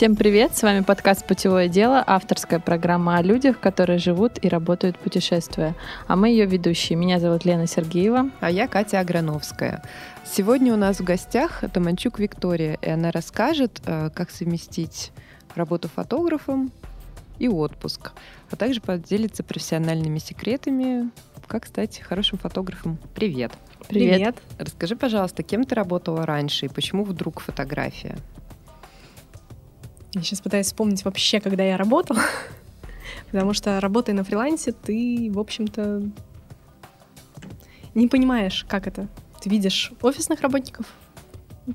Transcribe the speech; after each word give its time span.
Всем 0.00 0.16
привет! 0.16 0.56
С 0.56 0.62
вами 0.62 0.80
подкаст 0.80 1.26
«Путевое 1.26 1.68
дело», 1.68 2.02
авторская 2.06 2.58
программа 2.58 3.18
о 3.18 3.22
людях, 3.22 3.60
которые 3.60 3.98
живут 3.98 4.42
и 4.42 4.48
работают 4.48 4.98
путешествуя. 4.98 5.74
А 6.06 6.16
мы 6.16 6.30
ее 6.30 6.46
ведущие. 6.46 6.96
Меня 6.96 7.20
зовут 7.20 7.44
Лена 7.44 7.66
Сергеева. 7.66 8.30
А 8.40 8.50
я 8.50 8.66
Катя 8.66 9.00
Аграновская. 9.00 9.82
Сегодня 10.24 10.72
у 10.72 10.78
нас 10.78 11.00
в 11.00 11.04
гостях 11.04 11.62
Таманчук 11.70 12.18
Виктория, 12.18 12.78
и 12.80 12.88
она 12.88 13.10
расскажет, 13.10 13.82
э, 13.84 14.08
как 14.14 14.30
совместить 14.30 15.12
работу 15.54 15.90
фотографом 15.94 16.72
и 17.38 17.48
отпуск, 17.48 18.12
а 18.50 18.56
также 18.56 18.80
поделится 18.80 19.42
профессиональными 19.42 20.18
секретами, 20.18 21.10
как 21.46 21.66
стать 21.66 22.00
хорошим 22.00 22.38
фотографом. 22.38 22.98
Привет! 23.14 23.52
Привет! 23.86 24.14
Привет. 24.14 24.36
Расскажи, 24.56 24.96
пожалуйста, 24.96 25.42
кем 25.42 25.64
ты 25.64 25.74
работала 25.74 26.24
раньше 26.24 26.64
и 26.64 26.68
почему 26.70 27.04
вдруг 27.04 27.40
фотография? 27.40 28.16
Я 30.12 30.22
сейчас 30.22 30.40
пытаюсь 30.40 30.66
вспомнить 30.66 31.04
вообще, 31.04 31.40
когда 31.40 31.62
я 31.62 31.76
работала. 31.76 32.20
Потому 33.30 33.52
что 33.54 33.80
работая 33.80 34.12
на 34.12 34.24
фрилансе, 34.24 34.72
ты, 34.72 35.30
в 35.32 35.38
общем-то, 35.38 36.02
не 37.94 38.08
понимаешь, 38.08 38.66
как 38.68 38.86
это. 38.88 39.08
Ты 39.40 39.48
видишь 39.48 39.92
офисных 40.02 40.40
работников, 40.40 40.86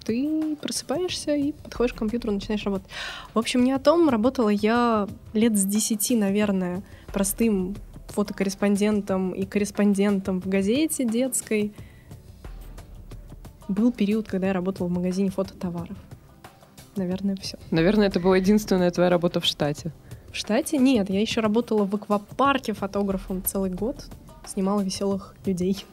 ты 0.03 0.55
просыпаешься 0.57 1.35
и 1.35 1.53
подходишь 1.53 1.93
к 1.93 1.97
компьютеру, 1.97 2.33
начинаешь 2.33 2.63
работать. 2.65 2.89
В 3.33 3.39
общем, 3.39 3.63
не 3.63 3.71
о 3.71 3.79
том. 3.79 4.09
Работала 4.09 4.49
я 4.49 5.07
лет 5.33 5.57
с 5.57 5.63
десяти, 5.63 6.17
наверное, 6.17 6.83
простым 7.07 7.75
фотокорреспондентом 8.09 9.31
и 9.31 9.45
корреспондентом 9.45 10.41
в 10.41 10.47
газете 10.47 11.05
детской. 11.05 11.73
Был 13.67 13.91
период, 13.91 14.27
когда 14.27 14.47
я 14.47 14.53
работала 14.53 14.87
в 14.87 14.91
магазине 14.91 15.31
фототоваров 15.31 15.97
наверное, 16.95 17.35
все. 17.35 17.57
Наверное, 17.71 18.07
это 18.07 18.19
была 18.19 18.37
единственная 18.37 18.91
твоя 18.91 19.09
работа 19.09 19.39
в 19.39 19.45
штате. 19.45 19.91
В 20.31 20.37
штате? 20.37 20.77
Нет, 20.77 21.09
я 21.09 21.21
еще 21.21 21.41
работала 21.41 21.85
в 21.85 21.95
аквапарке 21.95 22.73
фотографом 22.73 23.43
целый 23.43 23.69
год, 23.69 24.05
снимала 24.45 24.81
веселых 24.81 25.35
людей. 25.45 25.85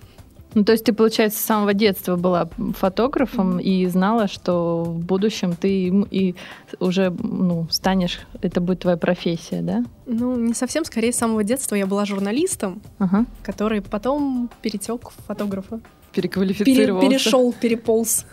Ну, 0.55 0.64
то 0.64 0.73
есть 0.73 0.84
ты, 0.84 0.92
получается, 0.92 1.39
с 1.39 1.42
самого 1.42 1.73
детства 1.73 2.17
была 2.17 2.48
фотографом 2.77 3.58
mm-hmm. 3.58 3.62
и 3.62 3.86
знала, 3.86 4.28
что 4.28 4.84
в 4.84 4.98
будущем 4.98 5.55
ты 5.56 5.86
и 6.11 6.34
уже 6.78 7.11
ну, 7.11 7.67
станешь, 7.70 8.20
это 8.42 8.61
будет 8.61 8.80
твоя 8.80 8.97
профессия, 8.97 9.62
да? 9.62 9.84
Ну, 10.06 10.36
не 10.36 10.55
совсем, 10.55 10.84
скорее, 10.84 11.12
с 11.12 11.17
самого 11.17 11.42
детства 11.42 11.75
я 11.75 11.86
была 11.86 12.05
журналистом, 12.05 12.83
uh-huh. 12.98 13.25
который 13.42 13.80
потом 13.80 14.50
перетек 14.61 15.11
в 15.11 15.14
фотографа. 15.27 15.80
Переквалифицировался. 16.12 17.06
Пере, 17.06 17.19
перешел, 17.19 17.53
переполз. 17.55 18.27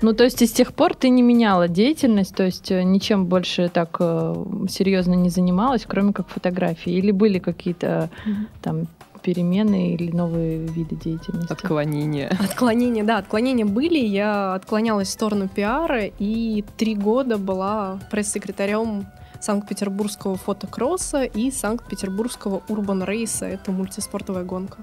Ну, 0.00 0.12
то 0.12 0.24
есть 0.24 0.40
и 0.42 0.46
с 0.46 0.52
тех 0.52 0.72
пор 0.74 0.94
ты 0.94 1.08
не 1.08 1.22
меняла 1.22 1.66
деятельность, 1.66 2.34
то 2.34 2.44
есть 2.44 2.70
э, 2.70 2.82
ничем 2.82 3.26
больше 3.26 3.68
так 3.68 3.96
э, 3.98 4.44
серьезно 4.68 5.14
не 5.14 5.28
занималась, 5.28 5.84
кроме 5.86 6.12
как 6.12 6.28
фотографии? 6.28 6.92
Или 6.92 7.10
были 7.10 7.38
какие-то 7.38 8.08
mm-hmm. 8.24 8.46
там 8.62 8.86
перемены 9.22 9.94
или 9.94 10.12
новые 10.12 10.58
виды 10.58 10.94
деятельности? 10.94 11.52
Отклонения. 11.52 12.30
Отклонения, 12.40 13.02
да, 13.02 13.18
отклонения 13.18 13.66
были. 13.66 13.98
Я 13.98 14.54
отклонялась 14.54 15.08
в 15.08 15.12
сторону 15.12 15.48
пиара 15.48 16.04
и 16.04 16.64
три 16.76 16.94
года 16.94 17.36
была 17.36 17.98
пресс-секретарем 18.10 19.06
Санкт-Петербургского 19.40 20.36
фотокросса 20.36 21.24
и 21.24 21.50
Санкт-Петербургского 21.50 22.62
урбан 22.68 23.02
рейса. 23.02 23.46
Это 23.46 23.72
мультиспортовая 23.72 24.44
гонка. 24.44 24.78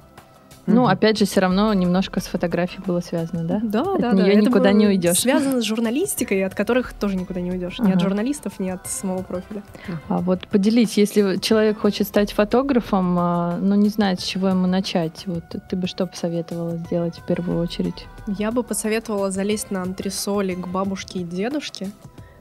Ну, 0.68 0.88
опять 0.88 1.18
же, 1.18 1.26
все 1.26 1.42
равно 1.42 1.74
немножко 1.74 2.20
с 2.20 2.26
фотографией 2.26 2.81
было 2.86 3.00
связано, 3.00 3.44
да? 3.44 3.59
Да, 3.64 3.81
от 3.81 4.02
да, 4.02 4.12
нее 4.14 4.36
да. 4.36 4.42
никуда 4.42 4.72
не 4.72 4.88
уйдешь. 4.88 5.20
Связано 5.20 5.62
с 5.62 5.64
журналистикой, 5.64 6.44
от 6.44 6.56
которых 6.56 6.94
тоже 6.94 7.16
никуда 7.16 7.42
не 7.42 7.52
уйдешь. 7.52 7.80
Ага. 7.80 7.90
Ни 7.90 7.94
от 7.94 8.02
журналистов, 8.02 8.59
ни 8.59 8.70
от 8.70 8.88
самого 8.88 9.22
профиля. 9.22 9.64
А 10.09 10.20
вот 10.20 10.48
поделись, 10.48 10.98
если 10.98 11.38
человек 11.38 11.80
хочет 11.80 12.08
стать 12.08 12.31
фотографом, 12.31 13.16
а, 13.20 13.58
но 13.58 13.76
не 13.76 13.90
знает, 13.90 14.22
с 14.22 14.24
чего 14.24 14.50
ему 14.50 14.68
начать, 14.68 15.24
вот 15.28 15.44
ты 15.70 15.76
бы 15.76 15.88
что 15.88 16.08
посоветовала 16.08 16.78
сделать 16.78 17.20
в 17.20 17.26
первую 17.26 17.62
очередь? 17.62 18.08
Я 18.28 18.52
бы 18.52 18.64
посоветовала 18.64 19.30
залезть 19.32 19.72
на 19.72 19.84
антресоли 19.84 20.56
к 20.56 20.68
бабушке 20.68 21.20
и 21.20 21.24
дедушке, 21.24 21.92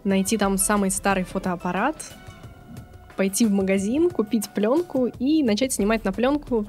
найти 0.05 0.39
там 0.39 0.57
самый 0.57 0.91
старый 0.91 1.25
фотоаппарат, 1.25 1.97
пойти 3.17 3.47
в 3.47 3.51
магазин, 3.51 4.11
купить 4.11 4.49
пленку 4.51 5.07
и 5.07 5.43
начать 5.43 5.73
снимать 5.73 6.05
на 6.05 6.13
пленку 6.13 6.67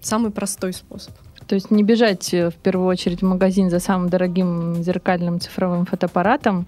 самый 0.00 0.30
простой 0.30 0.72
способ. 0.72 1.14
То 1.46 1.54
есть 1.54 1.70
не 1.70 1.82
бежать 1.82 2.32
э, 2.34 2.50
в 2.50 2.54
первую 2.54 2.86
очередь 2.88 3.22
в 3.22 3.24
магазин 3.24 3.70
за 3.70 3.80
самым 3.80 4.10
дорогим 4.10 4.82
зеркальным 4.82 5.40
цифровым 5.40 5.86
фотоаппаратом 5.86 6.66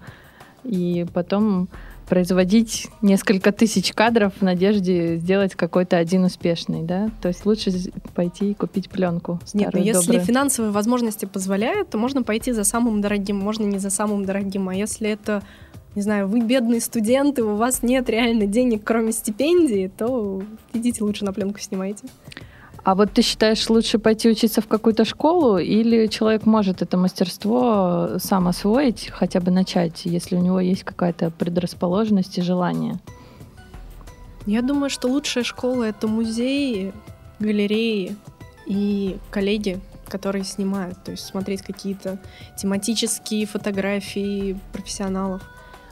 и 0.63 1.05
потом 1.13 1.69
производить 2.11 2.89
несколько 3.01 3.53
тысяч 3.53 3.93
кадров 3.93 4.33
в 4.37 4.41
надежде 4.41 5.15
сделать 5.15 5.55
какой-то 5.55 5.95
один 5.95 6.25
успешный, 6.25 6.83
да? 6.83 7.09
То 7.21 7.29
есть 7.29 7.45
лучше 7.45 7.71
пойти 8.15 8.51
и 8.51 8.53
купить 8.53 8.89
пленку. 8.89 9.39
Нет, 9.53 9.71
но 9.71 9.79
ну 9.79 9.85
если 9.85 10.07
добрую. 10.07 10.25
финансовые 10.25 10.71
возможности 10.73 11.25
позволяют, 11.25 11.91
то 11.91 11.97
можно 11.97 12.21
пойти 12.21 12.51
за 12.51 12.65
самым 12.65 12.99
дорогим, 12.99 13.37
можно 13.37 13.63
не 13.63 13.77
за 13.77 13.89
самым 13.89 14.25
дорогим. 14.25 14.67
А 14.67 14.75
если 14.75 15.09
это, 15.09 15.41
не 15.95 16.01
знаю, 16.01 16.27
вы 16.27 16.41
бедный 16.41 16.81
студент, 16.81 17.39
и 17.39 17.43
у 17.43 17.55
вас 17.55 17.81
нет 17.81 18.09
реально 18.09 18.45
денег, 18.45 18.83
кроме 18.83 19.13
стипендии, 19.13 19.89
то 19.97 20.43
идите 20.73 21.05
лучше 21.05 21.23
на 21.23 21.31
пленку 21.31 21.61
снимайте. 21.61 22.07
А 22.83 22.95
вот 22.95 23.11
ты 23.13 23.21
считаешь, 23.21 23.69
лучше 23.69 23.99
пойти 23.99 24.29
учиться 24.29 24.59
в 24.61 24.67
какую-то 24.67 25.05
школу, 25.05 25.59
или 25.59 26.07
человек 26.07 26.45
может 26.45 26.81
это 26.81 26.97
мастерство 26.97 28.17
сам 28.17 28.47
освоить, 28.47 29.09
хотя 29.11 29.39
бы 29.39 29.51
начать, 29.51 30.05
если 30.05 30.35
у 30.35 30.39
него 30.39 30.59
есть 30.59 30.83
какая-то 30.83 31.29
предрасположенность 31.29 32.39
и 32.39 32.41
желание? 32.41 32.99
Я 34.47 34.63
думаю, 34.63 34.89
что 34.89 35.07
лучшая 35.07 35.43
школа— 35.43 35.83
это 35.85 36.07
музеи, 36.07 36.93
галереи 37.39 38.15
и 38.65 39.17
коллеги, 39.29 39.79
которые 40.07 40.43
снимают. 40.43 41.03
То 41.03 41.11
есть 41.11 41.25
смотреть 41.25 41.61
какие-то 41.61 42.17
тематические 42.57 43.45
фотографии 43.45 44.59
профессионалов. 44.73 45.43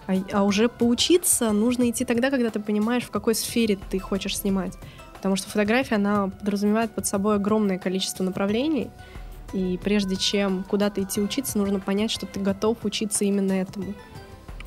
А, 0.07 0.13
а 0.33 0.43
уже 0.43 0.69
поучиться 0.69 1.51
нужно 1.51 1.89
идти 1.91 2.03
тогда, 2.03 2.31
когда 2.31 2.49
ты 2.49 2.59
понимаешь, 2.59 3.03
в 3.03 3.11
какой 3.11 3.35
сфере 3.35 3.77
ты 3.91 3.99
хочешь 3.99 4.37
снимать. 4.37 4.73
Потому 5.19 5.35
что 5.35 5.49
фотография, 5.49 5.95
она 5.95 6.29
подразумевает 6.29 6.91
под 6.91 7.05
собой 7.05 7.35
огромное 7.35 7.77
количество 7.77 8.23
направлений, 8.23 8.89
и 9.51 9.77
прежде 9.83 10.15
чем 10.15 10.63
куда-то 10.63 11.03
идти 11.03 11.19
учиться, 11.19 11.57
нужно 11.57 11.81
понять, 11.81 12.09
что 12.09 12.25
ты 12.25 12.39
готов 12.39 12.77
учиться 12.85 13.25
именно 13.25 13.51
этому. 13.51 13.93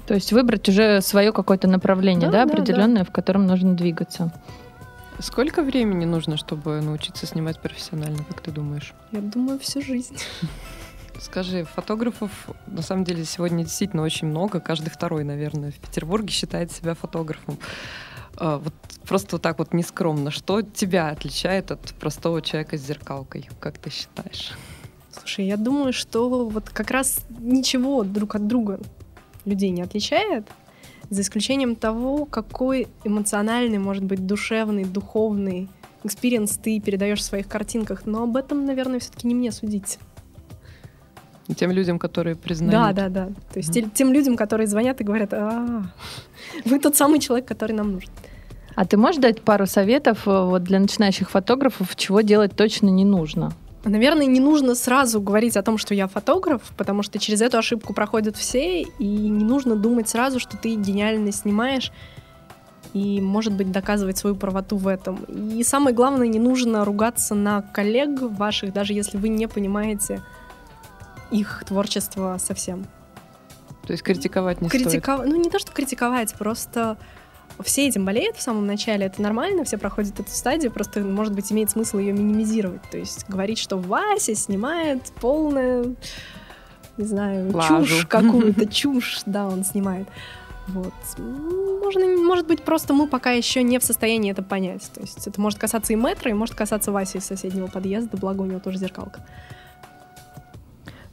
То 0.07 0.13
есть 0.13 0.31
выбрать 0.31 0.69
уже 0.69 1.01
свое 1.01 1.33
какое-то 1.33 1.69
направление, 1.69 2.31
да, 2.31 2.45
да 2.45 2.53
определенное, 2.53 3.05
да. 3.05 3.09
в 3.09 3.13
котором 3.13 3.47
нужно 3.47 3.75
двигаться. 3.75 4.31
Сколько 5.21 5.63
времени 5.63 6.05
нужно, 6.05 6.37
чтобы 6.37 6.83
научиться 6.83 7.27
снимать 7.27 7.59
профессионально, 7.59 8.23
как 8.25 8.43
ты 8.43 8.51
думаешь? 8.51 8.93
Я 9.11 9.23
думаю, 9.23 9.59
всю 9.59 9.81
жизнь. 9.81 10.19
Скажи, 11.19 11.65
фотографов 11.65 12.31
на 12.67 12.83
самом 12.83 13.05
деле 13.05 13.25
сегодня 13.25 13.65
действительно 13.65 14.03
очень 14.03 14.27
много. 14.27 14.61
Каждый 14.61 14.91
второй, 14.91 15.25
наверное, 15.25 15.71
в 15.71 15.77
Петербурге 15.77 16.31
считает 16.31 16.73
себя 16.73 16.95
фотографом. 16.95 17.59
А, 18.37 18.59
вот 18.59 18.75
просто 19.07 19.37
вот 19.37 19.43
так 19.43 19.59
вот 19.59 19.73
нескромно, 19.75 20.31
что 20.31 20.63
тебя 20.63 21.09
отличает 21.09 21.71
от 21.71 21.95
простого 21.95 22.43
человека 22.43 22.79
с 22.79 22.81
зеркалкой, 22.81 23.49
как 23.61 23.79
ты 23.79 23.91
считаешь? 23.91 24.53
Слушай, 25.11 25.47
я 25.47 25.57
думаю, 25.57 25.93
что 25.93 26.49
вот 26.49 26.71
как 26.71 26.91
раз 26.91 27.25
ничего 27.39 28.03
друг 28.03 28.35
от 28.35 28.47
друга 28.47 28.81
людей 29.45 29.71
не 29.71 29.83
отличает, 29.83 30.47
за 31.11 31.21
исключением 31.21 31.77
того, 31.77 32.25
какой 32.25 32.89
эмоциональный, 33.05 33.79
может 33.79 34.05
быть, 34.05 34.27
душевный, 34.27 34.85
духовный 34.85 35.69
experience 36.05 36.57
ты 36.57 36.81
передаешь 36.81 37.21
в 37.21 37.25
своих 37.25 37.49
картинках. 37.49 38.07
Но 38.07 38.23
об 38.23 38.37
этом, 38.37 38.65
наверное, 38.65 38.99
все-таки 38.99 39.27
не 39.27 39.35
мне 39.35 39.53
судить. 39.53 39.99
Тем 41.57 41.71
людям, 41.73 41.99
которые 41.99 42.37
признают. 42.37 42.73
Да, 42.73 42.93
да, 42.93 43.09
да. 43.09 43.27
То 43.53 43.59
есть 43.59 43.77
mm-hmm. 43.77 43.91
тем 43.95 44.13
людям, 44.13 44.37
которые 44.37 44.67
звонят 44.67 45.01
и 45.01 45.05
говорят, 45.05 45.33
а, 45.33 45.83
вы 46.65 46.79
тот 46.79 46.97
самый 46.97 47.19
человек, 47.19 47.47
который 47.47 47.73
нам 47.73 47.93
нужен. 47.93 48.11
А 48.75 48.85
ты 48.87 48.97
можешь 48.97 49.21
дать 49.21 49.43
пару 49.43 49.67
советов 49.67 50.27
э, 50.27 50.45
вот, 50.45 50.63
для 50.63 50.79
начинающих 50.79 51.31
фотографов, 51.31 51.95
чего 51.97 52.23
делать 52.23 52.57
точно 52.57 52.89
не 52.89 53.05
нужно? 53.05 53.53
Наверное, 53.85 54.27
не 54.27 54.41
нужно 54.41 54.75
сразу 54.75 55.21
говорить 55.21 55.57
о 55.57 55.63
том, 55.63 55.77
что 55.77 55.95
я 55.95 56.07
фотограф, 56.07 56.63
потому 56.77 57.03
что 57.03 57.19
через 57.19 57.43
эту 57.43 57.59
ошибку 57.59 57.93
проходят 57.93 58.37
все, 58.37 58.83
и 58.83 59.05
не 59.05 59.45
нужно 59.45 59.75
думать 59.75 60.09
сразу, 60.09 60.39
что 60.39 60.57
ты 60.57 60.77
гениально 60.77 61.33
снимаешь, 61.33 61.91
и, 62.95 63.21
может 63.21 63.55
быть, 63.55 63.73
доказывать 63.73 64.19
свою 64.19 64.37
правоту 64.37 64.77
в 64.77 64.87
этом. 64.87 65.25
И 65.25 65.65
самое 65.65 65.97
главное, 65.97 66.29
не 66.29 66.39
нужно 66.39 66.85
ругаться 66.85 67.35
на 67.35 67.63
коллег 67.63 68.21
ваших, 68.21 68.73
даже 68.73 68.93
если 68.93 69.17
вы 69.17 69.29
не 69.29 69.49
понимаете 69.49 70.23
их 71.33 71.65
творчество 71.67 72.37
совсем. 72.39 72.87
То 73.87 73.93
есть 73.93 74.03
критиковать 74.03 74.61
не 74.61 74.69
Критиков... 74.69 75.17
стоит? 75.17 75.31
Ну, 75.31 75.37
не 75.37 75.51
то, 75.51 75.59
что 75.59 75.73
критиковать, 75.73 76.35
просто 76.35 76.97
все 77.61 77.89
этим 77.89 78.05
болеют 78.05 78.37
в 78.37 78.43
самом 78.43 78.67
начале, 78.67 79.07
это 79.07 79.21
нормально, 79.21 79.65
все 79.65 79.77
проходят 79.79 80.19
эту 80.19 80.31
стадию, 80.31 80.71
просто, 80.71 81.01
может 81.01 81.35
быть, 81.35 81.51
имеет 81.53 81.71
смысл 81.71 81.99
ее 81.99 82.13
минимизировать. 82.13 82.83
То 82.91 82.99
есть 82.99 83.29
говорить, 83.29 83.59
что 83.59 83.77
Вася 83.79 84.35
снимает 84.35 85.13
полное, 85.21 85.95
не 86.97 87.05
знаю, 87.05 87.55
Лажу. 87.55 87.85
чушь 87.85 88.07
какую-то, 88.09 88.67
чушь, 88.67 89.23
да, 89.27 89.47
он 89.47 89.65
снимает. 89.65 90.09
Вот. 90.69 90.95
Можно, 91.19 92.07
может 92.19 92.47
быть, 92.47 92.63
просто 92.63 92.95
мы 92.95 93.09
пока 93.09 93.33
еще 93.33 93.65
не 93.65 93.79
в 93.79 93.85
состоянии 93.85 94.31
это 94.31 94.43
понять. 94.43 94.89
То 94.95 95.01
есть 95.01 95.27
это 95.27 95.41
может 95.41 95.59
касаться 95.59 95.93
и 95.93 95.97
метро, 95.97 96.31
и 96.31 96.35
может 96.35 96.55
касаться 96.55 96.93
Васи 96.93 97.19
из 97.19 97.25
соседнего 97.25 97.67
подъезда, 97.67 98.17
благо 98.17 98.43
у 98.43 98.47
него 98.47 98.61
тоже 98.61 98.79
зеркалка. 98.79 99.21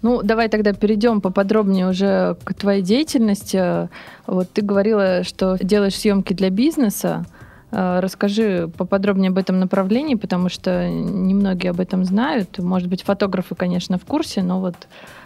Ну, 0.01 0.21
давай 0.23 0.47
тогда 0.47 0.73
перейдем 0.73 1.19
поподробнее 1.19 1.87
уже 1.89 2.37
к 2.43 2.53
твоей 2.53 2.81
деятельности. 2.81 3.89
Вот 4.27 4.49
ты 4.51 4.61
говорила, 4.61 5.23
что 5.23 5.57
делаешь 5.61 5.97
съемки 5.97 6.33
для 6.33 6.49
бизнеса. 6.49 7.25
Э, 7.71 7.99
Расскажи 7.99 8.69
поподробнее 8.77 9.29
об 9.29 9.37
этом 9.37 9.59
направлении, 9.59 10.15
потому 10.15 10.49
что 10.49 10.89
немногие 10.89 11.71
об 11.71 11.81
этом 11.81 12.05
знают. 12.05 12.59
Может 12.59 12.87
быть, 12.87 13.03
фотографы, 13.03 13.55
конечно, 13.55 13.97
в 13.97 14.05
курсе, 14.05 14.41
но 14.41 14.61
вот, 14.61 14.75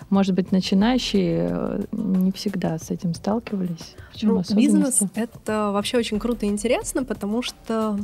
может 0.10 0.34
быть, 0.34 0.52
начинающие 0.52 1.50
э, 1.52 1.84
не 1.92 2.32
всегда 2.32 2.80
с 2.80 2.90
этим 2.90 3.14
сталкивались. 3.14 3.96
В 4.12 4.18
чем 4.18 4.30
Ну, 4.30 4.44
бизнес 4.56 5.02
это 5.14 5.70
вообще 5.72 5.98
очень 5.98 6.20
круто 6.20 6.48
и 6.48 6.50
интересно, 6.50 7.04
потому 7.04 7.44
что, 7.44 8.00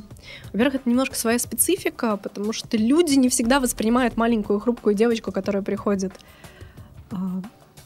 во-первых, 0.53 0.75
это 0.75 0.89
немножко 0.89 1.15
своя 1.15 1.39
специфика, 1.39 2.15
потому 2.17 2.53
что 2.53 2.77
люди 2.77 3.15
не 3.15 3.29
всегда 3.29 3.59
воспринимают 3.59 4.17
маленькую 4.17 4.59
хрупкую 4.59 4.93
девочку, 4.93 5.31
которая 5.31 5.63
приходит 5.63 6.13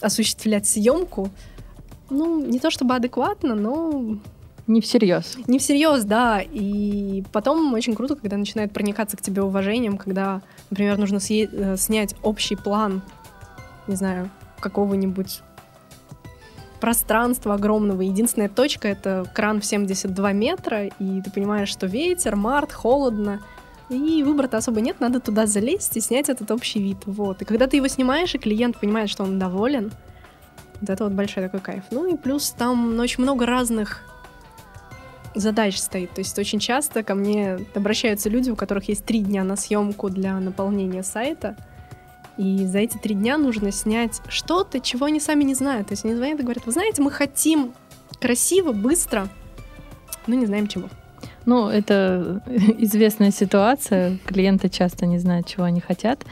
осуществлять 0.02 0.68
съемку, 0.68 1.30
ну, 2.10 2.46
не 2.46 2.60
то 2.60 2.70
чтобы 2.70 2.96
адекватно, 2.96 3.56
но 3.56 4.18
Не 4.68 4.82
всерьез. 4.82 5.38
не 5.48 5.60
всерьез, 5.60 6.04
да. 6.04 6.42
И 6.42 7.24
потом 7.32 7.74
очень 7.74 7.96
круто, 7.96 8.16
когда 8.16 8.38
начинает 8.38 8.72
проникаться 8.72 9.18
к 9.18 9.22
тебе 9.22 9.42
уважением, 9.42 9.98
когда, 9.98 10.42
например, 10.70 10.98
нужно 10.98 11.18
э, 11.30 11.78
снять 11.78 12.16
общий 12.22 12.56
план, 12.56 13.02
не 13.88 13.96
знаю, 13.96 14.30
какого-нибудь 14.60 15.42
пространства 16.80 17.54
огромного. 17.54 18.02
Единственная 18.02 18.50
точка— 18.50 18.88
это 18.90 19.26
кран 19.34 19.62
в 19.62 19.66
72 19.66 20.34
метра, 20.34 20.88
и 20.88 21.22
ты 21.22 21.32
понимаешь, 21.32 21.70
что 21.70 21.88
ветер, 21.88 22.36
март, 22.36 22.74
холодно, 22.74 23.40
и 23.90 24.24
выбора-то 24.24 24.58
особо 24.58 24.82
нет, 24.82 25.00
надо 25.00 25.20
туда 25.20 25.46
залезть 25.46 25.98
и 25.98 26.00
снять 26.00 26.30
этот 26.30 26.52
общий 26.52 26.82
вид. 26.82 26.98
Вот. 27.06 27.42
И 27.42 27.46
когда 27.46 27.68
ты 27.68 27.78
его 27.78 27.88
снимаешь, 27.88 28.34
и 28.34 28.38
клиент 28.38 28.80
понимает, 28.80 29.10
что 29.10 29.24
он 29.24 29.38
доволен, 29.40 29.92
вот 30.82 30.90
это 30.90 31.04
вот 31.04 31.14
большой 31.14 31.44
такой 31.44 31.60
кайф. 31.60 31.84
Ну 31.92 32.14
и 32.14 32.18
плюс 32.18 32.52
там 32.52 33.00
очень 33.00 33.24
много 33.24 33.46
разных 33.46 34.02
задач 35.36 35.78
стоит. 35.78 36.12
То 36.12 36.20
есть 36.20 36.38
очень 36.38 36.60
часто 36.60 37.04
ко 37.04 37.16
мне 37.16 37.60
обращаются 37.74 38.30
люди, 38.30 38.50
у 38.50 38.56
которых 38.56 38.88
есть 38.90 39.06
три 39.06 39.20
дня 39.20 39.44
на 39.44 39.56
съемку 39.56 40.10
для 40.10 40.40
наполнения 40.40 41.04
сайта. 41.04 41.56
И 42.38 42.66
за 42.66 42.80
эти 42.80 42.98
три 42.98 43.16
дня 43.16 43.38
нужно 43.38 43.72
снять 43.72 44.22
что-то, 44.28 44.80
чего 44.80 45.06
они 45.06 45.20
сами 45.20 45.44
не 45.44 45.54
знают. 45.54 45.88
То 45.88 45.94
есть 45.94 46.06
они 46.06 46.16
звонят 46.16 46.40
и 46.40 46.44
говорят, 46.44 46.66
вы 46.66 46.72
знаете, 46.72 47.02
мы 47.02 47.12
хотим 47.12 47.74
красиво, 48.20 48.72
быстро, 48.72 49.28
но 50.28 50.36
не 50.36 50.46
знаем 50.46 50.68
чего. 50.68 50.90
Ну, 51.46 51.68
это 51.70 52.42
известная 52.80 53.32
ситуация. 53.32 54.18
Клиенты 54.26 54.70
часто 54.70 55.06
не 55.06 55.20
знают, 55.20 55.48
чего 55.48 55.64
они 55.66 55.82
хотят. 55.82 56.24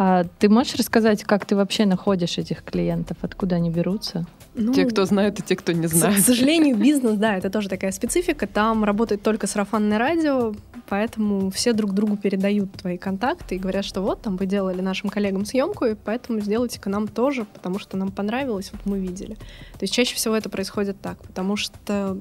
А 0.00 0.24
ты 0.38 0.48
можешь 0.48 0.76
рассказать, 0.76 1.24
как 1.24 1.44
ты 1.44 1.56
вообще 1.56 1.84
находишь 1.84 2.38
этих 2.38 2.62
клиентов, 2.62 3.16
откуда 3.22 3.56
они 3.56 3.68
берутся? 3.70 4.26
Ну, 4.54 4.72
Те, 4.72 4.84
кто 4.86 5.04
знают, 5.04 5.40
и 5.40 5.42
те, 5.42 5.56
кто 5.56 5.72
не 5.72 5.86
К- 5.88 5.90
К 5.90 5.94
знает. 5.94 6.20
сожалению, 6.24 6.76
бизнес, 6.84 7.16
да, 7.16 7.36
это 7.36 7.50
тоже 7.50 7.68
такая 7.68 7.90
специфика. 7.90 8.46
Там 8.46 8.84
работает 8.84 9.22
только 9.22 9.48
сарафанное 9.48 9.98
радио, 9.98 10.54
поэтому 10.88 11.50
все 11.50 11.72
друг 11.72 11.94
другу 11.94 12.16
передают 12.16 12.72
твои 12.72 12.96
контакты 12.96 13.56
и 13.56 13.58
говорят, 13.58 13.84
что 13.84 14.00
вот, 14.00 14.22
там 14.22 14.36
вы 14.36 14.46
делали 14.46 14.80
нашим 14.80 15.10
коллегам 15.10 15.44
съемку, 15.44 15.84
и 15.84 15.94
поэтому 15.94 16.38
сделайте-ка 16.40 16.88
нам 16.90 17.08
тоже, 17.08 17.44
потому 17.52 17.80
что 17.80 17.96
нам 17.96 18.12
понравилось, 18.12 18.70
вот 18.72 18.80
мы 18.86 19.00
видели. 19.00 19.34
То 19.34 19.82
есть 19.82 19.92
чаще 19.94 20.14
всего 20.14 20.36
это 20.36 20.48
происходит 20.48 21.00
так, 21.00 21.18
потому 21.22 21.56
что, 21.56 22.18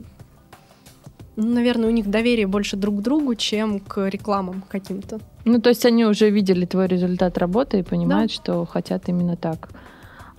наверное, 1.38 1.89
у 1.89 1.92
них 1.92 2.10
доверие 2.10 2.48
больше 2.48 2.75
друг 2.75 3.00
к 3.00 3.01
другу, 3.01 3.36
чем 3.36 3.80
к 3.80 4.07
рекламам 4.10 4.63
каким-то. 4.68 5.19
Ну, 5.45 5.62
то 5.62 5.69
есть 5.69 5.86
они 5.86 6.06
уже 6.06 6.30
видели 6.30 6.66
твой 6.66 6.88
результат 6.88 7.38
работы 7.38 7.80
и 7.80 7.84
понимают, 7.84 8.31
что 8.31 8.66
хотят 8.66 9.07
именно 9.07 9.38
так. 9.38 9.69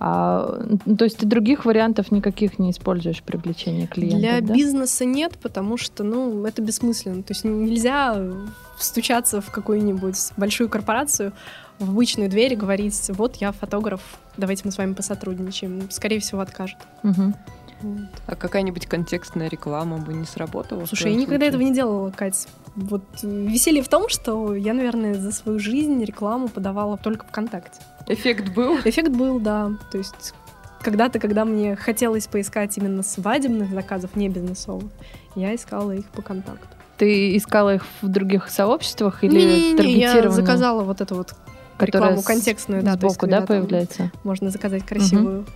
А, 0.01 0.65
ну, 0.85 0.97
то 0.97 1.05
есть 1.05 1.19
ты 1.19 1.27
других 1.27 1.65
вариантов 1.65 2.13
никаких 2.13 2.59
не 2.61 2.71
используешь 2.71 3.23
привлечения 3.23 3.89
клиентов, 3.89 4.21
Для 4.21 4.41
да? 4.41 4.55
бизнеса 4.55 5.05
нет, 5.05 5.33
потому 5.43 5.77
что, 5.77 6.05
ну, 6.05 6.45
это 6.45 6.63
бессмысленно. 6.63 7.23
То 7.23 7.33
есть 7.33 7.45
нельзя 7.45 8.17
стучаться 8.79 9.41
в 9.41 9.51
какую-нибудь 9.51 10.17
большую 10.37 10.69
корпорацию, 10.69 11.33
в 11.81 11.91
обычную 11.91 12.31
дверь 12.31 12.53
и 12.53 12.57
говорить, 12.57 13.11
вот 13.11 13.37
я 13.37 13.51
фотограф, 13.53 14.01
давайте 14.37 14.63
мы 14.65 14.73
с 14.73 14.79
вами 14.79 14.95
посотрудничаем. 14.95 15.89
Скорее 15.91 16.21
всего, 16.21 16.41
откажут. 16.41 16.79
Мгм. 17.03 17.35
А 18.27 18.35
какая-нибудь 18.35 18.87
контекстная 18.87 19.49
реклама 19.49 19.99
бы 19.99 20.15
не 20.15 20.25
сработала? 20.25 20.85
Слушай, 20.87 21.13
я 21.13 21.17
никогда 21.17 21.37
случае? 21.37 21.49
этого 21.49 21.63
не 21.63 21.75
делала, 21.75 22.11
Кать. 22.11 22.49
Вот 22.77 23.03
веселье 23.23 23.83
в 23.83 23.89
том, 23.89 24.09
что 24.09 24.55
я, 24.55 24.75
наверное, 24.75 25.15
за 25.15 25.33
свою 25.33 25.59
жизнь 25.59 26.03
рекламу 26.05 26.49
подавала 26.49 26.97
только 26.97 27.27
ВКонтакте. 27.27 27.81
Эффект 28.07 28.55
был? 28.55 28.79
Эффект 28.85 29.11
был, 29.11 29.39
да. 29.41 29.73
То 29.91 29.99
есть 29.99 30.35
когда-то, 30.81 31.19
когда 31.19 31.45
мне 31.45 31.77
хотелось 31.77 32.27
поискать 32.27 32.77
именно 32.79 33.03
свадебных 33.03 33.71
заказов, 33.71 34.15
не 34.17 34.29
бизнесовых, 34.29 34.91
я 35.35 35.55
искала 35.55 35.93
их 35.93 36.07
по 36.07 36.23
контакту. 36.23 36.69
Ты 36.97 37.37
искала 37.37 37.77
их 37.77 37.87
в 38.03 38.09
других 38.09 38.49
сообществах 38.49 39.23
или 39.23 39.39
Не-не-не, 39.39 39.71
я 39.71 39.77
таргетированно? 39.77 40.31
заказала 40.33 40.83
вот 40.83 41.01
эту 41.01 41.15
вот 41.15 41.35
рекламу 41.79 42.23
контекстную, 42.23 42.83
да, 42.83 42.97
то 42.97 43.07
есть 43.07 43.17
сбоку, 43.17 43.31
да, 43.31 43.43
появляется? 43.43 44.11
Можно 44.25 44.51
заказать 44.51 44.85
красивую. 44.85 45.47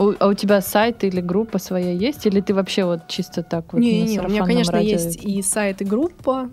У- 0.00 0.14
а 0.18 0.28
у 0.28 0.34
тебя 0.34 0.62
сайт 0.62 1.04
или 1.04 1.20
группа 1.20 1.58
своя 1.58 1.92
есть? 1.92 2.26
Или 2.26 2.40
ты 2.40 2.54
вообще 2.54 2.84
вот 2.84 3.06
чисто 3.08 3.42
так 3.42 3.72
вот 3.74 3.80
не, 3.80 4.02
не, 4.04 4.18
у 4.18 4.28
меня, 4.28 4.44
конечно, 4.46 4.72
радио? 4.72 4.92
есть 4.92 5.22
и 5.22 5.42
сайт, 5.42 5.82
и 5.82 5.84
группа. 5.84 6.48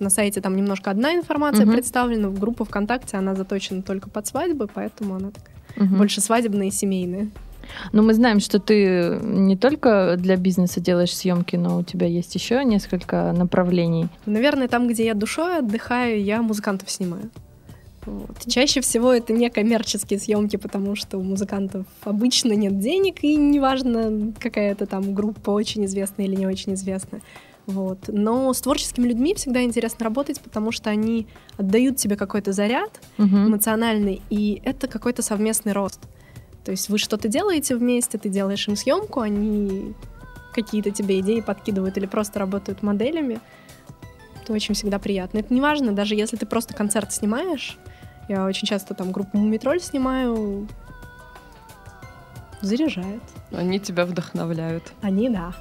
На 0.00 0.10
сайте 0.10 0.40
там 0.40 0.56
немножко 0.56 0.90
одна 0.90 1.14
информация 1.14 1.64
Мгм. 1.64 1.74
представлена, 1.74 2.28
в 2.28 2.38
группу 2.40 2.64
ВКонтакте 2.64 3.16
она 3.16 3.34
заточена 3.36 3.82
только 3.82 4.10
под 4.10 4.26
свадьбы, 4.26 4.66
поэтому 4.72 5.14
она 5.14 5.30
такая 5.30 5.54
Мгм. 5.76 5.98
больше 5.98 6.20
свадебная 6.20 6.66
и 6.66 6.70
семейная. 6.72 7.28
Ну, 7.92 8.02
мы 8.02 8.14
знаем, 8.14 8.40
что 8.40 8.58
ты 8.58 9.20
не 9.22 9.56
только 9.56 10.16
для 10.18 10.36
бизнеса 10.36 10.80
делаешь 10.80 11.14
съемки, 11.14 11.54
но 11.56 11.78
у 11.78 11.82
тебя 11.84 12.08
есть 12.08 12.34
еще 12.34 12.64
несколько 12.64 13.32
направлений. 13.32 14.08
Наверное, 14.26 14.66
там, 14.66 14.88
где 14.88 15.04
я 15.06 15.14
душой 15.14 15.58
отдыхаю, 15.58 16.20
я 16.22 16.42
музыкантов 16.42 16.90
снимаю. 16.90 17.30
Вот. 18.10 18.44
Чаще 18.46 18.80
всего 18.80 19.12
это 19.12 19.32
не 19.32 19.48
коммерческие 19.50 20.18
съемки, 20.18 20.56
потому 20.56 20.96
что 20.96 21.18
у 21.18 21.22
музыкантов 21.22 21.86
обычно 22.02 22.52
нет 22.54 22.78
денег, 22.80 23.22
и 23.22 23.36
неважно, 23.36 24.32
какая 24.38 24.72
это 24.72 24.86
там 24.86 25.14
группа, 25.14 25.50
очень 25.50 25.84
известная 25.84 26.26
или 26.26 26.34
не 26.34 26.46
очень 26.46 26.74
известная. 26.74 27.22
Вот. 27.66 28.08
Но 28.08 28.52
с 28.52 28.60
творческими 28.60 29.06
людьми 29.06 29.34
всегда 29.34 29.62
интересно 29.62 30.04
работать, 30.04 30.40
потому 30.40 30.72
что 30.72 30.90
они 30.90 31.28
отдают 31.56 31.98
тебе 31.98 32.16
какой-то 32.16 32.52
заряд 32.52 33.00
Мгм. 33.16 33.46
эмоциональный, 33.48 34.20
и 34.28 34.60
это 34.64 34.88
какой-то 34.88 35.22
совместный 35.22 35.72
рост. 35.72 36.00
То 36.64 36.72
есть 36.72 36.88
вы 36.88 36.98
что-то 36.98 37.28
делаете 37.28 37.76
вместе, 37.76 38.18
ты 38.18 38.28
делаешь 38.28 38.66
им 38.66 38.74
съемку, 38.76 39.20
они 39.20 39.94
какие-то 40.52 40.90
тебе 40.90 41.20
идеи 41.20 41.40
подкидывают 41.40 41.96
или 41.96 42.06
просто 42.06 42.40
работают 42.40 42.82
моделями. 42.82 43.38
Это 44.42 44.52
очень 44.52 44.74
всегда 44.74 44.98
приятно. 44.98 45.38
Это 45.38 45.54
не 45.54 45.60
важно, 45.60 45.92
даже 45.92 46.16
если 46.16 46.36
ты 46.36 46.44
просто 46.44 46.74
концерт 46.74 47.12
снимаешь. 47.12 47.78
Я 48.30 48.44
очень 48.44 48.68
часто 48.68 48.94
там 48.94 49.10
группу 49.10 49.36
Мумитроль 49.36 49.80
снимаю. 49.80 50.68
Заряжает. 52.60 53.22
Они 53.50 53.80
тебя 53.80 54.04
вдохновляют. 54.06 54.84
Они, 55.02 55.28
да. 55.28 55.52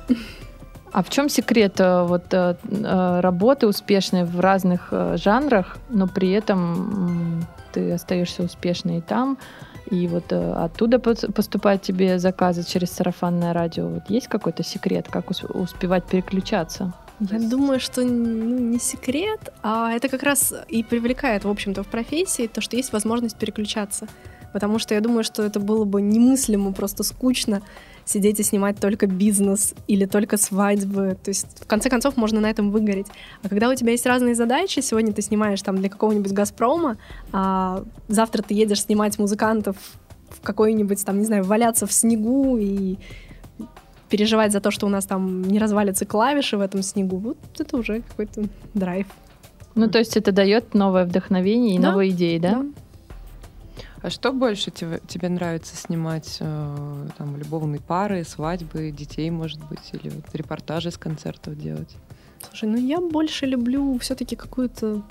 А 0.92 1.02
в 1.02 1.10
чем 1.10 1.30
секрет 1.30 1.80
э, 1.80 2.04
вот 2.04 2.32
э, 2.32 2.58
э, 2.70 3.20
работы 3.22 3.66
успешной 3.66 4.24
в 4.24 4.40
разных 4.40 4.94
жанрах, 5.16 5.78
но 5.90 6.08
при 6.08 6.30
этом 6.30 7.44
ты 7.72 7.92
остаешься 7.92 8.44
успешной 8.44 8.98
и 9.00 9.02
там, 9.02 9.40
и 9.90 10.08
вот 10.08 10.32
оттуда 10.32 10.98
пос- 10.98 11.32
поступают 11.32 11.82
тебе 11.82 12.20
заказы 12.20 12.64
через 12.64 12.92
сарафанное 12.92 13.52
радио. 13.54 13.88
Вот 13.88 14.12
есть 14.12 14.28
какой-то 14.28 14.62
секрет, 14.62 15.08
как 15.10 15.32
ус- 15.32 15.44
успевать 15.44 16.04
переключаться? 16.06 16.94
Я 17.20 17.40
думаю, 17.40 17.80
что 17.80 18.04
ну, 18.04 18.60
не 18.60 18.80
секрет, 18.80 19.52
а 19.62 19.92
это 19.92 20.08
как 20.08 20.24
раз 20.24 20.54
и 20.68 20.84
привлекает, 20.84 21.44
в 21.44 21.50
общем-то, 21.50 21.84
в 21.84 21.88
профессии 21.88 22.48
то, 22.48 22.62
что 22.62 22.78
есть 22.78 22.94
возможность 22.94 23.38
переключаться. 23.38 24.08
Потому 24.54 24.80
что 24.80 24.96
я 24.96 25.02
думаю, 25.02 25.24
что 25.24 25.44
это 25.44 25.60
было 25.60 25.86
бы 25.86 26.02
немыслимо, 26.02 26.72
просто 26.74 27.04
скучно 27.04 27.62
сидеть 28.06 28.40
и 28.40 28.44
снимать 28.44 28.80
только 28.80 29.06
бизнес 29.06 29.76
или 29.88 30.06
только 30.06 30.38
свадьбы. 30.38 31.18
То 31.24 31.30
есть, 31.30 31.62
в 31.62 31.68
конце 31.68 31.90
концов, 31.90 32.18
можно 32.18 32.40
на 32.40 32.50
этом 32.50 32.72
выгореть. 32.72 33.08
А 33.44 33.50
когда 33.50 33.70
у 33.70 33.76
тебя 33.76 33.92
есть 33.92 34.06
разные 34.08 34.34
задачи, 34.34 34.80
сегодня 34.80 35.14
ты 35.14 35.22
снимаешь 35.22 35.62
там 35.62 35.78
для 35.78 35.90
какого-нибудь 35.90 36.32
«Газпрома», 36.32 36.98
а 37.32 37.84
завтра 38.08 38.42
ты 38.42 38.56
едешь 38.56 38.84
снимать 38.84 39.20
музыкантов 39.20 39.78
в 40.30 40.42
какой-нибудь 40.42 41.04
там, 41.06 41.20
не 41.20 41.26
знаю, 41.26 41.44
валяться 41.44 41.86
в 41.86 41.94
снегу 41.94 42.58
и 42.58 42.98
переживать 44.10 44.52
за 44.52 44.60
то, 44.60 44.72
что 44.72 44.86
у 44.86 44.90
нас 44.90 45.06
там 45.06 45.44
не 45.44 45.60
развалятся 45.60 46.06
клавиши 46.06 46.58
в 46.58 46.62
этом 46.62 46.82
снегу, 46.82 47.18
вот 47.18 47.38
это 47.58 47.78
уже 47.78 48.02
какой-то 48.02 48.44
драйв. 48.74 49.08
Ну, 49.76 49.88
то 49.90 50.00
есть 50.00 50.18
это 50.18 50.32
дает 50.32 50.74
новое 50.74 51.06
вдохновение 51.06 51.76
и 51.76 51.80
Да, 51.80 51.92
новые 51.92 52.12
идеи, 52.12 52.38
да? 52.40 52.66
А 54.02 54.10
что 54.10 54.32
больше 54.32 54.72
тебе, 54.72 55.02
тебе 55.08 55.30
нравится 55.30 55.76
снимать? 55.76 56.38
э, 56.40 57.08
там 57.18 57.38
любовные 57.38 57.82
пары, 57.82 58.24
свадьбы, 58.24 58.92
детей, 58.92 59.30
может 59.30 59.60
быть, 59.68 59.90
или 59.92 60.10
вот 60.10 60.24
репортажи 60.34 60.90
с 60.90 60.98
концертов 60.98 61.60
делать? 61.60 61.96
Слушай, 62.48 62.70
ну 62.70 62.78
я 62.78 63.00
больше 63.02 63.46
люблю 63.46 63.98
все-таки 64.00 64.36
какую-то 64.38 65.02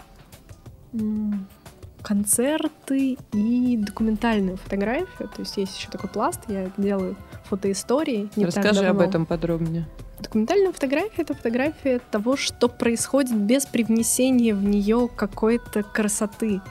концерты 2.08 3.18
и 3.34 3.76
документальную 3.76 4.56
фотографию. 4.56 5.28
То 5.28 5.40
есть 5.40 5.58
есть 5.58 5.78
еще 5.78 5.90
такой 5.90 6.08
пласт, 6.08 6.40
я 6.48 6.70
делаю 6.78 7.16
фотоистории. 7.44 8.30
не 8.34 8.46
Расскажи 8.46 8.86
об 8.86 9.00
этом 9.00 9.26
подробнее. 9.26 9.86
Документальная 10.18 10.72
фотография— 10.72 11.12
это 11.22 11.34
фотография 11.34 12.00
того, 12.10 12.36
что 12.36 12.68
происходит 12.68 13.36
без 13.36 13.66
привнесения 13.66 14.54
в 14.54 14.64
нее 14.64 15.08
какой-то 15.14 15.82
красоты. 15.82 16.62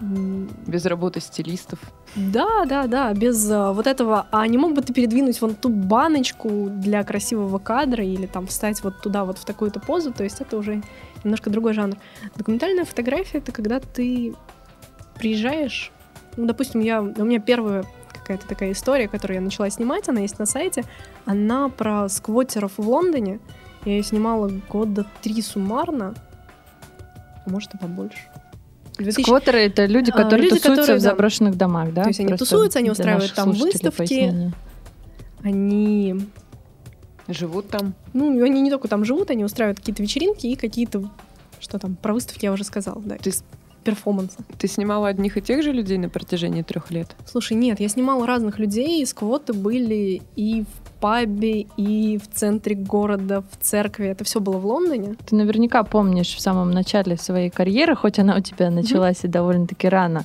Без 0.00 0.84
работы 0.86 1.20
стилистов. 1.20 1.78
Да, 2.14 2.64
да, 2.64 2.86
да, 2.86 3.12
без 3.14 3.50
а, 3.50 3.72
вот 3.72 3.86
этого. 3.86 4.26
А 4.30 4.46
не 4.46 4.56
мог 4.56 4.72
бы 4.74 4.82
ты 4.82 4.92
передвинуть 4.92 5.40
вон 5.40 5.54
ту 5.54 5.68
баночку 5.68 6.68
для 6.70 7.02
красивого 7.04 7.58
кадра 7.58 8.04
или 8.04 8.26
там 8.26 8.46
встать 8.46 8.82
вот 8.84 9.00
туда 9.00 9.24
вот 9.24 9.38
в 9.38 9.44
такую-то 9.44 9.80
позу? 9.80 10.12
То 10.12 10.24
есть 10.24 10.40
это 10.40 10.56
уже 10.56 10.82
немножко 11.24 11.50
другой 11.50 11.74
жанр. 11.74 11.96
Документальная 12.36 12.84
фотография— 12.84 13.38
это 13.38 13.50
когда 13.50 13.80
ты 13.80 14.34
приезжаешь, 15.18 15.92
ну, 16.36 16.46
допустим, 16.46 16.80
я, 16.80 17.00
у 17.00 17.24
меня 17.24 17.40
первая 17.40 17.84
какая-то 18.12 18.46
такая 18.46 18.72
история, 18.72 19.08
которую 19.08 19.36
я 19.36 19.40
начала 19.40 19.70
снимать, 19.70 20.08
она 20.08 20.20
есть 20.20 20.38
на 20.38 20.46
сайте, 20.46 20.84
она 21.24 21.68
про 21.68 22.08
сквотеров 22.08 22.72
в 22.76 22.88
Лондоне. 22.88 23.40
Я 23.84 23.92
ее 23.96 24.02
снимала 24.02 24.50
года 24.68 25.06
три 25.22 25.40
суммарно, 25.40 26.14
а 27.46 27.50
может 27.50 27.74
и 27.74 27.78
побольше. 27.78 28.18
В 28.94 29.02
2000 29.02 29.22
Сквотеры— 29.22 29.58
это 29.60 29.86
люди, 29.86 30.10
А, 30.10 30.12
которые 30.12 30.42
люди, 30.50 30.56
тусуются 30.56 30.82
которые, 30.82 30.98
в 30.98 31.02
да. 31.02 31.10
заброшенных 31.10 31.56
домах, 31.56 31.92
да? 31.92 32.02
То 32.02 32.08
есть 32.08 32.20
они 32.20 32.28
Просто 32.28 32.44
тусуются, 32.44 32.78
они 32.80 32.90
устраивают 32.90 33.32
там 33.34 33.52
выставки. 33.52 33.96
пояснение. 33.96 34.52
Они 35.42 36.28
Живут 37.28 37.68
там. 37.68 37.94
Ну, 38.14 38.42
они 38.42 38.62
не 38.62 38.70
только 38.70 38.88
там 38.88 39.04
живут, 39.04 39.30
они 39.30 39.44
устраивают 39.44 39.78
какие-то 39.78 40.02
вечеринки 40.02 40.46
и 40.46 40.56
какие-то, 40.56 41.10
что 41.60 41.78
там, 41.78 41.94
про 41.94 42.14
выставки 42.14 42.46
я 42.46 42.52
уже 42.52 42.64
сказала, 42.64 43.02
да, 43.02 43.16
Ты, 43.16 43.32
перформансы. 43.88 44.36
ты 44.58 44.68
снимала 44.68 45.08
одних 45.08 45.36
и 45.36 45.40
тех 45.40 45.62
же 45.62 45.72
людей 45.72 45.98
на 45.98 46.08
протяжении 46.08 46.62
трех 46.62 46.90
лет? 46.90 47.16
Слушай, 47.26 47.54
нет, 47.54 47.80
я 47.80 47.88
снимала 47.88 48.26
разных 48.26 48.58
людей, 48.58 49.02
и 49.02 49.06
сквоты 49.06 49.52
были 49.52 50.22
и 50.36 50.62
в 50.62 51.00
пабе, 51.00 51.66
и 51.76 52.18
в 52.18 52.28
центре 52.34 52.74
города, 52.74 53.42
в 53.50 53.64
церкви. 53.64 54.08
Это 54.08 54.24
все 54.24 54.40
было 54.40 54.58
в 54.58 54.66
Лондоне. 54.66 55.16
Ты 55.26 55.36
наверняка 55.36 55.82
помнишь 55.84 56.34
в 56.34 56.40
самом 56.40 56.70
начале 56.70 57.16
своей 57.16 57.50
карьеры, 57.50 57.94
хоть 57.96 58.18
она 58.18 58.36
у 58.36 58.40
тебя 58.40 58.70
началась 58.70 59.24
и 59.24 59.28
довольно-таки 59.28 59.88
рано, 59.88 60.24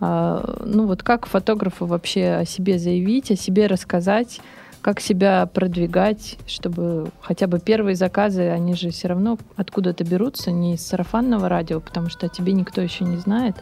а, 0.00 0.62
ну 0.64 0.86
вот 0.86 1.02
как 1.02 1.26
фотографу 1.26 1.86
вообще 1.86 2.40
о 2.40 2.44
себе 2.44 2.78
заявить, 2.78 3.30
о 3.30 3.36
себе 3.36 3.66
рассказать, 3.66 4.40
как 4.82 5.00
себя 5.00 5.46
продвигать, 5.46 6.38
чтобы 6.46 7.10
хотя 7.20 7.46
бы 7.46 7.58
первые 7.58 7.94
заказы, 7.96 8.48
они 8.48 8.74
же 8.74 8.90
все 8.90 9.08
равно 9.08 9.38
откуда-то 9.56 10.04
берутся, 10.04 10.50
не 10.50 10.74
из 10.74 10.86
сарафанного 10.86 11.48
радио, 11.48 11.80
потому 11.80 12.08
что 12.08 12.26
о 12.26 12.28
тебе 12.28 12.52
никто 12.52 12.80
еще 12.80 13.04
не 13.04 13.16
знает. 13.16 13.56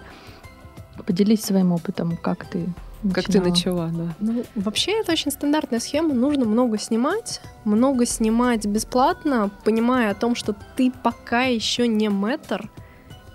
Поделись 1.07 1.43
своим 1.43 1.73
опытом, 1.73 2.17
как 2.17 2.45
ты 2.47 2.67
Как 3.15 3.25
ты 3.27 3.41
начинала. 3.41 3.89
начала, 3.89 4.07
да. 4.07 4.15
Ну, 4.21 4.45
вообще, 4.55 5.01
это 5.01 5.13
очень 5.13 5.31
стандартная 5.31 5.79
схема. 5.81 6.15
Нужно 6.15 6.45
много 6.45 6.79
снимать, 6.79 7.41
много 7.65 8.07
снимать 8.07 8.67
бесплатно, 8.67 9.51
понимая 9.65 10.11
о 10.11 10.15
том, 10.15 10.35
что 10.35 10.55
ты 10.77 10.93
пока 11.03 11.43
еще 11.43 11.87
не 11.87 12.09
мэтр, 12.09 12.71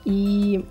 и 0.05 0.65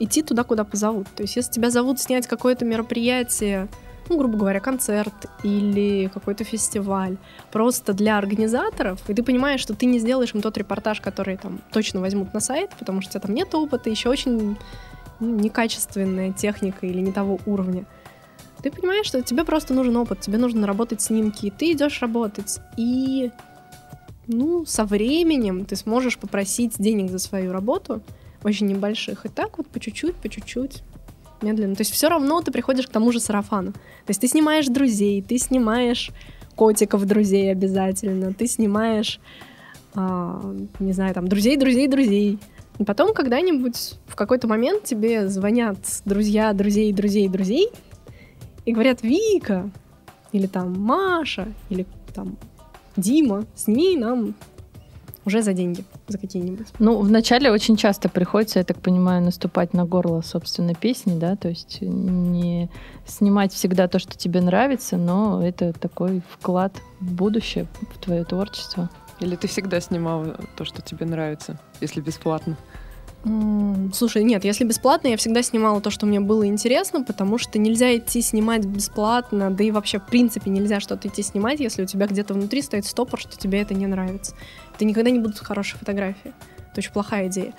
идти 0.00 0.22
туда, 0.22 0.44
куда 0.44 0.64
позовут. 0.64 1.08
То 1.16 1.22
есть, 1.22 1.34
если 1.36 1.50
тебя 1.52 1.70
зовут 1.70 2.00
снять 2.00 2.26
какое-то 2.28 2.64
мероприятие, 2.64 3.68
ну, 4.08 4.18
грубо 4.18 4.38
говоря, 4.38 4.60
концерт 4.60 5.14
или 5.42 6.10
какой-то 6.12 6.44
фестиваль, 6.44 7.16
просто 7.50 7.92
для 7.92 8.18
организаторов, 8.18 9.00
и 9.08 9.14
ты 9.14 9.22
понимаешь, 9.22 9.60
что 9.60 9.74
ты 9.74 9.86
не 9.86 9.98
сделаешь 9.98 10.34
им 10.34 10.42
тот 10.42 10.56
репортаж, 10.58 11.00
который 11.00 11.36
там 11.36 11.60
точно 11.72 12.00
возьмут 12.00 12.34
на 12.34 12.40
сайт, 12.40 12.70
потому 12.78 13.00
что 13.00 13.10
у 13.10 13.12
тебя 13.12 13.20
там 13.20 13.34
нет 13.34 13.54
опыта, 13.54 13.90
еще 13.90 14.08
очень 14.08 14.56
ну, 15.20 15.38
некачественная 15.40 16.32
техника 16.32 16.86
или 16.86 17.00
не 17.00 17.12
того 17.12 17.38
уровня. 17.46 17.84
Ты 18.62 18.70
понимаешь, 18.70 19.06
что 19.06 19.22
тебе 19.22 19.44
просто 19.44 19.72
нужен 19.72 19.96
опыт, 19.96 20.20
тебе 20.20 20.38
нужно 20.38 20.62
наработать 20.62 21.00
снимки, 21.00 21.46
и 21.46 21.50
ты 21.50 21.72
идешь 21.72 22.00
работать. 22.02 22.58
И 22.76 23.30
ну, 24.26 24.66
со 24.66 24.84
временем 24.84 25.64
ты 25.64 25.76
сможешь 25.76 26.18
попросить 26.18 26.74
денег 26.78 27.10
за 27.10 27.18
свою 27.18 27.52
работу, 27.52 28.02
очень 28.42 28.66
небольших. 28.66 29.26
И 29.26 29.28
так 29.28 29.58
вот 29.58 29.68
по 29.68 29.80
чуть-чуть, 29.80 30.16
по 30.16 30.28
чуть-чуть, 30.28 30.82
медленно. 31.42 31.74
То 31.74 31.82
есть 31.82 31.92
все 31.92 32.08
равно 32.08 32.40
ты 32.42 32.50
приходишь 32.50 32.86
к 32.86 32.90
тому 32.90 33.12
же 33.12 33.20
сарафану. 33.20 33.72
То 33.72 34.08
есть 34.08 34.20
ты 34.20 34.28
снимаешь 34.28 34.66
друзей, 34.66 35.22
ты 35.22 35.38
снимаешь 35.38 36.10
котиков 36.56 37.04
друзей 37.06 37.52
обязательно, 37.52 38.34
ты 38.34 38.46
снимаешь, 38.48 39.20
а, 39.94 40.54
не 40.80 40.92
знаю, 40.92 41.14
там, 41.14 41.28
друзей, 41.28 41.56
друзей, 41.56 41.86
друзей. 41.86 42.38
И 42.78 42.84
потом 42.84 43.14
когда-нибудь 43.14 43.94
в 44.06 44.16
какой-то 44.16 44.48
момент 44.48 44.84
тебе 44.84 45.28
звонят 45.28 45.78
друзья, 46.04 46.52
друзей, 46.52 46.92
друзей, 46.92 47.28
друзей 47.28 47.70
и 48.64 48.72
говорят, 48.72 49.02
Вика, 49.02 49.70
или 50.32 50.46
там 50.46 50.78
Маша, 50.80 51.48
или 51.70 51.86
там 52.14 52.36
Дима, 52.96 53.44
сними 53.54 53.96
нам 53.96 54.34
уже 55.24 55.42
за 55.42 55.52
деньги, 55.52 55.84
за 56.08 56.18
какие-нибудь. 56.18 56.66
Ну, 56.78 56.98
вначале 57.00 57.50
очень 57.50 57.76
часто 57.76 58.08
приходится, 58.08 58.58
я 58.58 58.64
так 58.64 58.78
понимаю, 58.78 59.22
наступать 59.22 59.74
на 59.74 59.84
горло, 59.84 60.22
собственно, 60.22 60.74
песни, 60.74 61.18
да, 61.18 61.36
то 61.36 61.48
есть 61.48 61.78
не 61.80 62.70
снимать 63.06 63.52
всегда 63.52 63.88
то, 63.88 63.98
что 63.98 64.16
тебе 64.16 64.40
нравится, 64.40 64.96
но 64.96 65.46
это 65.46 65.72
такой 65.72 66.22
вклад 66.30 66.72
в 67.00 67.12
будущее, 67.12 67.66
в 67.94 67.98
твое 67.98 68.24
творчество. 68.24 68.90
Или 69.20 69.36
ты 69.36 69.48
всегда 69.48 69.80
снимала 69.80 70.38
то, 70.56 70.64
что 70.64 70.80
тебе 70.82 71.06
нравится, 71.06 71.58
если 71.80 72.00
бесплатно? 72.00 72.56
Слушай, 73.92 74.22
нет, 74.22 74.44
если 74.44 74.64
бесплатно, 74.64 75.08
я 75.08 75.16
всегда 75.16 75.42
снимала 75.42 75.80
то, 75.80 75.90
что 75.90 76.06
мне 76.06 76.20
было 76.20 76.46
интересно, 76.46 77.02
потому 77.02 77.38
что 77.38 77.58
нельзя 77.58 77.96
идти 77.96 78.20
снимать 78.20 78.64
бесплатно, 78.64 79.50
да 79.50 79.64
и 79.64 79.70
вообще, 79.70 79.98
в 79.98 80.06
принципе, 80.06 80.50
нельзя 80.50 80.80
что-то 80.80 81.08
идти 81.08 81.22
снимать, 81.22 81.60
если 81.60 81.82
у 81.82 81.86
тебя 81.86 82.06
где-то 82.06 82.34
внутри 82.34 82.62
стоит 82.62 82.84
стопор, 82.84 83.18
что 83.18 83.38
тебе 83.38 83.60
это 83.60 83.74
не 83.74 83.86
нравится. 83.86 84.34
Это 84.74 84.84
никогда 84.84 85.10
не 85.10 85.18
будут 85.18 85.38
хорошие 85.38 85.78
фотографии. 85.78 86.32
Это 86.70 86.78
очень 86.78 86.92
плохая 86.92 87.28
идея. 87.28 87.54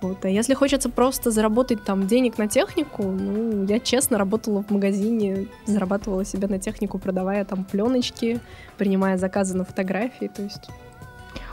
Вот. 0.00 0.24
А 0.24 0.28
если 0.28 0.54
хочется 0.54 0.88
просто 0.88 1.30
заработать 1.30 1.84
там 1.84 2.06
денег 2.06 2.38
на 2.38 2.48
технику, 2.48 3.02
ну, 3.02 3.64
я 3.66 3.78
честно 3.78 4.18
работала 4.18 4.62
в 4.62 4.70
магазине, 4.70 5.46
зарабатывала 5.66 6.24
себе 6.24 6.48
на 6.48 6.58
технику, 6.58 6.98
продавая 6.98 7.44
там 7.44 7.64
пленочки, 7.64 8.40
принимая 8.78 9.16
заказы 9.16 9.56
на 9.56 9.64
фотографии, 9.64 10.30
то 10.34 10.42
есть 10.42 10.68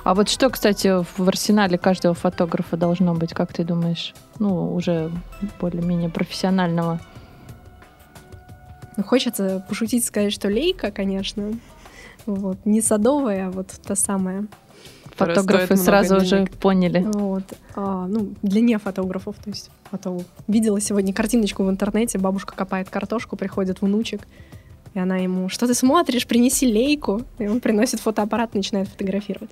А 0.09 0.15
вот 0.15 0.27
что, 0.27 0.49
кстати, 0.49 1.03
в 1.03 1.27
арсенале 1.27 1.77
каждого 1.77 2.15
фотографа 2.15 2.75
должно 2.77 3.13
быть, 3.13 3.31
как 3.35 3.53
ты 3.53 3.63
думаешь? 3.63 4.15
Ну, 4.39 4.73
уже 4.73 5.11
более-менее 5.61 6.09
профессионального. 6.09 6.99
Ну, 8.97 9.03
хочется 9.03 9.63
пошутить, 9.69 10.03
сказать, 10.03 10.33
что 10.33 10.47
лейка, 10.47 10.89
конечно. 10.89 11.53
Вот. 12.25 12.57
Не 12.65 12.81
садовая, 12.81 13.49
а 13.49 13.51
вот 13.51 13.67
та 13.85 13.95
самая. 13.95 14.47
Фотографы 15.15 15.75
сразу 15.77 16.15
уже 16.15 16.37
денег. 16.37 16.57
поняли. 16.57 17.05
Вот. 17.13 17.43
А, 17.75 18.07
ну, 18.07 18.33
для 18.41 18.61
не 18.61 18.79
фотографов, 18.79 19.35
то 19.35 19.51
есть 19.51 19.69
фото. 19.91 20.23
Видела 20.47 20.81
сегодня 20.81 21.13
картиночку 21.13 21.63
в 21.63 21.69
интернете, 21.69 22.17
бабушка 22.17 22.55
копает 22.55 22.89
картошку, 22.89 23.35
приходит 23.37 23.83
внучек, 23.83 24.21
и 24.95 24.99
она 24.99 25.17
ему, 25.17 25.49
что 25.49 25.67
ты 25.67 25.75
смотришь, 25.75 26.25
принеси 26.25 26.65
лейку. 26.65 27.21
И 27.37 27.47
он 27.47 27.59
приносит 27.59 27.99
фотоаппарат, 27.99 28.55
начинает 28.55 28.87
фотографировать. 28.87 29.51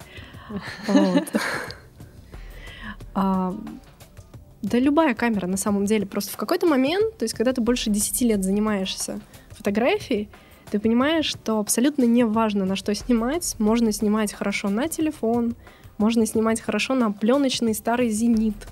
А, 3.20 3.56
Да 4.62 4.78
любая 4.78 5.16
камера 5.16 5.48
на 5.48 5.58
самом 5.58 5.86
деле. 5.86 6.06
Просто 6.06 6.32
в 6.34 6.38
какой-то 6.38 6.68
момент, 6.68 7.18
то 7.18 7.24
есть 7.24 7.34
когда 7.34 7.52
ты 7.52 7.62
больше 7.62 7.90
10 7.90 8.22
лет 8.22 8.44
занимаешься 8.44 9.20
фотографией, 9.50 10.30
ты 10.70 10.80
понимаешь, 10.80 11.26
что 11.26 11.60
абсолютно 11.60 12.04
не 12.04 12.26
важно, 12.26 12.66
на 12.66 12.76
что 12.76 12.94
снимать. 12.94 13.56
Можно 13.58 13.92
снимать 13.92 14.34
хорошо 14.34 14.70
на 14.70 14.88
телефон, 14.88 15.56
можно 15.98 16.26
снимать 16.26 16.62
хорошо 16.62 16.94
на 16.94 17.12
пленочный 17.12 17.74
старый 17.74 18.10
зенит, 18.10 18.68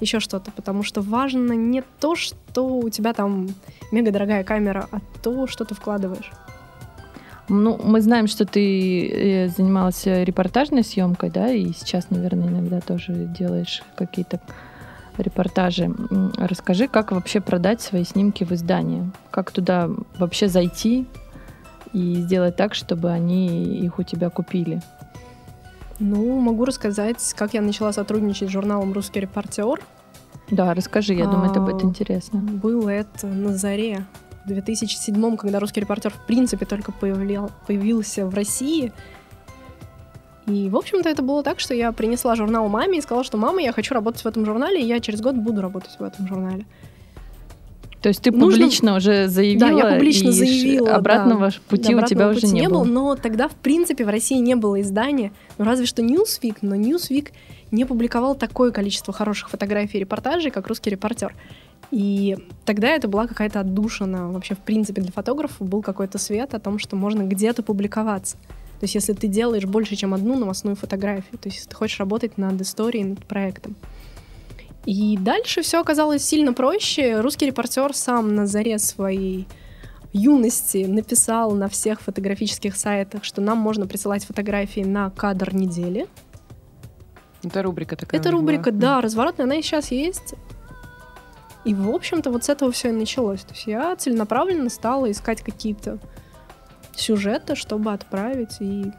еще 0.00 0.20
что-то, 0.20 0.52
потому 0.52 0.82
что 0.82 1.00
важно 1.00 1.54
не 1.54 1.82
то, 2.00 2.14
что 2.14 2.66
у 2.78 2.88
тебя 2.88 3.12
там 3.12 3.48
мега 3.90 4.12
дорогая 4.12 4.44
камера, 4.44 4.88
а 4.92 5.00
то, 5.22 5.46
что 5.46 5.64
ты 5.64 5.74
вкладываешь. 5.74 6.30
Ну, 7.48 7.80
мы 7.82 8.00
знаем, 8.00 8.26
что 8.26 8.44
ты 8.44 9.08
э, 9.08 9.48
занималась 9.48 10.04
репортажной 10.04 10.84
съемкой, 10.84 11.30
да, 11.30 11.50
и 11.50 11.72
сейчас, 11.72 12.10
наверное, 12.10 12.48
иногда 12.48 12.80
тоже 12.80 13.12
делаешь 13.12 13.82
какие-то 13.96 14.40
репортажи. 15.16 15.90
Расскажи, 16.36 16.88
как 16.88 17.12
вообще 17.12 17.40
продать 17.40 17.80
свои 17.80 18.04
снимки 18.04 18.44
в 18.44 18.52
издание? 18.52 19.10
Как 19.30 19.50
туда 19.50 19.90
вообще 20.18 20.48
зайти 20.48 21.06
и 21.92 22.16
сделать 22.16 22.56
так, 22.56 22.74
чтобы 22.74 23.10
они 23.10 23.78
их 23.78 23.98
у 23.98 24.02
тебя 24.02 24.30
купили? 24.30 24.82
Ну, 25.98 26.38
могу 26.40 26.64
рассказать, 26.64 27.34
как 27.36 27.54
я 27.54 27.60
начала 27.60 27.92
сотрудничать 27.92 28.50
с 28.50 28.52
журналом 28.52 28.92
«Русский 28.92 29.20
репортер». 29.20 29.80
Да, 30.50 30.72
расскажи, 30.72 31.14
я 31.14 31.26
думаю, 31.26 31.50
это 31.50 31.60
будет 31.60 31.82
А, 31.82 31.86
интересно. 31.86 32.38
Было 32.38 32.88
это 32.88 33.26
на 33.26 33.54
заре. 33.54 34.04
В 34.48 34.52
2007 34.52 35.36
когда 35.36 35.60
«Русский 35.60 35.80
репортер» 35.80 36.10
в 36.10 36.26
принципе 36.26 36.64
только 36.64 36.90
появлял, 36.90 37.50
появился 37.66 38.24
в 38.24 38.34
России. 38.34 38.92
И, 40.46 40.70
в 40.70 40.76
общем-то, 40.76 41.06
это 41.10 41.20
было 41.22 41.42
так, 41.42 41.60
что 41.60 41.74
я 41.74 41.92
принесла 41.92 42.34
журнал 42.34 42.66
маме 42.70 42.96
и 42.98 43.00
сказала, 43.02 43.24
что 43.24 43.36
«Мама, 43.36 43.60
я 43.60 43.72
хочу 43.72 43.92
работать 43.92 44.22
в 44.22 44.26
этом 44.26 44.46
журнале, 44.46 44.80
и 44.80 44.86
я 44.86 45.00
через 45.00 45.20
год 45.20 45.34
буду 45.36 45.60
работать 45.60 45.96
в 45.98 46.02
этом 46.02 46.26
журнале». 46.26 46.64
То 48.00 48.08
есть 48.08 48.22
ты 48.22 48.30
нужно- 48.30 48.58
публично 48.58 48.96
уже 48.96 49.28
заявила, 49.28 49.68
Да, 49.68 49.76
я 49.90 49.94
публично 49.96 50.28
и 50.28 50.32
заявила, 50.32 50.94
обратного 50.94 51.50
да. 51.50 51.56
пути 51.68 51.82
Да, 51.82 51.90
у 51.90 51.92
обратного 51.96 52.08
тебя 52.08 52.28
уже 52.28 52.40
пути 52.40 52.52
не 52.54 52.68
было. 52.70 52.84
Но 52.84 53.16
тогда, 53.16 53.48
в 53.48 53.54
принципе, 53.56 54.06
в 54.06 54.08
России 54.08 54.38
не 54.38 54.54
было 54.54 54.80
издания, 54.80 55.32
ну, 55.58 55.66
разве 55.66 55.84
что 55.84 56.00
Newsweek, 56.00 56.58
но 56.62 56.74
Newsweek 56.76 57.32
не 57.70 57.84
публиковал 57.84 58.34
такое 58.34 58.70
количество 58.70 59.12
хороших 59.12 59.50
фотографий 59.50 59.98
и 59.98 60.00
репортажей, 60.00 60.50
как 60.50 60.68
русский 60.68 60.88
репортер. 60.88 61.34
И 61.90 62.36
тогда 62.64 62.88
это 62.88 63.08
была 63.08 63.26
какая-то 63.26 63.60
отдушина. 63.60 64.30
Вообще, 64.30 64.54
в 64.54 64.58
принципе, 64.58 65.00
для 65.00 65.12
фотографов 65.12 65.66
был 65.66 65.82
какой-то 65.82 66.18
свет 66.18 66.54
о 66.54 66.60
том, 66.60 66.78
что 66.78 66.96
можно 66.96 67.22
где-то 67.22 67.62
публиковаться. 67.62 68.36
То 68.80 68.84
есть, 68.84 68.94
если 68.94 69.12
ты 69.12 69.26
делаешь 69.26 69.64
больше, 69.64 69.96
чем 69.96 70.14
одну 70.14 70.38
новостную 70.38 70.76
фотографию, 70.76 71.38
то 71.38 71.48
есть, 71.48 71.56
если 71.56 71.70
ты 71.70 71.76
хочешь 71.76 71.98
работать 71.98 72.38
над 72.38 72.60
историей, 72.60 73.04
над 73.04 73.24
проектом. 73.26 73.74
И 74.84 75.16
дальше 75.18 75.62
все 75.62 75.80
оказалось 75.80 76.24
сильно 76.24 76.52
проще. 76.52 77.20
Русский 77.20 77.46
репортер 77.46 77.94
сам 77.94 78.34
на 78.34 78.46
заре 78.46 78.78
своей 78.78 79.46
юности 80.12 80.84
написал 80.86 81.52
на 81.52 81.68
всех 81.68 82.00
фотографических 82.00 82.76
сайтах, 82.76 83.24
что 83.24 83.40
нам 83.40 83.58
можно 83.58 83.86
присылать 83.86 84.24
фотографии 84.24 84.80
на 84.80 85.10
кадр 85.10 85.54
недели. 85.54 86.06
Это 87.42 87.62
рубрика 87.62 87.96
такая. 87.96 88.20
У 88.20 88.22
них 88.22 88.32
была. 88.32 88.40
рубрика, 88.40 88.72
да, 88.72 89.00
разворотная, 89.00 89.44
она 89.44 89.56
и 89.56 89.62
сейчас 89.62 89.90
есть. 89.90 90.34
И, 91.64 91.74
в 91.74 91.90
общем-то, 91.90 92.30
вот 92.30 92.44
с 92.44 92.48
этого 92.48 92.72
все 92.72 92.88
и 92.88 92.92
началось. 92.92 93.42
То 93.42 93.52
есть 93.52 93.66
я 93.66 93.94
целенаправленно 93.96 94.70
стала 94.70 95.10
искать 95.10 95.42
какие-то 95.42 95.98
сюжеты, 96.94 97.54
чтобы 97.56 97.92
отправить. 97.92 98.56
И 98.60 98.92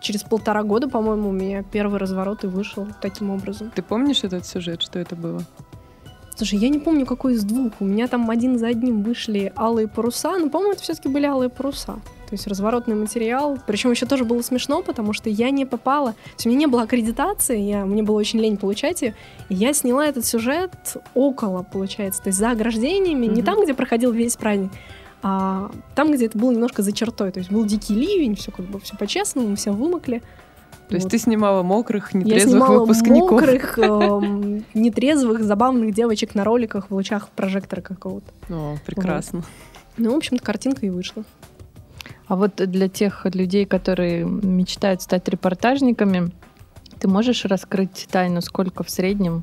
через 0.00 0.22
полтора 0.22 0.62
года, 0.62 0.88
по-моему, 0.88 1.30
у 1.30 1.32
меня 1.32 1.62
первый 1.62 1.98
разворот 1.98 2.44
и 2.44 2.46
вышел 2.46 2.86
таким 3.00 3.30
образом. 3.30 3.70
Ты 3.74 3.82
помнишь 3.82 4.24
этот 4.24 4.46
сюжет, 4.46 4.82
что 4.82 4.98
это 4.98 5.16
было? 5.16 5.42
Слушай, 6.36 6.58
я 6.58 6.68
не 6.68 6.78
помню, 6.80 7.06
какой 7.06 7.34
из 7.34 7.44
двух. 7.44 7.72
У 7.80 7.84
меня 7.84 8.08
там 8.08 8.28
один 8.28 8.58
за 8.58 8.66
одним 8.68 9.02
вышли 9.02 9.52
алые 9.56 9.86
паруса, 9.86 10.36
но, 10.38 10.48
по-моему, 10.50 10.72
это 10.72 10.82
все-таки 10.82 11.08
были 11.08 11.26
алые 11.26 11.48
паруса. 11.48 11.94
То 12.26 12.32
есть 12.32 12.46
разворотный 12.48 12.96
материал. 12.96 13.58
Причем 13.66 13.92
еще 13.92 14.06
тоже 14.06 14.24
было 14.24 14.42
смешно, 14.42 14.82
потому 14.82 15.12
что 15.12 15.30
я 15.30 15.50
не 15.50 15.64
попала. 15.64 16.12
То 16.12 16.18
есть 16.34 16.46
у 16.46 16.48
меня 16.48 16.60
не 16.60 16.66
было 16.66 16.82
аккредитации, 16.82 17.60
я, 17.60 17.84
мне 17.84 18.02
было 18.02 18.16
очень 18.16 18.40
лень 18.40 18.56
получать 18.56 19.02
ее. 19.02 19.14
И 19.48 19.54
я 19.54 19.72
сняла 19.72 20.06
этот 20.06 20.26
сюжет 20.26 20.72
около, 21.14 21.62
получается. 21.62 22.22
То 22.22 22.28
есть 22.30 22.38
за 22.38 22.50
ограждениями, 22.50 23.26
не 23.26 23.36
Мгм. 23.42 23.44
там, 23.44 23.62
где 23.62 23.74
проходил 23.74 24.10
весь 24.10 24.36
праздник, 24.36 24.72
а 25.22 25.70
там, 25.94 26.10
где 26.12 26.26
это 26.26 26.36
было 26.36 26.50
немножко 26.50 26.82
за 26.82 26.92
чертой. 26.92 27.30
То 27.30 27.38
есть 27.38 27.52
был 27.52 27.64
дикий 27.64 27.94
ливень, 27.94 28.34
все 28.34 28.50
как 28.50 28.66
бы 28.66 28.80
все 28.80 28.96
по-честному, 28.96 29.48
мы 29.48 29.56
все 29.56 29.70
вымокли. 29.70 30.22
То 30.88 30.96
есть 30.96 31.04
Вот. 31.04 31.10
ты 31.10 31.18
снимала 31.18 31.62
мокрых, 31.62 32.12
Я 32.12 32.20
нетрезвых 32.20 32.50
снимала 32.50 32.80
выпускников. 32.80 33.30
мокрых, 33.40 33.78
эм, 33.78 34.64
нетрезвых, 34.74 35.42
забавных 35.42 35.94
девочек 35.94 36.34
на 36.34 36.44
роликах 36.44 36.90
в 36.90 36.94
лучах 36.94 37.28
прожектора 37.30 37.80
какого-то. 37.80 38.30
О, 38.50 38.76
прекрасно. 38.84 39.42
Ну, 39.96 40.12
в 40.12 40.16
общем-то, 40.16 40.44
картинка 40.44 40.86
и 40.86 40.90
вышла. 40.90 41.24
А 42.26 42.36
вот 42.36 42.56
для 42.56 42.88
тех 42.88 43.26
людей, 43.34 43.64
которые 43.64 44.24
мечтают 44.24 45.02
стать 45.02 45.28
репортажниками, 45.28 46.30
ты 46.98 47.08
можешь 47.08 47.44
раскрыть 47.44 48.06
тайну, 48.10 48.40
сколько 48.40 48.82
в 48.82 48.90
среднем 48.90 49.42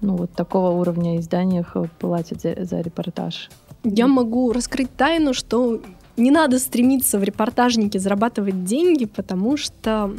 ну, 0.00 0.16
вот 0.16 0.32
такого 0.32 0.70
уровня 0.70 1.18
изданиях 1.18 1.76
платят 1.98 2.40
за, 2.40 2.64
за 2.64 2.80
репортаж? 2.80 3.50
Я 3.84 4.08
могу 4.08 4.52
раскрыть 4.52 4.94
тайну, 4.96 5.34
что 5.34 5.80
не 6.16 6.30
надо 6.30 6.58
стремиться 6.58 7.18
в 7.18 7.22
репортажнике 7.24 7.98
зарабатывать 7.98 8.64
деньги, 8.64 9.04
потому 9.04 9.56
что 9.56 10.12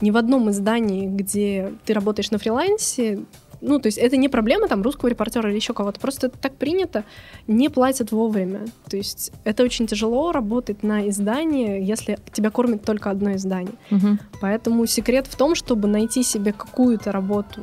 ни 0.00 0.10
в 0.10 0.16
одном 0.16 0.50
издании, 0.50 1.06
где 1.06 1.72
ты 1.84 1.92
работаешь 1.92 2.30
на 2.30 2.38
фрилансе, 2.38 3.20
ну, 3.60 3.78
то 3.80 3.86
есть 3.86 3.98
это 3.98 4.16
не 4.16 4.28
проблема 4.28 4.68
там 4.68 4.82
русского 4.82 5.08
репортера 5.08 5.48
или 5.48 5.56
еще 5.56 5.74
кого-то, 5.74 5.98
просто 5.98 6.28
это 6.28 6.38
так 6.38 6.54
принято, 6.54 7.04
не 7.46 7.68
платят 7.68 8.12
вовремя. 8.12 8.66
То 8.88 8.96
есть 8.96 9.32
это 9.44 9.62
очень 9.62 9.86
тяжело 9.86 10.32
работать 10.32 10.82
на 10.82 11.08
издании, 11.08 11.82
если 11.82 12.18
тебя 12.32 12.50
кормит 12.50 12.82
только 12.82 13.10
одно 13.10 13.34
издание. 13.34 13.74
Мгм. 13.90 14.20
Поэтому 14.40 14.86
секрет 14.86 15.26
в 15.26 15.36
том, 15.36 15.54
чтобы 15.54 15.88
найти 15.88 16.22
себе 16.22 16.52
какую-то 16.52 17.10
работу, 17.12 17.62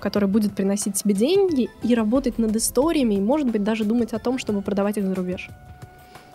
которая 0.00 0.30
будет 0.30 0.54
приносить 0.54 0.94
тебе 0.94 1.14
деньги, 1.14 1.68
и 1.82 1.94
работать 1.94 2.38
над 2.38 2.54
историями, 2.56 3.14
и, 3.14 3.20
может 3.20 3.50
быть, 3.50 3.62
даже 3.62 3.84
думать 3.84 4.12
о 4.12 4.18
том, 4.18 4.38
чтобы 4.38 4.62
продавать 4.62 4.96
их 4.98 5.06
за 5.06 5.14
рубеж. 5.14 5.50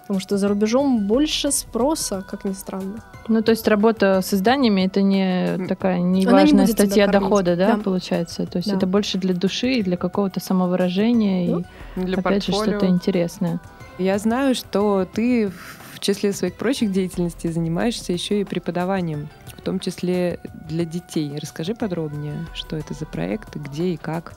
Потому 0.06 0.20
что 0.20 0.38
за 0.38 0.48
рубежом 0.48 1.08
больше 1.08 1.52
спроса, 1.52 2.24
как 2.30 2.46
ни 2.46 2.54
странно. 2.54 3.04
Ну, 3.28 3.42
то 3.42 3.50
есть 3.50 3.68
работа 3.68 4.22
с 4.22 4.36
изданиями 4.36 4.82
это 4.86 5.02
не 5.02 5.66
такая 5.68 6.00
не 6.00 6.24
Она 6.28 6.44
не 6.44 6.68
статья 6.68 7.08
дохода, 7.08 7.56
да, 7.56 7.76
Да. 7.76 7.78
получается? 7.82 8.46
То 8.46 8.58
есть 8.60 8.70
Да. 8.70 8.78
это 8.78 8.86
больше 8.86 9.18
для 9.18 9.34
души 9.34 9.74
и 9.76 9.82
для 9.84 9.98
какого-то 9.98 10.40
самовыражения 10.40 11.50
Ну, 11.50 11.60
и 11.96 12.06
Для 12.06 12.18
опять 12.20 12.46
же 12.46 12.52
портфолио. 12.52 12.78
что-то 12.78 12.88
интересное. 12.88 13.60
Я 13.98 14.20
знаю, 14.20 14.54
что 14.54 15.08
ты 15.12 15.52
в 15.94 16.00
числе 16.00 16.34
своих 16.34 16.54
прочих 16.54 16.92
деятельностей 16.92 17.50
занимаешься 17.50 18.14
еще 18.14 18.42
и 18.42 18.44
преподаванием, 18.44 19.28
в 19.58 19.62
том 19.64 19.80
числе 19.80 20.40
для 20.70 20.86
детей. 20.86 21.36
Расскажи 21.42 21.74
подробнее, 21.74 22.46
что 22.54 22.76
это 22.76 22.94
за 22.94 23.08
проект, 23.08 23.56
где 23.56 23.86
и 23.94 23.98
как. 23.98 24.34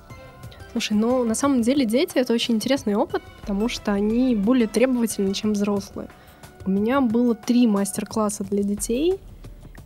Слушай, 0.72 0.92
ну 0.94 1.24
на 1.24 1.35
самом 1.35 1.62
деле 1.62 1.85
дети 1.85 2.12
это 2.18 2.33
очень 2.33 2.54
интересный 2.57 2.94
опыт, 2.94 3.22
потому 3.40 3.68
что 3.68 3.92
они 3.92 4.35
более 4.37 4.68
требовательны, 4.68 5.33
чем 5.35 5.52
взрослые. 5.54 6.09
У 6.66 6.70
меня 6.70 7.00
было 7.00 7.35
три 7.35 7.66
мастер-класса 7.66 8.44
для 8.44 8.62
детей. 8.62 9.18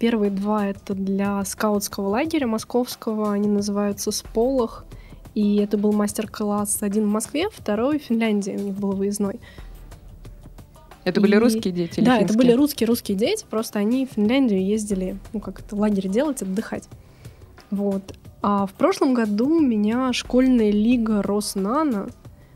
Первые 0.00 0.30
два 0.32 0.66
это 0.66 0.94
для 0.94 1.44
скаутского 1.44 2.08
лагеря 2.08 2.48
московского, 2.48 3.32
они 3.32 3.48
называются 3.48 4.10
«Сполох». 4.10 4.84
И 5.34 5.56
это 5.56 5.78
был 5.78 5.92
мастер-класс 5.92 6.78
один 6.82 7.04
в 7.06 7.10
Москве, 7.10 7.48
второй 7.54 7.98
в 7.98 8.02
Финляндии, 8.02 8.50
у 8.50 8.58
них 8.60 8.74
был 8.74 8.92
выездной. 8.92 9.38
Это 11.04 11.20
были 11.20 11.36
И- 11.36 11.38
русские 11.38 11.72
дети 11.72 12.00
или 12.00 12.04
да, 12.04 12.16
это 12.16 12.28
финские? 12.28 12.38
были 12.38 12.52
русские 12.52 12.86
русские 12.88 13.16
дети, 13.16 13.46
просто 13.48 13.78
они 13.78 14.06
в 14.06 14.10
Финляндию 14.14 14.64
ездили, 14.64 15.16
ну 15.32 15.40
как 15.40 15.60
это, 15.60 15.74
лагерь 15.76 16.08
делать, 16.08 16.42
отдыхать. 16.42 16.88
Вот. 17.70 18.14
А 18.42 18.66
в 18.66 18.72
прошлом 18.72 19.14
году 19.14 19.60
меня 19.60 20.12
школьная 20.12 20.72
лига 20.72 21.22
Роснана 21.22 22.08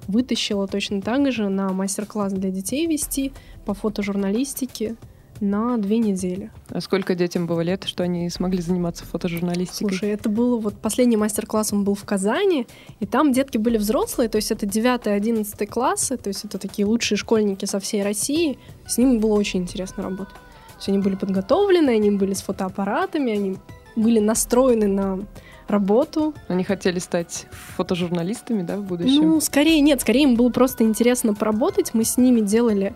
вытащила 0.08 0.66
точно 0.66 1.00
так 1.00 1.30
же 1.32 1.48
на 1.48 1.72
мастер-класс 1.72 2.32
для 2.32 2.50
детей 2.50 2.86
вести 2.86 3.32
по 3.64 3.72
фотожурналистике 3.74 4.96
на 5.40 5.76
две 5.76 5.98
недели. 5.98 6.50
А 6.70 6.80
сколько 6.80 7.14
детям 7.14 7.46
было 7.46 7.60
лет, 7.60 7.84
что 7.84 8.02
они 8.02 8.28
смогли 8.30 8.60
заниматься 8.60 9.04
фотожурналистикой? 9.04 9.90
Слушай, 9.90 10.10
это 10.10 10.28
было 10.28 10.58
вот 10.58 10.74
последний 10.80 11.16
мастер-класс, 11.16 11.72
он 11.72 11.84
был 11.84 11.94
в 11.94 12.04
Казани, 12.04 12.66
и 13.00 13.06
там 13.06 13.32
детки 13.32 13.58
были 13.58 13.76
взрослые, 13.76 14.28
то 14.28 14.36
есть 14.36 14.50
это 14.50 14.66
9-11 14.66 15.66
классы, 15.66 16.16
то 16.16 16.28
есть 16.28 16.44
это 16.44 16.58
такие 16.58 16.86
лучшие 16.86 17.18
школьники 17.18 17.64
со 17.64 17.80
всей 17.80 18.02
России. 18.02 18.58
С 18.86 18.98
ними 18.98 19.18
было 19.18 19.34
очень 19.34 19.60
интересно 19.60 20.02
работать. 20.02 20.34
То 20.34 20.78
есть 20.78 20.88
они 20.88 20.98
были 20.98 21.14
подготовлены, 21.16 21.90
они 21.90 22.10
были 22.10 22.34
с 22.34 22.42
фотоаппаратами, 22.42 23.32
они 23.32 23.56
были 23.94 24.18
настроены 24.18 24.86
на 24.88 25.20
работу. 25.68 26.34
Они 26.48 26.64
хотели 26.64 26.98
стать 26.98 27.46
фотожурналистами, 27.50 28.62
да, 28.62 28.76
в 28.76 28.82
будущем? 28.82 29.22
Ну, 29.22 29.40
скорее 29.40 29.80
нет, 29.80 30.00
скорее 30.00 30.24
им 30.24 30.36
было 30.36 30.50
просто 30.50 30.84
интересно 30.84 31.34
поработать. 31.34 31.94
Мы 31.94 32.04
с 32.04 32.16
ними 32.16 32.40
делали 32.40 32.94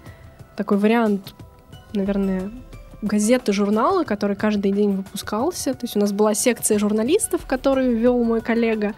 такой 0.56 0.78
вариант, 0.78 1.34
наверное, 1.92 2.50
газеты, 3.02 3.52
журналы, 3.52 4.04
который 4.04 4.36
каждый 4.36 4.72
день 4.72 4.92
выпускался. 4.92 5.74
То 5.74 5.84
есть 5.84 5.96
у 5.96 6.00
нас 6.00 6.12
была 6.12 6.34
секция 6.34 6.78
журналистов, 6.78 7.46
которую 7.46 7.96
вел 7.96 8.22
мой 8.22 8.40
коллега. 8.40 8.94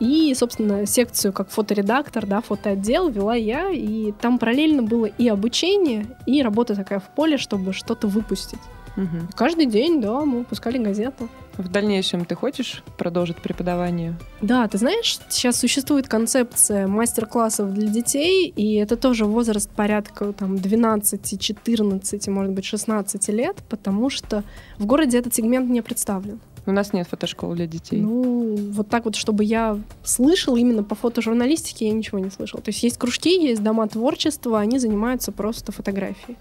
И, 0.00 0.34
собственно, 0.34 0.86
секцию 0.86 1.32
как 1.32 1.50
фоторедактор, 1.50 2.26
да, 2.26 2.40
фотоотдел 2.40 3.08
вела 3.08 3.34
я. 3.34 3.70
И 3.70 4.12
там 4.12 4.38
параллельно 4.38 4.82
было 4.82 5.06
и 5.06 5.28
обучение, 5.28 6.06
и 6.26 6.42
работа 6.42 6.74
такая 6.74 7.00
в 7.00 7.08
поле, 7.14 7.36
чтобы 7.36 7.72
что-то 7.72 8.08
выпустить. 8.08 8.60
Мгм. 8.96 9.28
Каждый 9.34 9.66
день, 9.66 10.00
да, 10.00 10.24
мы 10.24 10.38
выпускали 10.38 10.78
газету. 10.78 11.28
В 11.56 11.68
дальнейшем 11.68 12.24
ты 12.24 12.34
хочешь 12.34 12.82
продолжить 12.98 13.36
преподавание? 13.36 14.16
Да, 14.40 14.66
ты 14.66 14.78
знаешь, 14.78 15.18
сейчас 15.28 15.56
существует 15.56 16.08
концепция 16.08 16.88
мастер-классов 16.88 17.72
для 17.72 17.88
детей, 17.88 18.48
и 18.48 18.74
это 18.74 18.96
тоже 18.96 19.24
возраст 19.24 19.70
порядка 19.70 20.32
там 20.32 20.58
12, 20.58 21.40
14, 21.40 22.28
может 22.28 22.52
быть 22.52 22.64
16 22.64 23.28
лет, 23.28 23.56
потому 23.68 24.10
что 24.10 24.42
в 24.78 24.86
городе 24.86 25.18
этот 25.18 25.34
сегмент 25.34 25.70
не 25.70 25.80
представлен. 25.80 26.40
У 26.66 26.72
нас 26.72 26.92
нет 26.92 27.06
фотошкол 27.08 27.54
для 27.54 27.66
детей. 27.66 28.00
Ну, 28.00 28.56
вот 28.72 28.88
так 28.88 29.04
вот, 29.04 29.16
чтобы 29.16 29.44
я 29.44 29.78
слышала 30.02 30.56
именно 30.56 30.82
по 30.82 30.94
фотожурналистике, 30.94 31.86
я 31.88 31.92
ничего 31.92 32.18
не 32.18 32.30
слышала. 32.30 32.62
То 32.62 32.70
есть 32.70 32.82
есть 32.82 32.96
кружки, 32.96 33.38
есть 33.38 33.62
дома 33.62 33.86
творчества, 33.86 34.58
они 34.60 34.78
занимаются 34.78 35.30
просто 35.30 35.72
фотографией. 35.72 36.38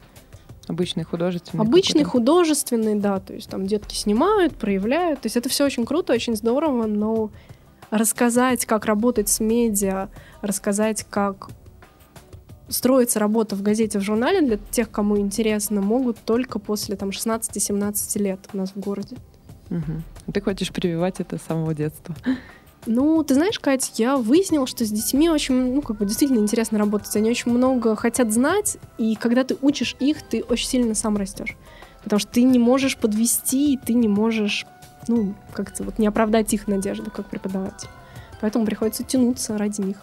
Обычный 0.67 1.03
художественный. 1.03 1.61
Обычный 1.61 2.03
художественный, 2.03 2.95
да, 2.95 3.19
то 3.19 3.33
есть 3.33 3.49
там 3.49 3.65
детки 3.67 3.95
снимают, 3.95 4.55
проявляют. 4.55 5.21
То 5.21 5.25
есть 5.25 5.35
это 5.35 5.49
все 5.49 5.65
очень 5.65 5.85
круто, 5.85 6.13
очень 6.13 6.35
здорово, 6.35 6.87
но 6.87 7.31
рассказать, 7.89 8.65
как 8.65 8.85
работать 8.85 9.29
с 9.29 9.39
медиа, 9.39 10.09
рассказать, 10.41 11.05
как 11.09 11.49
строится 12.69 13.19
работа 13.19 13.55
в 13.55 13.61
газете, 13.61 13.99
в 13.99 14.01
журнале 14.01 14.41
для 14.41 14.57
тех, 14.71 14.89
кому 14.89 15.19
интересно, 15.19 15.81
могут 15.81 16.17
только 16.19 16.59
после 16.59 16.95
там 16.95 17.09
16-17 17.09 18.19
лет 18.19 18.39
у 18.53 18.57
нас 18.57 18.71
в 18.73 18.79
городе. 18.79 19.17
Мгм. 19.69 20.03
Ты 20.33 20.41
хочешь 20.41 20.71
прививать 20.71 21.19
это 21.19 21.37
с 21.37 21.41
самого 21.41 21.73
детства. 21.73 22.15
Ну, 22.85 23.23
ты 23.23 23.33
знаешь, 23.33 23.59
Кать, 23.59 23.93
я 23.97 24.17
выяснила, 24.17 24.67
что 24.67 24.85
с 24.85 24.89
детьми 24.89 25.29
очень, 25.29 25.73
ну, 25.73 25.81
как 25.81 25.97
бы 25.97 26.05
действительно 26.05 26.39
интересно 26.39 26.77
работать. 26.77 27.15
Они 27.15 27.29
очень 27.29 27.51
много 27.51 27.95
хотят 27.95 28.31
знать, 28.31 28.77
и 28.97 29.15
когда 29.15 29.43
ты 29.43 29.55
учишь 29.61 29.95
их, 29.99 30.21
ты 30.21 30.43
очень 30.43 30.67
сильно 30.67 30.95
сам 30.95 31.15
растешь. 31.17 31.55
Потому 32.03 32.19
что 32.19 32.31
ты 32.31 32.43
не 32.43 32.59
можешь 32.59 32.97
подвести, 32.97 33.79
ты 33.83 33.93
не 33.93 34.09
можешь, 34.09 34.65
ну, 35.07 35.33
как-то 35.53 35.83
вот 35.83 35.99
не 35.99 36.07
оправдать 36.07 36.53
их 36.53 36.67
надежды, 36.67 37.09
как 37.09 37.27
преподаватель. 37.27 37.87
Поэтому 38.41 38.65
приходится 38.65 39.05
тянуться 39.05 39.57
ради 39.57 39.79
них. 39.79 39.97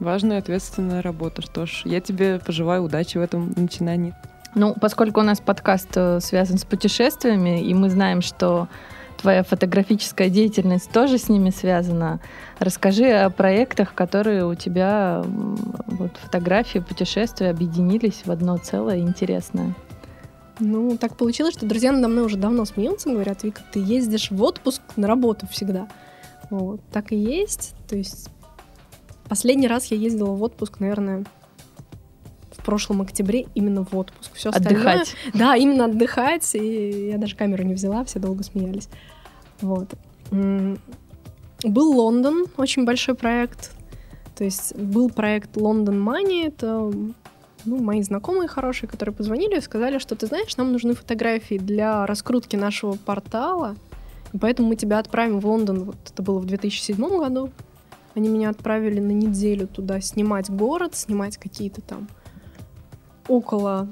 Важная 0.00 0.38
ответственная 0.38 1.02
работа. 1.02 1.42
Что 1.42 1.66
ж, 1.66 1.82
я 1.84 2.00
тебе 2.00 2.38
пожелаю 2.38 2.84
удачи 2.84 3.18
в 3.18 3.20
этом 3.20 3.52
начинании. 3.56 4.14
Ну, 4.54 4.74
поскольку 4.80 5.20
у 5.20 5.22
нас 5.22 5.40
подкаст 5.40 5.90
э, 5.96 6.20
связан 6.20 6.56
с 6.56 6.64
путешествиями, 6.64 7.62
и 7.62 7.74
мы 7.74 7.90
знаем, 7.90 8.22
что 8.22 8.68
твоя 9.24 9.42
фотографическая 9.42 10.28
деятельность 10.28 10.92
тоже 10.92 11.16
с 11.16 11.30
ними 11.30 11.48
связана, 11.48 12.20
расскажи 12.58 13.10
о 13.10 13.30
проектах, 13.30 13.94
которые 13.94 14.44
у 14.44 14.54
тебя, 14.54 15.22
вот 15.24 16.10
фотографии, 16.18 16.80
путешествия 16.80 17.48
объединились 17.48 18.20
в 18.26 18.30
одно 18.30 18.58
целое 18.58 18.98
интересное. 18.98 19.74
Ну, 20.58 20.98
так 20.98 21.16
получилось, 21.16 21.54
что 21.54 21.64
друзья 21.64 21.90
надо 21.90 22.08
мной 22.08 22.26
уже 22.26 22.36
давно 22.36 22.66
смеются, 22.66 23.08
говорят, 23.08 23.44
Вика, 23.44 23.62
ты 23.72 23.78
ездишь 23.78 24.30
в 24.30 24.42
отпуск 24.42 24.82
на 24.96 25.08
работу 25.08 25.46
всегда. 25.50 25.88
Вот, 26.50 26.82
так 26.92 27.10
и 27.10 27.16
есть. 27.16 27.74
То 27.88 27.96
есть 27.96 28.28
последний 29.26 29.68
раз 29.68 29.86
я 29.86 29.96
ездила 29.96 30.32
в 30.32 30.42
отпуск, 30.42 30.80
наверное, 30.80 31.24
в 32.50 32.62
прошлом 32.62 33.00
октябре 33.00 33.46
именно 33.54 33.84
в 33.84 33.96
отпуск. 33.96 34.34
Все 34.34 34.50
Отдыхать. 34.50 35.16
Да, 35.32 35.56
именно 35.56 35.86
отдыхать. 35.86 36.54
И 36.54 37.08
я 37.10 37.16
даже 37.16 37.36
камеру 37.36 37.62
не 37.62 37.72
взяла, 37.72 38.04
все 38.04 38.18
долго 38.18 38.42
смеялись. 38.42 38.90
Вот. 39.64 39.88
Был 40.30 41.92
Лондон, 41.96 42.46
очень 42.58 42.84
большой 42.84 43.14
проект. 43.14 43.72
То 44.36 44.44
есть 44.44 44.76
был 44.76 45.10
проект 45.10 45.56
Лондон 45.56 46.06
Money, 46.06 46.48
это 46.48 46.92
ну, 47.64 47.82
мои 47.82 48.02
знакомые 48.02 48.48
хорошие, 48.48 48.90
которые 48.90 49.14
позвонили 49.14 49.56
и 49.56 49.60
сказали, 49.62 49.98
что 49.98 50.16
ты 50.16 50.26
знаешь, 50.26 50.56
нам 50.56 50.72
нужны 50.72 50.94
фотографии 50.94 51.56
для 51.56 52.04
раскрутки 52.04 52.56
нашего 52.56 52.96
портала, 52.96 53.76
поэтому 54.38 54.68
мы 54.68 54.76
тебя 54.76 54.98
отправим 54.98 55.40
в 55.40 55.46
Лондон. 55.46 55.84
Вот 55.84 55.96
это 56.12 56.22
было 56.22 56.40
в 56.40 56.46
2007 56.46 56.96
году. 57.18 57.50
Они 58.14 58.28
меня 58.28 58.50
отправили 58.50 59.00
на 59.00 59.12
неделю 59.12 59.66
туда 59.66 60.00
снимать 60.00 60.50
город, 60.50 60.94
снимать 60.94 61.38
какие-то 61.38 61.80
там 61.80 62.08
около 63.28 63.88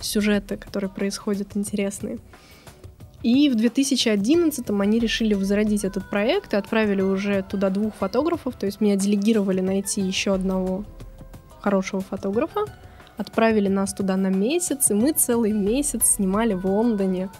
сюжеты, 0.00 0.56
которые 0.56 0.88
происходят 0.88 1.56
интересные. 1.56 2.18
И 3.22 3.48
в 3.48 3.54
2011 3.54 4.68
они 4.68 4.98
решили 4.98 5.34
возродить 5.34 5.84
этот 5.84 6.08
проект 6.10 6.54
и 6.54 6.56
отправили 6.56 7.02
уже 7.02 7.42
туда 7.42 7.70
двух 7.70 7.94
фотографов, 7.94 8.56
то 8.56 8.66
есть 8.66 8.80
меня 8.80 8.96
делегировали 8.96 9.60
найти 9.60 10.00
еще 10.00 10.34
одного 10.34 10.84
хорошего 11.60 12.02
фотографа, 12.02 12.64
отправили 13.16 13.68
нас 13.68 13.94
туда 13.94 14.16
на 14.16 14.28
месяц, 14.28 14.90
и 14.90 14.94
мы 14.94 15.12
целый 15.12 15.52
месяц 15.52 16.16
снимали 16.16 16.54
в 16.54 16.66
Лондоне. 16.66 17.30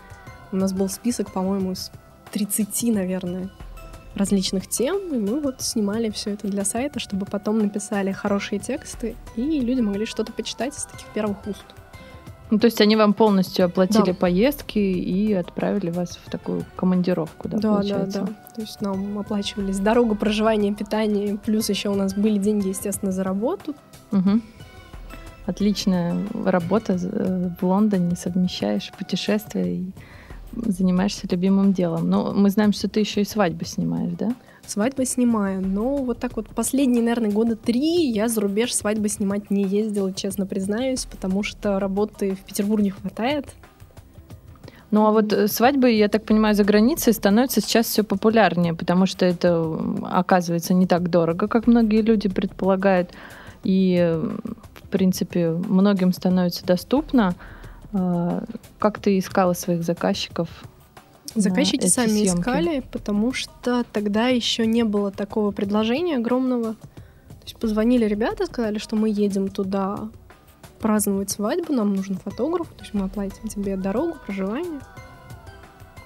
У 0.53 0.57
нас 0.57 0.73
был 0.73 0.89
список, 0.89 1.33
по-моему, 1.33 1.73
из 1.73 1.91
30, 2.31 2.95
наверное, 2.95 3.51
различных 4.15 4.69
тем, 4.69 5.13
и 5.13 5.19
мы 5.19 5.41
вот 5.41 5.63
снимали 5.63 6.11
все 6.11 6.31
это 6.31 6.47
для 6.47 6.65
сайта, 6.65 7.01
чтобы 7.01 7.27
потом 7.27 7.59
написали 7.59 8.13
хорошие 8.13 8.61
тексты, 8.61 9.17
и 9.35 9.61
люди 9.61 9.81
могли 9.81 10.07
что-то 10.07 10.33
почитать 10.33 10.77
из 10.77 10.85
таких 10.85 11.09
первых 11.09 11.45
уст. 11.47 11.65
Ну, 12.53 12.59
то 12.59 12.67
есть 12.67 12.83
они 12.83 12.97
вам 12.97 13.15
полностью 13.15 13.65
оплатили 13.65 14.09
Да. 14.13 14.15
поездки 14.15 14.79
и 14.79 15.33
отправили 15.33 15.89
вас 15.91 16.19
в 16.23 16.31
такую 16.31 16.67
командировку, 16.77 17.49
да, 17.49 17.57
Да, 17.57 17.63
да, 17.63 17.75
получается? 17.77 18.21
да. 18.21 18.27
То 18.55 18.61
есть 18.61 18.83
нам 18.83 19.19
оплачивались 19.19 19.79
дорога, 19.79 20.15
проживание, 20.15 20.75
питание, 20.75 21.39
плюс 21.39 21.71
еще 21.71 21.89
у 21.89 21.95
нас 21.95 22.13
были 22.13 22.37
деньги, 22.37 22.69
естественно, 22.69 23.11
за 23.11 23.25
работу. 23.25 23.75
Мгм. 24.11 24.43
Отличная 25.47 26.15
работа 26.45 26.99
э, 27.01 27.49
в 27.59 27.65
Лондоне, 27.67 28.17
совмещаешь 28.17 28.93
путешествия 28.99 29.75
и 29.75 29.87
занимаешься 30.55 31.27
любимым 31.31 31.73
делом. 31.73 32.09
Но 32.09 32.33
мы 32.33 32.51
знаем, 32.51 32.73
что 32.73 32.89
ты 32.89 33.01
еще 33.01 33.23
и 33.23 33.25
свадьбы 33.25 33.65
снимаешь, 33.65 34.13
да? 34.19 34.35
Свадьбы 34.67 35.05
снимаю, 35.05 35.61
но 35.61 35.97
вот 35.97 36.19
так 36.19 36.37
вот 36.37 36.49
последние, 36.49 37.03
наверное, 37.03 37.31
года 37.31 37.57
три 37.57 38.09
я 38.11 38.29
за 38.29 38.41
рубеж 38.41 38.73
свадьбы 38.73 39.09
снимать 39.09 39.51
не 39.51 39.65
ездила, 39.65 40.13
честно 40.13 40.47
признаюсь, 40.47 41.05
потому 41.05 41.43
что 41.43 41.81
работы 41.81 42.37
в 42.37 42.45
Петербурге 42.45 42.85
не 42.85 42.91
хватает. 42.91 43.47
Ну 44.93 45.07
а 45.07 45.11
вот 45.11 45.33
э, 45.33 45.49
свадьбы, 45.49 45.91
я 45.91 46.09
так 46.09 46.25
понимаю, 46.25 46.55
за 46.55 46.65
границей 46.65 47.13
становятся 47.13 47.61
сейчас 47.61 47.87
все 47.87 48.05
популярнее, 48.05 48.75
потому 48.75 49.07
что 49.07 49.25
это 49.25 49.67
оказывается 50.05 50.75
не 50.75 50.87
так 50.87 51.11
дорого, 51.11 51.49
как 51.49 51.67
многие 51.67 52.03
люди 52.03 52.29
предполагают. 52.29 53.11
И, 53.65 53.97
э, 53.99 54.17
в 54.17 54.89
принципе, 54.91 55.51
многим 55.51 56.13
становится 56.13 56.65
доступно. 56.67 57.35
А, 57.93 58.45
Как 58.79 58.99
ты 58.99 59.19
искала 59.19 59.53
своих 59.53 59.83
заказчиков? 59.83 60.49
Заказчики 61.35 61.87
сами 61.87 62.09
съемки? 62.09 62.41
искали, 62.41 62.83
потому 62.93 63.33
что 63.33 63.85
тогда 63.93 64.29
еще 64.29 64.67
не 64.67 64.85
было 64.85 65.11
такого 65.11 65.51
предложения 65.51 66.17
огромного. 66.17 66.75
То 66.75 67.45
есть 67.47 67.57
позвонили 67.57 68.05
ребята, 68.05 68.47
сказали, 68.47 68.79
что 68.79 68.97
мы 68.97 69.09
едем 69.09 69.49
туда 69.49 70.09
праздновать 70.79 71.31
свадьбу, 71.31 71.73
нам 71.73 71.95
нужен 71.95 72.17
фотограф, 72.17 72.69
то 72.69 72.83
есть 72.83 72.93
мы 72.93 73.07
оплатим 73.07 73.49
тебе 73.49 73.77
дорогу, 73.77 74.17
проживание. 74.27 74.81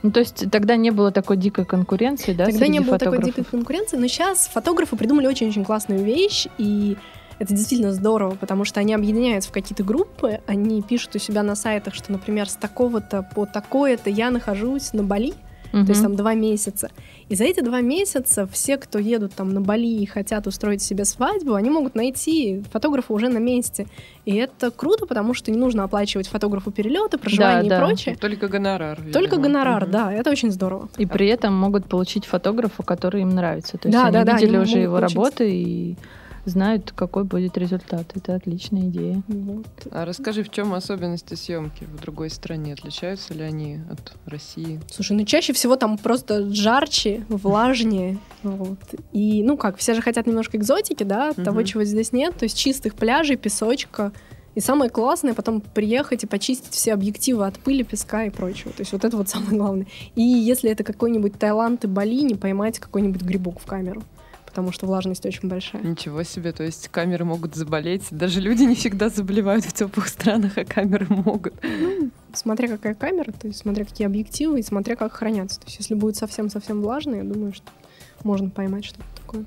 Ну, 0.02 0.12
то 0.12 0.20
есть 0.20 0.50
тогда 0.52 0.76
не 0.76 0.90
было 0.90 1.10
такой 1.10 1.36
дикой 1.36 1.64
конкуренции, 1.64 2.32
да? 2.32 2.44
Тогда 2.44 2.68
не 2.68 2.80
было 2.80 2.98
такой 2.98 3.16
фотографов? 3.18 3.34
дикой 3.34 3.44
конкуренции, 3.50 3.96
но 3.96 4.06
сейчас 4.06 4.46
фотографы 4.46 4.94
придумали 4.96 5.26
очень-очень 5.26 5.64
классную 5.64 6.04
вещь, 6.04 6.46
и 6.58 6.96
это 7.38 7.54
действительно 7.54 7.92
здорово, 7.92 8.34
потому 8.34 8.64
что 8.64 8.80
они 8.80 8.94
объединяются 8.94 9.50
в 9.50 9.52
какие-то 9.52 9.84
группы, 9.84 10.40
они 10.46 10.82
пишут 10.82 11.16
у 11.16 11.18
себя 11.18 11.42
на 11.42 11.54
сайтах, 11.54 11.94
что, 11.94 12.12
например, 12.12 12.48
с 12.48 12.54
такого-то 12.54 13.28
по 13.34 13.46
такое-то 13.46 14.10
я 14.10 14.30
нахожусь 14.30 14.92
на 14.92 15.02
Бали, 15.02 15.34
то 15.72 15.78
есть 15.90 16.00
там 16.02 16.16
два 16.16 16.32
месяца. 16.32 16.90
И 17.28 17.34
за 17.34 17.44
эти 17.44 17.60
два 17.60 17.82
месяца 17.82 18.46
все, 18.50 18.78
кто 18.78 18.98
едут 18.98 19.34
там 19.34 19.50
на 19.52 19.60
Бали 19.60 19.86
и 20.00 20.06
хотят 20.06 20.46
устроить 20.46 20.80
себе 20.80 21.04
свадьбу, 21.04 21.52
они 21.52 21.68
могут 21.68 21.94
найти 21.94 22.62
фотографа 22.72 23.12
уже 23.12 23.28
на 23.28 23.36
месте. 23.38 23.86
И 24.24 24.34
это 24.36 24.70
круто, 24.70 25.04
потому 25.04 25.34
что 25.34 25.50
не 25.50 25.58
нужно 25.58 25.84
оплачивать 25.84 26.28
фотографу 26.28 26.70
перелеты, 26.70 27.18
проживание 27.18 27.68
да. 27.68 27.76
и 27.76 27.80
прочее. 27.84 28.16
Только 28.18 28.48
гонорар. 28.48 28.96
Только 29.12 29.36
видимо. 29.36 29.42
гонорар, 29.42 29.82
Мгм. 29.82 29.90
да, 29.90 30.12
это 30.14 30.30
очень 30.30 30.50
здорово. 30.50 30.88
И 30.96 31.04
при 31.04 31.26
этом 31.26 31.52
могут 31.54 31.86
получить 31.90 32.24
фотографа, 32.24 32.82
который 32.82 33.20
им 33.22 33.30
нравится. 33.30 33.76
То 33.76 33.88
есть 33.88 33.98
Да, 33.98 34.04
они 34.06 34.12
да, 34.14 34.24
да, 34.24 34.32
видели 34.36 34.56
они 34.56 34.58
уже 34.64 34.78
его 34.78 34.96
получить. 34.96 35.16
работы 35.16 35.50
и 35.52 35.96
знают, 36.46 36.92
какой 36.92 37.24
будет 37.24 37.58
результат. 37.58 38.12
Это 38.14 38.34
отличная 38.34 38.88
идея. 38.88 39.22
Вот. 39.28 39.66
А 39.90 40.04
расскажи, 40.04 40.42
в 40.42 40.50
чем 40.50 40.74
особенности 40.74 41.34
съемки 41.34 41.84
в 41.84 42.00
другой 42.00 42.30
стране? 42.30 42.72
Отличаются 42.72 43.34
ли 43.34 43.42
они 43.42 43.80
от 43.90 44.14
России? 44.26 44.80
Слушай, 44.90 45.16
ну 45.16 45.24
чаще 45.24 45.52
всего 45.52 45.76
там 45.76 45.98
просто 45.98 46.52
жарче, 46.52 47.24
влажнее. 47.28 48.18
Вот. 48.42 48.78
И, 49.12 49.42
ну 49.42 49.56
как, 49.56 49.76
все 49.76 49.94
же 49.94 50.02
хотят 50.02 50.26
немножко 50.26 50.56
экзотики, 50.56 51.02
да, 51.02 51.32
того, 51.32 51.62
чего 51.62 51.84
здесь 51.84 52.12
нет. 52.12 52.36
То 52.36 52.44
есть 52.44 52.56
чистых 52.56 52.94
пляжей, 52.94 53.36
песочка. 53.36 54.12
И 54.54 54.60
самое 54.60 54.90
классное 54.90 55.34
потом 55.34 55.60
приехать 55.60 56.24
и 56.24 56.26
почистить 56.26 56.72
все 56.72 56.94
объективы 56.94 57.46
от 57.46 57.58
пыли, 57.58 57.82
песка 57.82 58.24
и 58.24 58.30
прочего. 58.30 58.72
То 58.72 58.80
есть 58.80 58.92
вот 58.92 59.04
это 59.04 59.14
вот 59.14 59.28
самое 59.28 59.58
главное. 59.58 59.86
И 60.14 60.22
если 60.22 60.70
это 60.70 60.82
какой-нибудь 60.82 61.38
Таиланд 61.38 61.84
и 61.84 61.86
Бали, 61.86 62.22
не 62.22 62.34
поймать 62.34 62.78
какой-нибудь 62.78 63.20
грибок 63.20 63.60
в 63.60 63.66
камеру. 63.66 64.02
Потому 64.56 64.72
что 64.72 64.86
влажность 64.86 65.26
очень 65.26 65.50
большая. 65.50 65.82
Ничего 65.82 66.22
себе, 66.22 66.50
то 66.50 66.62
есть 66.62 66.88
камеры 66.88 67.26
могут 67.26 67.54
заболеть. 67.54 68.04
Даже 68.10 68.40
люди 68.40 68.62
не 68.62 68.74
всегда 68.74 69.10
заболевают 69.10 69.66
в 69.66 69.72
теплых 69.74 70.08
странах, 70.08 70.56
а 70.56 70.64
камеры 70.64 71.04
могут. 71.10 71.52
Смотря 72.32 72.66
какая 72.68 72.94
камера, 72.94 73.32
то 73.32 73.48
есть 73.48 73.58
смотря 73.58 73.84
какие 73.84 74.06
объективы 74.06 74.60
и 74.60 74.62
смотря 74.62 74.96
как 74.96 75.12
хранятся. 75.12 75.60
То 75.60 75.66
есть 75.66 75.78
если 75.80 75.94
будет 75.94 76.16
совсем-совсем 76.16 76.80
влажно, 76.80 77.16
я 77.16 77.24
думаю, 77.24 77.52
что 77.52 77.66
можно 78.24 78.48
поймать 78.48 78.86
что-то 78.86 79.04
такое. 79.20 79.44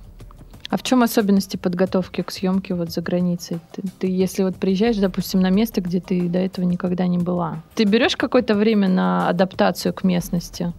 А 0.69 0.77
в 0.77 0.83
чем 0.83 1.01
особенности 1.01 1.57
подготовки 1.57 2.21
к 2.21 2.29
съемке 2.29 2.75
вот 2.75 2.91
за 2.91 3.01
границей? 3.01 3.57
Ты, 3.71 3.81
ты 3.97 4.05
если 4.05 4.43
вот 4.43 4.57
приезжаешь, 4.57 4.97
допустим, 4.97 5.39
на 5.39 5.49
место, 5.49 5.81
где 5.81 6.01
ты 6.01 6.29
до 6.29 6.37
этого 6.37 6.65
никогда 6.65 7.07
не 7.07 7.17
была, 7.17 7.63
ты 7.73 7.85
берешь 7.85 8.15
какое-то 8.15 8.53
время 8.53 8.87
на 8.89 9.27
адаптацию 9.27 9.91
к 9.91 10.03
местности? 10.03 10.71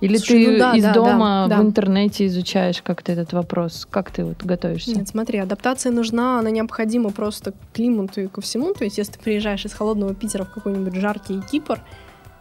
Или 0.00 0.16
Слушай, 0.16 0.44
ты 0.44 0.50
ну 0.52 0.58
да, 0.58 0.76
из 0.76 0.82
да, 0.82 0.92
дома 0.92 1.46
да, 1.48 1.56
да. 1.56 1.62
в 1.62 1.66
интернете 1.66 2.26
изучаешь 2.26 2.82
как-то 2.82 3.12
этот 3.12 3.32
вопрос? 3.32 3.86
Как 3.90 4.10
ты 4.10 4.24
вот 4.24 4.42
готовишься? 4.42 4.90
Нет, 4.90 5.08
смотри, 5.08 5.38
адаптация 5.38 5.92
нужна, 5.92 6.38
она 6.38 6.50
необходима 6.50 7.10
просто 7.10 7.52
к 7.52 7.56
климату 7.72 8.20
и 8.22 8.26
ко 8.26 8.40
всему. 8.40 8.74
То 8.74 8.84
есть, 8.84 8.98
если 8.98 9.12
ты 9.12 9.18
приезжаешь 9.20 9.64
из 9.64 9.72
холодного 9.72 10.14
Питера 10.14 10.44
в 10.44 10.52
какой-нибудь 10.52 10.94
жаркий 10.94 11.40
Кипр, 11.50 11.80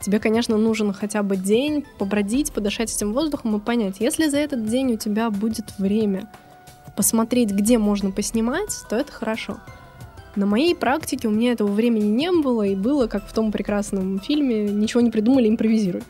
тебе, 0.02 0.20
конечно, 0.20 0.58
нужен 0.58 0.94
хотя 0.94 1.24
бы 1.24 1.38
день 1.38 1.86
побродить, 2.00 2.52
подышать 2.52 2.94
этим 2.94 3.14
воздухом 3.14 3.56
и 3.56 3.60
понять, 3.60 3.98
если 4.00 4.28
за 4.28 4.38
этот 4.38 4.66
день 4.66 4.94
у 4.94 4.98
тебя 4.98 5.30
будет 5.30 5.78
время 5.78 6.30
посмотреть, 6.96 7.52
где 7.52 7.78
можно 7.78 8.12
поснимать, 8.12 8.72
то 8.90 8.96
это 8.96 9.12
хорошо. 9.12 9.58
На 10.36 10.46
моей 10.46 10.76
практике 10.76 11.28
у 11.28 11.32
меня 11.32 11.52
этого 11.52 11.72
времени 11.72 12.06
не 12.06 12.32
было, 12.32 12.64
и 12.64 12.76
было, 12.76 13.08
как 13.08 13.28
в 13.28 13.34
том 13.34 13.52
прекрасном 13.52 14.20
фильме, 14.20 14.64
ничего 14.64 15.02
не 15.02 15.12
придумали, 15.12 15.48
импровизируй. 15.48 16.02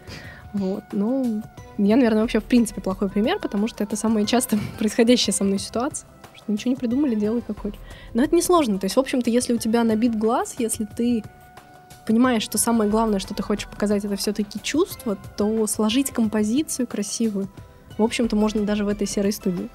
Вот, 0.54 0.84
ну, 0.92 1.42
я, 1.78 1.96
наверное, 1.96 2.22
вообще 2.22 2.40
в 2.40 2.44
принципе 2.44 2.80
плохой 2.80 3.10
пример, 3.10 3.40
потому 3.40 3.68
что 3.68 3.84
это 3.84 3.96
самая 3.96 4.26
часто 4.26 4.58
происходящая 4.78 5.34
со 5.34 5.44
мной 5.44 5.60
ситуация. 5.60 6.08
Что 6.36 6.52
ничего 6.52 6.72
не 6.72 6.76
придумали, 6.76 7.16
делай 7.16 7.42
как 7.42 7.60
хочешь. 7.60 7.80
Но 8.14 8.24
это 8.24 8.36
несложно. 8.36 8.78
То 8.78 8.86
есть, 8.86 8.96
в 8.96 9.00
общем-то, 9.00 9.30
если 9.30 9.54
у 9.54 9.58
тебя 9.58 9.84
набит 9.84 10.18
глаз, 10.18 10.56
если 10.60 10.86
ты 10.86 11.24
понимаешь, 12.06 12.44
что 12.44 12.58
самое 12.58 12.90
главное, 12.90 13.20
что 13.20 13.34
ты 13.34 13.42
хочешь 13.44 13.68
показать, 13.68 14.06
это 14.06 14.16
все-таки 14.16 14.60
чувство, 14.62 15.18
то 15.38 15.66
сложить 15.68 16.12
композицию 16.12 16.88
красивую, 16.88 17.48
в 17.98 18.04
общем-то, 18.04 18.36
можно 18.36 18.66
даже 18.66 18.84
в 18.84 18.88
этой 18.88 19.08
серой 19.08 19.32
студии. 19.32 19.70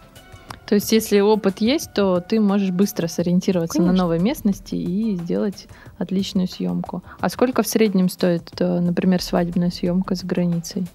То 0.66 0.74
есть, 0.74 0.92
если 0.92 1.20
опыт 1.20 1.58
есть, 1.58 1.94
то 1.94 2.20
ты 2.20 2.40
можешь 2.40 2.70
быстро 2.70 3.06
сориентироваться 3.06 3.78
на 3.78 3.86
Конечно. 3.86 4.04
новой 4.04 4.18
местности 4.18 4.74
и 4.74 5.16
сделать 5.16 5.66
отличную 5.98 6.48
съемку. 6.48 7.02
А 7.20 7.28
сколько 7.28 7.62
в 7.62 7.66
среднем 7.68 8.08
стоит, 8.08 8.50
э, 8.60 8.80
например, 8.80 9.22
свадебная 9.22 9.70
съемка 9.70 10.14
за 10.14 10.26
границей? 10.26 10.86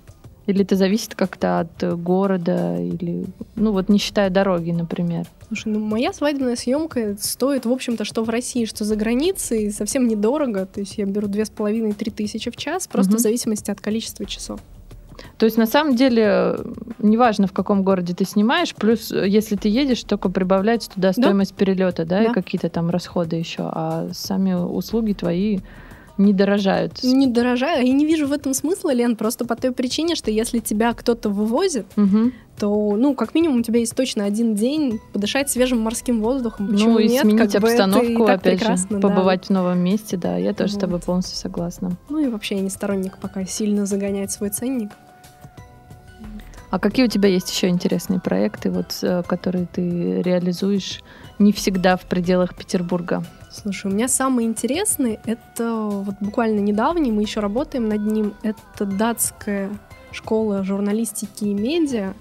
Или 0.46 0.64
это 0.64 0.76
зависит 0.76 1.16
как-то 1.16 1.62
от 1.62 1.84
э, 1.84 1.96
города, 1.96 2.76
или, 2.78 3.26
ну 3.56 3.72
вот 3.72 3.88
не 3.88 3.98
считая 3.98 4.30
дороги, 4.30 4.72
например. 4.72 5.26
Слушай, 5.48 5.72
ну 5.72 5.80
моя 5.80 6.12
свадебная 6.12 6.56
съемка 6.58 7.16
стоит, 7.20 7.66
в 7.66 7.72
общем-то, 7.72 8.04
что 8.04 8.24
в 8.24 8.30
России, 8.30 8.66
что 8.66 8.84
за 8.84 8.96
границей, 8.98 9.72
совсем 9.72 10.08
недорого. 10.08 10.66
То 10.66 10.82
есть 10.82 10.98
я 10.98 11.06
беру 11.06 11.28
две 11.28 11.46
с 11.46 11.50
половиной-три 11.50 12.12
тысячи 12.12 12.52
в 12.52 12.58
час, 12.58 12.88
просто 12.88 13.12
Мгм. 13.12 13.20
в 13.20 13.22
зависимости 13.22 13.72
от 13.72 13.80
количества 13.80 14.26
часов. 14.26 14.60
То 15.38 15.46
есть, 15.46 15.58
на 15.58 15.66
самом 15.66 15.96
деле, 15.96 16.24
э, 16.26 16.64
неважно, 17.00 17.48
в 17.48 17.54
каком 17.54 17.84
городе 17.84 18.14
ты 18.14 18.24
снимаешь, 18.26 18.74
плюс, 18.76 19.12
э, 19.12 19.28
если 19.28 19.56
ты 19.56 19.68
едешь, 19.70 20.04
только 20.04 20.30
прибавляется 20.30 20.90
туда 20.92 21.10
Да. 21.10 21.14
стоимость 21.22 21.54
перелета, 21.56 22.06
да, 22.06 22.24
и 22.24 22.28
Да. 22.28 22.34
какие-то 22.34 22.70
там 22.70 22.90
расходы 22.90 23.36
еще, 23.38 23.64
а 23.64 24.10
сами 24.14 24.54
услуги 24.54 25.14
твои 25.14 25.60
не 26.20 26.32
дорожают. 26.32 27.02
Не 27.04 27.26
дорожаю, 27.26 27.86
я 27.88 27.92
не 27.92 28.06
вижу 28.06 28.28
в 28.28 28.32
этом 28.32 28.54
смысла, 28.54 28.94
Лен, 28.94 29.16
просто 29.16 29.46
по 29.46 29.56
той 29.56 29.72
причине, 29.72 30.14
что 30.16 30.30
если 30.30 30.60
тебя 30.60 30.94
кто-то 30.94 31.30
вывозит, 31.30 31.88
Мгм. 31.96 32.34
то, 32.60 32.96
ну, 32.96 33.16
как 33.16 33.34
минимум, 33.34 33.62
у 33.62 33.64
тебя 33.64 33.80
есть 33.80 33.96
точно 33.96 34.24
один 34.26 34.54
день 34.54 35.00
подышать 35.12 35.50
свежим 35.50 35.80
морским 35.82 36.22
воздухом. 36.22 36.68
Почему 36.68 36.92
Ну 36.94 37.00
и 37.00 37.08
нет? 37.08 37.24
сменить 37.24 37.40
Как 37.54 37.62
бы 37.64 37.68
и 37.68 37.72
обстановку, 37.72 38.28
так 38.28 38.40
опять 38.42 38.60
прекрасно, 38.60 38.98
же, 38.98 39.02
да. 39.02 39.10
побывать 39.10 39.46
в 39.48 39.50
новом 39.50 39.80
месте, 39.80 40.16
да, 40.16 40.38
я 40.38 40.54
тоже 40.54 40.74
с 40.74 40.78
тобой 40.78 40.98
Вот. 40.98 41.06
полностью 41.06 41.36
согласна. 41.36 41.94
Ну 42.10 42.20
и 42.20 42.28
вообще 42.28 42.56
я 42.58 42.62
не 42.62 42.70
сторонник 42.70 43.18
пока 43.18 43.44
сильно 43.46 43.88
загонять 43.88 44.32
свой 44.32 44.52
ценник. 44.52 44.92
А 46.74 46.80
какие 46.80 47.06
у 47.06 47.08
тебя 47.08 47.30
есть 47.30 47.52
еще 47.52 47.68
интересные 47.68 48.20
проекты, 48.20 48.72
вот, 48.72 48.98
э, 49.04 49.22
которые 49.28 49.68
ты 49.68 50.24
реализуешь 50.24 51.02
не 51.38 51.54
всегда 51.54 51.98
в 51.98 52.06
пределах 52.08 52.56
Петербурга? 52.56 53.24
Слушай, 53.52 53.92
у 53.92 53.94
меня 53.94 54.08
самый 54.08 54.46
интересный, 54.46 55.20
это 55.28 55.72
вот 55.72 56.16
буквально 56.20 56.62
недавний, 56.62 57.12
мы 57.12 57.22
еще 57.22 57.42
работаем 57.42 57.88
над 57.90 58.02
ним, 58.02 58.34
это 58.42 58.86
датская 58.86 59.70
школа 60.12 60.64
журналистики 60.64 61.44
и 61.44 61.54
медиа. 61.54 62.16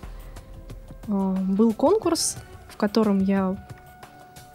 А, 1.09 1.33
Был 1.33 1.73
конкурс, 1.73 2.37
в 2.69 2.77
котором 2.77 3.21
я 3.21 3.57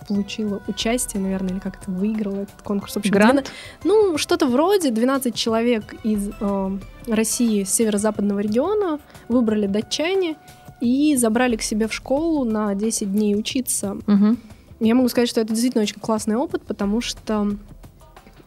получила 0.08 0.62
участие, 0.68 1.22
наверное, 1.22 1.52
или 1.52 1.60
как-то 1.60 1.92
выиграла 1.92 2.42
этот 2.42 2.62
конкурс. 2.64 2.94
В 2.94 2.98
общем, 2.98 3.12
Грант? 3.12 3.52
Ну, 3.84 4.18
что-то 4.18 4.48
вроде 4.48 4.92
12 4.92 5.36
человек 5.36 5.96
из 6.04 6.30
э, 6.40 6.78
России, 7.08 7.64
с 7.64 7.74
северо-западного 7.74 8.40
региона, 8.40 9.00
выбрали 9.28 9.68
датчане 9.68 10.36
и 10.80 11.16
забрали 11.18 11.56
к 11.56 11.62
себе 11.62 11.88
в 11.88 11.94
школу 11.94 12.44
на 12.44 12.74
10 12.76 13.12
дней 13.12 13.36
учиться. 13.36 13.98
Мгм. 14.06 14.38
Я 14.80 14.96
могу 14.96 15.10
сказать, 15.10 15.30
что 15.30 15.42
это 15.42 15.54
действительно 15.54 15.84
очень 15.84 16.00
классный 16.00 16.36
опыт, 16.36 16.62
потому 16.64 17.02
что 17.02 17.52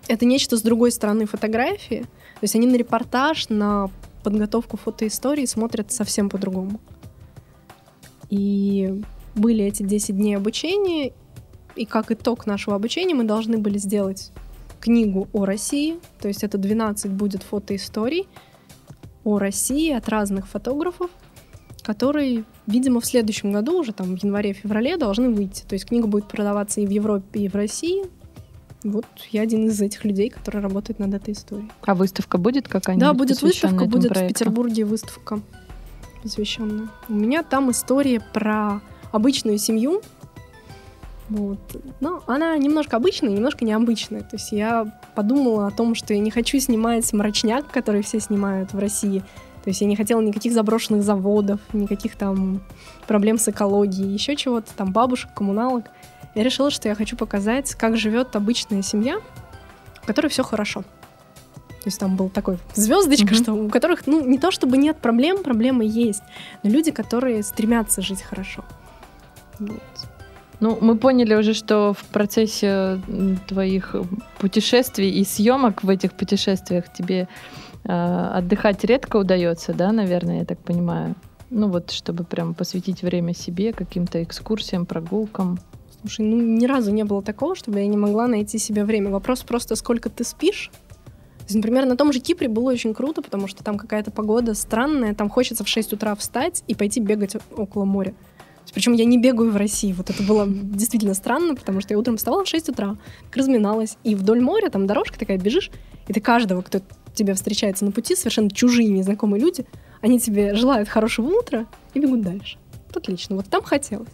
это 0.09 0.25
нечто 0.25 0.57
с 0.57 0.63
другой 0.63 0.93
стороны 0.93 1.27
фотографии. 1.27 2.01
То 2.01 2.45
есть 2.45 2.55
они 2.55 2.67
на 2.67 2.77
репортаж, 2.77 3.49
на 3.49 3.91
подготовку 4.23 4.77
фотоистории 4.77 5.45
смотрят 5.45 5.93
совсем 5.93 6.31
по-другому. 6.31 6.81
И 8.29 9.03
были 9.35 9.65
эти 9.65 9.83
10 9.83 10.17
дней 10.17 10.37
обучения, 10.37 11.13
и 11.77 11.85
как 11.85 12.11
итог 12.11 12.47
нашего 12.47 12.77
обучения 12.77 13.15
мы 13.15 13.25
должны 13.25 13.59
были 13.59 13.79
сделать 13.79 14.33
книгу 14.81 15.29
о 15.33 15.45
России, 15.45 15.99
то 16.21 16.29
есть 16.29 16.43
это 16.43 16.59
12 16.59 17.11
будет 17.13 17.43
фотоисторий 17.43 18.27
о 19.25 19.39
России 19.39 19.93
от 19.93 20.09
разных 20.09 20.49
фотографов, 20.49 21.11
которые, 21.83 22.45
видимо, 22.67 23.01
в 23.01 23.07
следующем 23.07 23.53
году, 23.53 23.79
уже 23.79 23.93
там 23.93 24.17
в 24.17 24.23
январе-феврале, 24.23 24.97
должны 24.97 25.31
выйти. 25.31 25.65
То 25.65 25.75
есть 25.75 25.87
книга 25.87 26.07
будет 26.07 26.29
продаваться 26.29 26.81
и 26.81 26.87
в 26.87 26.91
Европе, 26.91 27.41
и 27.41 27.49
в 27.49 27.55
России. 27.55 28.05
Вот 28.83 29.05
я 29.31 29.43
один 29.43 29.67
из 29.67 29.79
этих 29.81 30.05
людей, 30.05 30.31
который 30.31 30.63
работает 30.63 30.99
над 30.99 31.13
этой 31.13 31.35
историей. 31.35 31.71
А 31.83 31.95
выставка 31.95 32.39
будет 32.39 32.67
какая-нибудь? 32.67 33.07
Да, 33.07 33.13
будет 33.13 33.43
выставка, 33.43 33.85
будет 33.85 34.11
в 34.11 34.15
проекту? 34.15 34.35
Петербурге 34.35 34.85
выставка 34.87 35.41
посвященная. 36.23 36.89
У 37.09 37.15
меня 37.15 37.43
там 37.43 37.71
история 37.71 38.21
про 38.33 38.81
обычную 39.13 39.59
семью. 39.59 40.03
Вот. 41.31 41.59
Но 42.01 42.23
она 42.27 42.57
немножко 42.57 42.97
обычная, 42.97 43.31
немножко 43.31 43.65
необычная. 43.65 44.21
То 44.23 44.35
есть 44.35 44.51
я 44.51 44.87
подумала 45.15 45.69
о 45.69 45.71
том, 45.71 45.95
что 45.95 46.13
я 46.13 46.21
не 46.21 46.31
хочу 46.31 46.59
снимать 46.59 47.11
мрачняк, 47.13 47.71
который 47.71 48.03
все 48.03 48.19
снимают 48.21 48.73
в 48.73 48.79
России. 48.79 49.21
То 49.63 49.71
есть 49.71 49.81
я 49.81 49.87
не 49.87 49.95
хотела 49.95 50.21
никаких 50.21 50.53
заброшенных 50.53 51.03
заводов, 51.03 51.61
никаких 51.73 52.17
там 52.17 52.63
проблем 53.07 53.39
с 53.39 53.49
экологией, 53.49 54.13
еще 54.13 54.35
чего-то, 54.35 54.73
там 54.75 54.93
бабушек, 54.93 55.33
коммуналок. 55.33 55.85
Я 56.35 56.43
решила, 56.43 56.71
что 56.71 56.89
я 56.89 56.95
хочу 56.95 57.17
показать, 57.17 57.75
как 57.75 57.97
живет 57.97 58.35
обычная 58.35 58.83
семья, 58.83 59.21
в 60.03 60.07
которой 60.07 60.29
все 60.29 60.43
хорошо. 60.43 60.83
То 60.83 61.87
есть 61.87 61.99
там 62.01 62.17
был 62.17 62.29
такой 62.29 62.59
звездочка, 62.75 63.27
Мгм. 63.27 63.35
что 63.35 63.53
у 63.55 63.69
которых, 63.69 64.07
ну, 64.07 64.21
не 64.25 64.39
то 64.39 64.51
чтобы 64.51 64.77
нет 64.79 64.99
проблем, 64.99 65.43
проблемы 65.43 65.85
есть, 65.85 66.23
но 66.63 66.71
люди, 66.71 66.91
которые 66.91 67.43
стремятся 67.43 68.03
жить 68.03 68.23
хорошо. 68.23 68.65
Вот. 69.59 69.81
Ну, 70.61 70.77
мы 70.81 70.97
поняли 70.97 71.35
уже, 71.35 71.55
что 71.55 71.95
в 71.95 72.05
процессе 72.05 73.01
твоих 73.49 73.97
путешествий 74.39 75.11
и 75.11 75.25
съемок 75.25 75.83
в 75.83 75.89
этих 75.89 76.13
путешествиях 76.13 76.93
тебе 76.93 77.29
э, 77.85 77.93
отдыхать 77.93 78.85
редко 78.85 79.17
удается, 79.17 79.73
да, 79.73 79.91
наверное, 79.91 80.41
я 80.41 80.45
так 80.45 80.59
понимаю. 80.59 81.15
Ну 81.49 81.69
вот, 81.69 81.91
чтобы 81.91 82.25
прям 82.25 82.55
посвятить 82.55 83.03
время 83.03 83.35
себе, 83.35 83.73
каким-то 83.73 84.23
экскурсиям, 84.23 84.85
прогулкам. 84.85 85.59
Слушай, 86.01 86.27
ну 86.27 86.41
ни 86.41 86.67
разу 86.67 86.93
не 86.93 87.05
было 87.05 87.23
такого, 87.23 87.57
чтобы 87.57 87.81
я 87.81 87.87
не 87.87 87.97
могла 87.97 88.27
найти 88.27 88.59
себе 88.59 88.85
время. 88.85 89.11
Вопрос 89.11 89.43
просто, 89.43 89.77
сколько 89.77 90.11
ты 90.11 90.25
спишь. 90.25 90.71
Например, 91.53 91.87
на 91.87 91.97
том 91.97 92.13
же 92.13 92.21
Кипре 92.21 92.49
было 92.49 92.71
очень 92.71 92.95
круто, 92.95 93.23
потому 93.23 93.49
что 93.49 93.65
там 93.65 93.77
какая-то 93.77 94.11
погода 94.11 94.55
странная, 94.55 95.15
там 95.15 95.29
хочется 95.29 95.65
в 95.65 95.69
6 95.69 95.95
утра 95.95 96.15
встать 96.15 96.63
и 96.69 96.75
пойти 96.75 97.01
бегать 97.01 97.37
около 97.57 97.85
моря. 97.85 98.15
Причем 98.73 98.93
я 98.93 99.05
не 99.05 99.19
бегаю 99.19 99.51
в 99.51 99.57
России. 99.57 99.93
Вот 99.93 100.11
это 100.11 100.23
было 100.23 100.47
действительно 100.49 101.15
странно, 101.15 101.55
потому 101.55 101.81
что 101.81 101.95
я 101.95 101.99
утром 101.99 102.17
вставала 102.17 102.45
в 102.45 102.49
6 102.49 102.69
утра, 102.69 102.97
разминалась, 103.35 103.97
и 104.05 104.15
вдоль 104.15 104.41
моря 104.41 104.71
там 104.71 104.87
дорожка 104.87 105.19
такая, 105.19 105.39
бежишь, 105.39 105.71
и 106.09 106.13
ты 106.13 106.21
каждого, 106.21 106.63
кто 106.63 106.81
тебе 107.15 107.35
встречается 107.35 107.85
на 107.85 107.93
пути, 107.93 108.15
совершенно 108.15 108.51
чужие, 108.51 108.89
незнакомые 108.89 109.41
люди, 109.43 109.67
они 110.01 110.21
тебе 110.21 110.55
желают 110.55 110.89
хорошего 110.89 111.39
утра 111.39 111.67
и 111.95 112.01
бегут 112.01 112.23
дальше. 112.23 112.59
Вот 112.87 112.97
отлично, 112.97 113.37
вот 113.37 113.47
там 113.47 113.63
хотелось. 113.63 114.09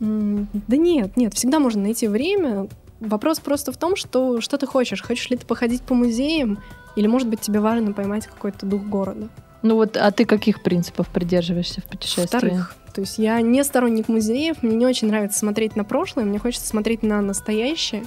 Да 0.00 0.76
нет, 0.76 1.16
нет, 1.16 1.34
всегда 1.34 1.58
можно 1.58 1.82
найти 1.82 2.08
время. 2.08 2.68
Вопрос 3.00 3.40
просто 3.40 3.72
в 3.72 3.76
том, 3.76 3.96
что, 3.96 4.40
что 4.40 4.56
ты 4.58 4.66
хочешь. 4.66 5.02
Хочешь 5.02 5.28
ли 5.30 5.36
ты 5.36 5.44
походить 5.46 5.82
по 5.82 5.94
музеям, 5.94 6.58
или, 6.96 7.06
может 7.06 7.28
быть, 7.28 7.40
тебе 7.40 7.60
важно 7.60 7.92
поймать 7.92 8.26
какой-то 8.26 8.66
дух 8.66 8.82
города. 8.82 9.28
Ну 9.64 9.76
вот, 9.76 9.96
а 9.96 10.10
ты 10.10 10.26
каких 10.26 10.62
принципов 10.62 11.08
придерживаешься 11.08 11.80
в 11.80 11.84
путешествии? 11.84 12.26
Вторых, 12.26 12.76
то 12.94 13.00
есть 13.00 13.18
я 13.18 13.40
не 13.40 13.64
сторонник 13.64 14.08
музеев, 14.08 14.62
мне 14.62 14.76
не 14.76 14.84
очень 14.84 15.08
нравится 15.08 15.38
смотреть 15.38 15.74
на 15.74 15.84
прошлое, 15.84 16.26
мне 16.26 16.38
хочется 16.38 16.68
смотреть 16.68 17.02
на 17.02 17.22
настоящее. 17.22 18.04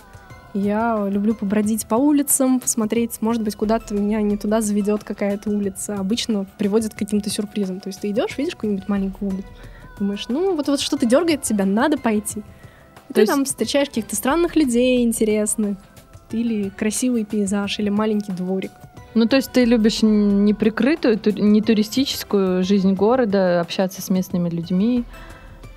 Я 0.54 1.08
люблю 1.10 1.34
побродить 1.34 1.88
по 1.88 1.96
улицам, 1.96 2.60
посмотреть, 2.60 3.22
может 3.22 3.42
быть, 3.42 3.56
куда-то 3.56 3.96
меня 3.96 4.22
не 4.22 4.38
туда 4.38 4.62
заведет 4.62 5.04
какая-то 5.04 5.50
улица. 5.50 5.96
Обычно 5.96 6.46
приводит 6.60 6.94
к 6.94 6.98
каким-то 6.98 7.32
сюрпризам. 7.32 7.80
То 7.80 7.88
есть 7.88 8.02
ты 8.02 8.12
идешь, 8.12 8.38
видишь 8.38 8.54
какую-нибудь 8.54 8.88
маленькую 8.88 9.32
улицу, 9.32 9.48
думаешь, 9.98 10.26
ну 10.30 10.56
вот, 10.56 10.68
вот 10.68 10.80
что-то 10.80 11.08
дергает 11.08 11.42
тебя, 11.42 11.66
надо 11.66 11.98
пойти. 11.98 12.40
И 12.40 12.44
То 13.08 13.14
ты 13.16 13.22
есть- 13.22 13.34
там 13.34 13.46
встречаешь 13.46 13.88
каких-то 13.88 14.16
странных 14.16 14.56
людей 14.56 15.04
интересных, 15.04 15.78
или 16.32 16.70
красивый 16.70 17.26
пейзаж, 17.26 17.80
или 17.80 17.90
маленький 17.90 18.32
дворик. 18.32 18.72
Ну, 19.18 19.26
то 19.26 19.38
есть 19.38 19.52
ты 19.52 19.66
любишь 19.66 20.04
неприкрытую, 20.04 21.20
не 21.26 21.62
туристическую 21.64 22.64
жизнь 22.64 22.94
города, 22.94 23.60
общаться 23.60 24.00
с 24.00 24.12
местными 24.12 24.48
людьми, 24.48 25.06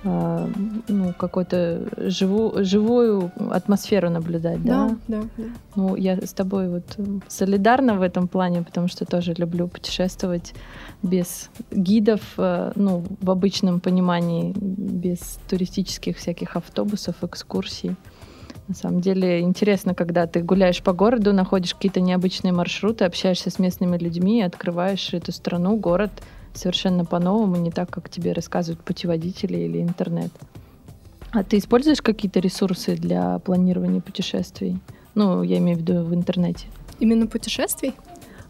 а, 0.03 0.47
ну, 0.87 1.11
какую-то 1.17 1.81
живу, 1.97 2.53
живую 2.57 3.31
атмосферу 3.49 4.11
наблюдать, 4.11 4.63
да? 4.63 4.89
Да, 4.89 4.97
да, 5.07 5.27
да. 5.37 5.43
Ну, 5.75 5.95
я 5.95 6.17
с 6.21 6.33
тобой 6.33 6.69
вот 6.69 6.83
солидарна 7.27 7.95
в 7.95 8.03
этом 8.03 8.27
плане, 8.27 8.61
потому 8.61 8.87
что 8.87 9.05
тоже 9.05 9.33
люблю 9.33 9.67
путешествовать 9.67 10.53
без 11.01 11.49
гидов, 11.71 12.21
э, 12.37 12.73
ну, 12.75 13.03
в 13.21 13.31
обычном 13.31 13.79
понимании, 13.79 14.53
без 14.55 15.39
туристических 15.49 16.17
всяких 16.17 16.55
автобусов, 16.55 17.15
экскурсий. 17.23 17.95
На 18.71 18.75
самом 18.75 19.01
деле 19.01 19.41
интересно, 19.41 19.93
когда 19.93 20.27
ты 20.27 20.41
гуляешь 20.41 20.81
по 20.81 20.93
городу, 20.93 21.33
находишь 21.33 21.75
какие-то 21.75 21.99
необычные 21.99 22.53
маршруты, 22.53 23.03
общаешься 23.03 23.49
с 23.49 23.59
местными 23.59 23.97
людьми, 23.97 24.41
открываешь 24.41 25.13
эту 25.13 25.33
страну, 25.33 25.75
город— 25.75 26.09
совершенно 26.53 27.03
по-новому, 27.03 27.57
не 27.57 27.69
так, 27.69 27.89
как 27.89 28.09
тебе 28.09 28.31
рассказывают 28.31 28.79
путеводители 28.79 29.57
или 29.57 29.81
интернет. 29.81 30.31
А 31.31 31.43
ты 31.43 31.57
используешь 31.57 32.01
какие-то 32.01 32.39
ресурсы 32.39 32.95
для 32.95 33.39
планирования 33.39 33.99
путешествий? 33.99 34.79
Ну, 35.15 35.43
я 35.43 35.57
имею 35.57 35.77
в 35.77 35.81
виду 35.81 36.03
в 36.05 36.13
интернете. 36.13 36.67
Именно 36.99 37.27
путешествий? 37.27 37.93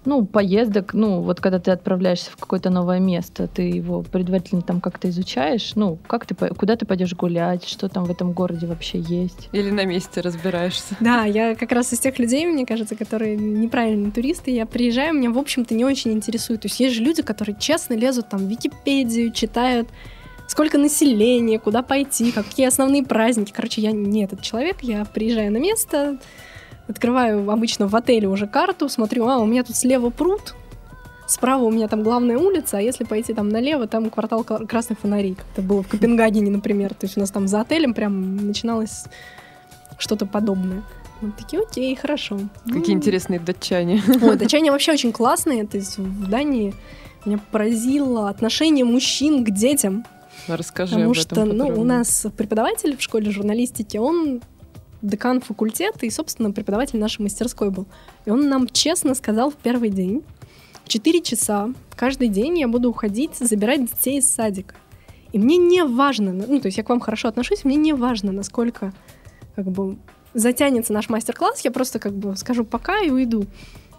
Ну, 0.06 0.26
поездок, 0.26 0.94
ну, 0.94 1.22
вот 1.22 1.40
когда 1.40 1.60
ты 1.60 1.72
отправляешься 1.72 2.32
в 2.32 2.38
какое-то 2.38 2.70
новое 2.70 3.00
место, 3.00 3.48
ты 3.48 3.64
его 3.64 4.02
предварительно 4.02 4.62
там 4.62 4.82
как-то 4.82 5.10
изучаешь, 5.10 5.74
ну, 5.76 5.98
как 6.08 6.26
ты, 6.26 6.36
куда 6.36 6.76
ты 6.76 6.86
пойдешь 6.86 7.14
гулять, 7.14 7.68
что 7.68 7.88
там 7.90 8.06
в 8.06 8.12
этом 8.12 8.32
городе 8.32 8.66
вообще 8.66 9.00
есть. 9.00 9.50
Или 9.52 9.70
на 9.70 9.86
месте 9.86 10.22
разбираешься. 10.22 10.96
Да, 11.00 11.26
я 11.26 11.56
как 11.56 11.72
раз 11.72 11.94
из 11.94 12.00
тех 12.00 12.18
людей, 12.20 12.46
мне 12.48 12.66
кажется, 12.66 12.96
которые 12.96 13.38
неправильные 13.38 14.12
туристы, 14.12 14.52
я 14.52 14.66
приезжаю, 14.66 15.14
меня, 15.14 15.32
в 15.32 15.38
общем-то, 15.38 15.74
не 15.76 15.86
очень 15.86 16.12
интересует. 16.12 16.62
То 16.62 16.68
есть 16.68 16.80
есть 16.80 16.96
же 16.96 17.04
люди, 17.04 17.22
которые 17.22 17.56
честно 17.60 17.94
лезут 17.94 18.30
там 18.30 18.40
в 18.40 18.50
Википедию, 18.50 19.32
читают 19.32 19.88
сколько 20.48 20.78
населения, 20.78 21.60
куда 21.60 21.82
пойти, 21.82 22.32
какие 22.32 22.68
основные 22.68 23.04
праздники. 23.04 23.54
Короче, 23.56 23.82
я 23.82 23.92
не 23.92 24.26
этот 24.26 24.42
человек, 24.42 24.78
я 24.82 25.06
приезжаю 25.06 25.52
на 25.52 25.58
место, 25.58 26.18
Открываю 26.88 27.50
обычно 27.50 27.88
в 27.88 27.96
отеле 27.96 28.28
уже 28.28 28.48
карту, 28.48 28.89
смотрю, 28.89 29.28
а, 29.28 29.38
у 29.38 29.46
меня 29.46 29.63
тут 29.63 29.76
слева 29.76 30.10
пруд, 30.10 30.56
справа 31.32 31.63
у 31.63 31.72
меня 31.72 31.88
там 31.88 32.04
главная 32.04 32.38
улица, 32.38 32.78
а 32.78 32.82
если 32.82 33.04
пойти 33.04 33.34
там 33.34 33.50
налево, 33.50 33.88
там 33.88 34.10
квартал 34.10 34.44
красных 34.44 35.00
фонарей. 35.00 35.38
Это 35.54 35.62
было 35.62 35.84
в 35.84 35.88
Копенгагене, 35.88 36.52
например. 36.52 36.94
То 36.94 37.06
есть 37.06 37.17
у 37.17 37.20
нас 37.20 37.32
там 37.32 37.48
за 37.48 37.62
отелем 37.62 37.94
прям 37.94 38.36
начиналось 38.48 39.06
что-то 39.98 40.26
подобное. 40.26 40.84
Вот 41.22 41.38
такие, 41.38 41.62
окей, 41.62 41.96
хорошо. 41.96 42.39
Какие 42.65 42.96
ну, 42.96 43.00
интересные 43.00 43.39
датчане. 43.39 44.02
Ой, 44.22 44.36
датчане 44.38 44.72
вообще 44.72 44.94
очень 44.94 45.12
классные. 45.12 45.65
То 45.65 45.78
есть 45.78 45.98
в 45.98 46.30
Дании 46.30 46.74
меня 47.26 47.39
поразило 47.52 48.30
отношение 48.30 48.86
мужчин 48.86 49.46
к 49.46 49.52
детям. 49.52 50.06
Расскажи 50.48 50.94
Потому 50.94 51.12
об 51.12 51.15
что, 51.15 51.36
этом 51.36 51.58
ну, 51.58 51.67
у 51.67 51.84
нас 51.84 52.26
преподаватель 52.36 52.98
в 52.98 53.02
школе 53.02 53.30
журналистики, 53.30 53.98
он 53.98 54.41
декан 55.02 55.42
факультета 55.42 56.06
и, 56.06 56.10
собственно, 56.10 56.52
преподаватель 56.52 57.00
нашей 57.00 57.22
мастерской 57.22 57.70
был. 57.70 57.86
И 58.26 58.30
он 58.30 58.50
нам 58.50 58.68
честно 58.68 59.16
сказал 59.16 59.52
в 59.52 59.56
первый 59.56 59.90
день, 59.90 60.24
в 60.84 60.90
4 60.90 61.22
часа 61.22 61.70
каждый 61.96 62.28
день 62.28 62.60
я 62.60 62.68
буду 62.68 62.90
уходить, 62.90 63.36
забирать 63.36 63.86
детей 63.86 64.20
из 64.20 64.30
садика. 64.30 64.76
И 65.32 65.40
мне 65.40 65.58
не 65.58 65.84
важно, 65.84 66.34
ну, 66.34 66.60
то 66.60 66.68
есть 66.68 66.78
я 66.78 66.84
к 66.84 66.90
вам 66.90 67.00
хорошо 67.00 67.30
отношусь, 67.30 67.64
мне 67.64 67.76
не 67.78 67.94
важно, 67.94 68.32
насколько 68.32 68.94
как 69.56 69.66
бы 69.66 69.98
затянется 70.34 70.94
наш 70.94 71.10
мастер-класс, 71.10 71.62
я 71.62 71.72
просто 71.72 72.00
как 72.00 72.14
бы 72.14 72.36
скажу 72.36 72.66
пока 72.66 73.00
и 73.00 73.10
уйду. 73.10 73.46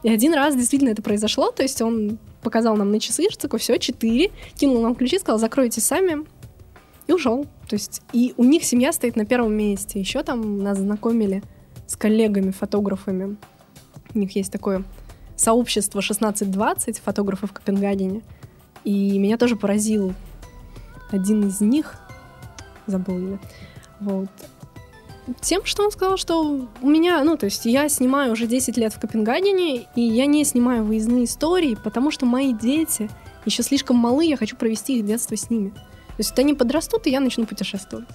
И 0.03 0.11
один 0.11 0.35
раз 0.35 0.57
действительно 0.57 0.91
это 0.91 1.03
произошло, 1.03 1.51
то 1.51 1.63
есть 1.63 1.81
он 1.81 2.19
показал 2.43 2.77
нам 2.77 2.91
на 2.91 2.99
часы, 2.99 3.31
что 3.31 3.43
такое, 3.43 3.61
все, 3.61 3.79
четыре, 3.79 4.31
кинул 4.57 4.83
нам 4.83 4.95
ключи, 4.95 5.19
сказал, 5.19 5.39
закройте 5.39 5.81
сами, 5.81 6.27
и 7.07 7.13
ушел. 7.13 7.45
То 7.69 7.75
есть 7.75 8.03
и 8.13 8.35
у 8.37 8.45
них 8.45 8.65
семья 8.65 8.93
стоит 8.93 9.17
на 9.17 9.25
первом 9.25 9.55
месте. 9.55 10.01
Еще 10.01 10.23
там 10.23 10.59
нас 10.59 10.79
знакомили 10.79 11.43
с 11.87 11.97
коллегами, 11.97 12.51
фотографами. 12.51 13.37
У 14.15 14.19
них 14.19 14.35
есть 14.37 14.53
такое 14.53 14.85
сообщество 15.37 16.01
16-20 16.01 17.01
фотографов 17.03 17.51
в 17.51 17.53
Копенгагене. 17.53 18.23
И 18.85 19.19
меня 19.19 19.39
тоже 19.39 19.57
поразил 19.57 20.13
один 21.11 21.49
из 21.49 21.61
них, 21.61 21.97
забыл 22.87 23.17
имя, 23.17 23.39
вот, 24.01 24.29
тем, 25.41 25.65
что 25.65 25.85
он 25.85 25.93
сказал, 25.93 26.17
что 26.17 26.69
у 26.81 26.89
меня, 26.89 27.23
ну, 27.23 27.37
то 27.37 27.47
есть 27.47 27.65
я 27.65 27.89
снимаю 27.89 28.33
уже 28.33 28.47
10 28.47 28.77
лет 28.77 28.93
в 28.93 29.01
Копенгагене, 29.01 29.87
и 29.95 30.01
я 30.01 30.27
не 30.27 30.45
снимаю 30.45 30.85
выездные 30.85 31.25
истории, 31.25 31.77
потому 31.83 32.11
что 32.11 32.27
мои 32.27 32.53
дети 32.53 33.09
еще 33.45 33.63
слишком 33.63 33.97
малы, 33.97 34.25
я 34.25 34.37
хочу 34.37 34.57
провести 34.57 34.99
их 34.99 35.07
детство 35.07 35.37
с 35.37 35.49
ними. 35.49 35.73
То 36.17 36.21
есть 36.21 36.31
вот 36.31 36.39
они 36.39 36.55
подрастут, 36.55 37.07
и 37.07 37.11
я 37.11 37.21
начну 37.21 37.47
путешествовать. 37.47 38.09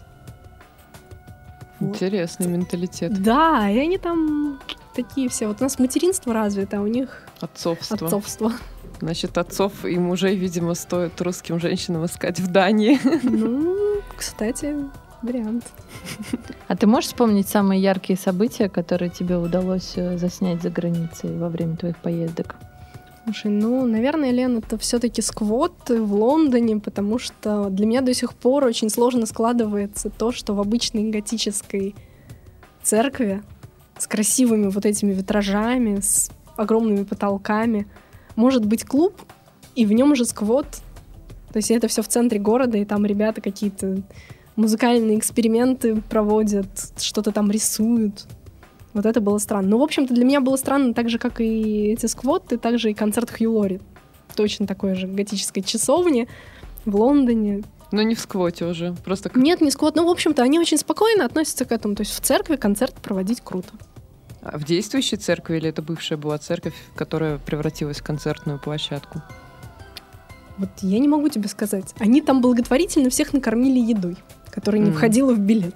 Интересный 1.80 2.48
вот. 2.48 2.54
менталитет. 2.54 3.22
Да, 3.22 3.70
и 3.70 3.78
они 3.78 3.98
там 3.98 4.60
такие 4.96 5.30
все. 5.30 5.48
Вот 5.48 5.58
у 5.60 5.64
нас 5.64 5.80
материнство 5.80 6.34
развито, 6.34 6.80
а 6.80 6.82
у 6.82 6.88
них 6.88 7.24
отцовство. 7.40 7.96
отцовство. 8.08 8.54
Значит, 9.00 9.38
отцов 9.38 9.86
и 9.86 9.98
мужей, 10.00 10.36
видимо, 10.36 10.74
стоит 10.74 11.22
русским 11.22 11.60
женщинам 11.60 12.06
искать 12.06 12.40
в 12.40 12.52
Дании. 12.52 13.00
Ну, 13.24 14.02
кстати, 14.16 14.76
вариант. 15.22 15.66
А 16.68 16.76
ты 16.76 16.88
можешь 16.88 17.10
вспомнить 17.10 17.48
самые 17.48 17.82
яркие 17.82 18.18
события, 18.18 18.70
которые 18.70 19.10
тебе 19.10 19.38
удалось 19.38 19.94
э, 19.96 20.18
заснять 20.18 20.64
за 20.64 20.70
границей 20.70 21.38
во 21.38 21.50
время 21.50 21.78
твоих 21.78 21.98
поездок? 21.98 22.56
Слушай, 23.28 23.52
ну, 23.52 23.86
наверное, 23.86 24.32
Лен, 24.32 24.60
это 24.60 24.78
все-таки 24.78 25.22
сквот 25.22 25.90
в 25.90 26.14
Лондоне, 26.14 26.80
потому 26.80 27.20
что 27.20 27.68
для 27.70 27.86
меня 27.86 28.00
до 28.00 28.14
сих 28.14 28.34
пор 28.34 28.64
очень 28.64 28.90
сложно 28.90 29.26
складывается 29.26 30.10
то, 30.10 30.32
что 30.32 30.54
в 30.54 30.62
обычной 30.62 31.10
готической 31.10 31.94
церкви 32.82 33.44
с 33.98 34.08
красивыми 34.08 34.68
вот 34.68 34.86
этими 34.86 35.12
витражами, 35.12 36.00
с 36.00 36.32
огромными 36.56 37.04
потолками, 37.04 37.86
может 38.38 38.66
быть 38.66 38.86
клуб, 38.86 39.22
и 39.76 39.86
в 39.86 39.92
нем 39.92 40.16
же 40.16 40.24
сквот. 40.24 40.68
То 41.52 41.58
есть 41.58 41.70
это 41.70 41.90
все 41.90 42.04
в 42.04 42.08
центре 42.08 42.40
города, 42.40 42.78
и 42.78 42.86
там 42.86 43.06
ребята 43.06 43.42
какие-то 43.42 44.04
музыкальные 44.56 45.20
эксперименты 45.20 46.02
проводят, 46.10 46.94
что-то 46.98 47.34
там 47.34 47.52
рисуют. 47.52 48.26
Вот 48.94 49.06
это 49.06 49.22
было 49.22 49.38
странно. 49.38 49.70
Ну, 49.70 49.78
в 49.80 49.84
общем-то, 49.84 50.14
для 50.14 50.26
меня 50.26 50.42
было 50.42 50.56
странно 50.56 50.94
так 50.94 51.10
же, 51.10 51.20
как 51.20 51.40
и 51.42 51.90
эти 51.92 52.06
сквоты, 52.06 52.58
так 52.58 52.80
же 52.80 52.92
и 52.92 52.94
концерт 52.94 53.32
Хью 53.32 53.54
Лори. 53.54 53.80
Точно 54.36 54.66
такой 54.66 54.96
же 54.96 55.08
готической 55.08 55.64
часовни 55.64 56.28
в 56.86 56.96
Лондоне. 56.96 57.64
Но 57.92 58.02
не 58.02 58.16
в 58.16 58.20
сквоте 58.20 58.66
уже, 58.66 58.96
просто... 59.06 59.30
Как... 59.30 59.42
Нет, 59.42 59.62
не 59.62 59.72
сквот. 59.72 59.96
Ну, 59.96 60.06
в 60.06 60.10
общем-то, 60.10 60.42
они 60.44 60.60
очень 60.60 60.78
спокойно 60.78 61.26
относятся 61.26 61.66
к 61.66 61.72
этому. 61.72 61.96
То 61.96 62.02
есть 62.02 62.14
в 62.14 62.22
церкви 62.22 62.56
концерт 62.56 62.96
проводить 62.96 63.42
круто. 63.42 63.70
А 64.42 64.58
в 64.58 64.64
действующей 64.64 65.18
церкви 65.18 65.58
или 65.58 65.70
это 65.70 65.82
бывшая 65.82 66.18
была 66.18 66.38
церковь, 66.38 66.74
которая 66.96 67.38
превратилась 67.38 68.00
в 68.00 68.04
концертную 68.04 68.60
площадку? 68.60 69.22
Вот 70.58 70.70
я 70.82 71.00
не 71.00 71.08
могу 71.08 71.30
тебе 71.30 71.48
сказать. 71.50 71.94
Они 72.00 72.22
там 72.22 72.42
благотворительно 72.42 73.10
всех 73.10 73.34
накормили 73.34 73.80
едой, 73.80 74.18
которая 74.50 74.82
не 74.82 74.90
mm. 74.90 74.94
входила 74.94 75.34
в 75.34 75.40
билет. 75.40 75.76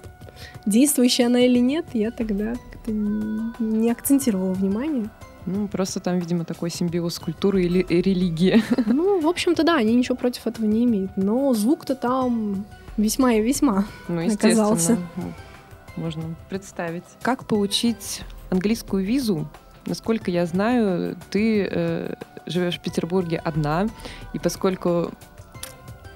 Действующая 0.66 1.26
она 1.26 1.40
или 1.40 1.58
нет, 1.58 1.86
я 1.92 2.10
тогда 2.10 2.54
как-то 2.72 2.92
не 2.92 3.90
акцентировала 3.90 4.52
внимание. 4.52 5.08
Ну, 5.46 5.66
просто 5.66 6.00
там, 6.00 6.18
видимо, 6.18 6.44
такой 6.44 6.70
симбиоз 6.70 7.18
культуры 7.18 7.64
или 7.64 7.84
религии. 7.88 8.62
Ну, 8.86 9.20
в 9.20 9.26
общем-то, 9.26 9.64
да, 9.64 9.76
они 9.76 9.94
ничего 9.94 10.16
против 10.16 10.46
этого 10.46 10.66
не 10.66 10.84
имеют. 10.84 11.16
Но 11.16 11.52
звук-то 11.54 11.94
там 11.94 12.64
весьма 12.96 13.34
и 13.34 13.42
весьма 13.42 13.86
ну, 14.08 14.32
оказался. 14.32 14.98
Можно 15.96 16.22
представить. 16.48 17.04
Как 17.22 17.46
получить 17.46 18.22
английскую 18.50 19.04
визу? 19.04 19.48
Насколько 19.86 20.30
я 20.30 20.46
знаю, 20.46 21.16
ты 21.30 21.68
э, 21.68 22.14
живешь 22.46 22.78
в 22.78 22.82
Петербурге 22.82 23.38
одна, 23.38 23.88
и 24.32 24.38
поскольку 24.38 25.10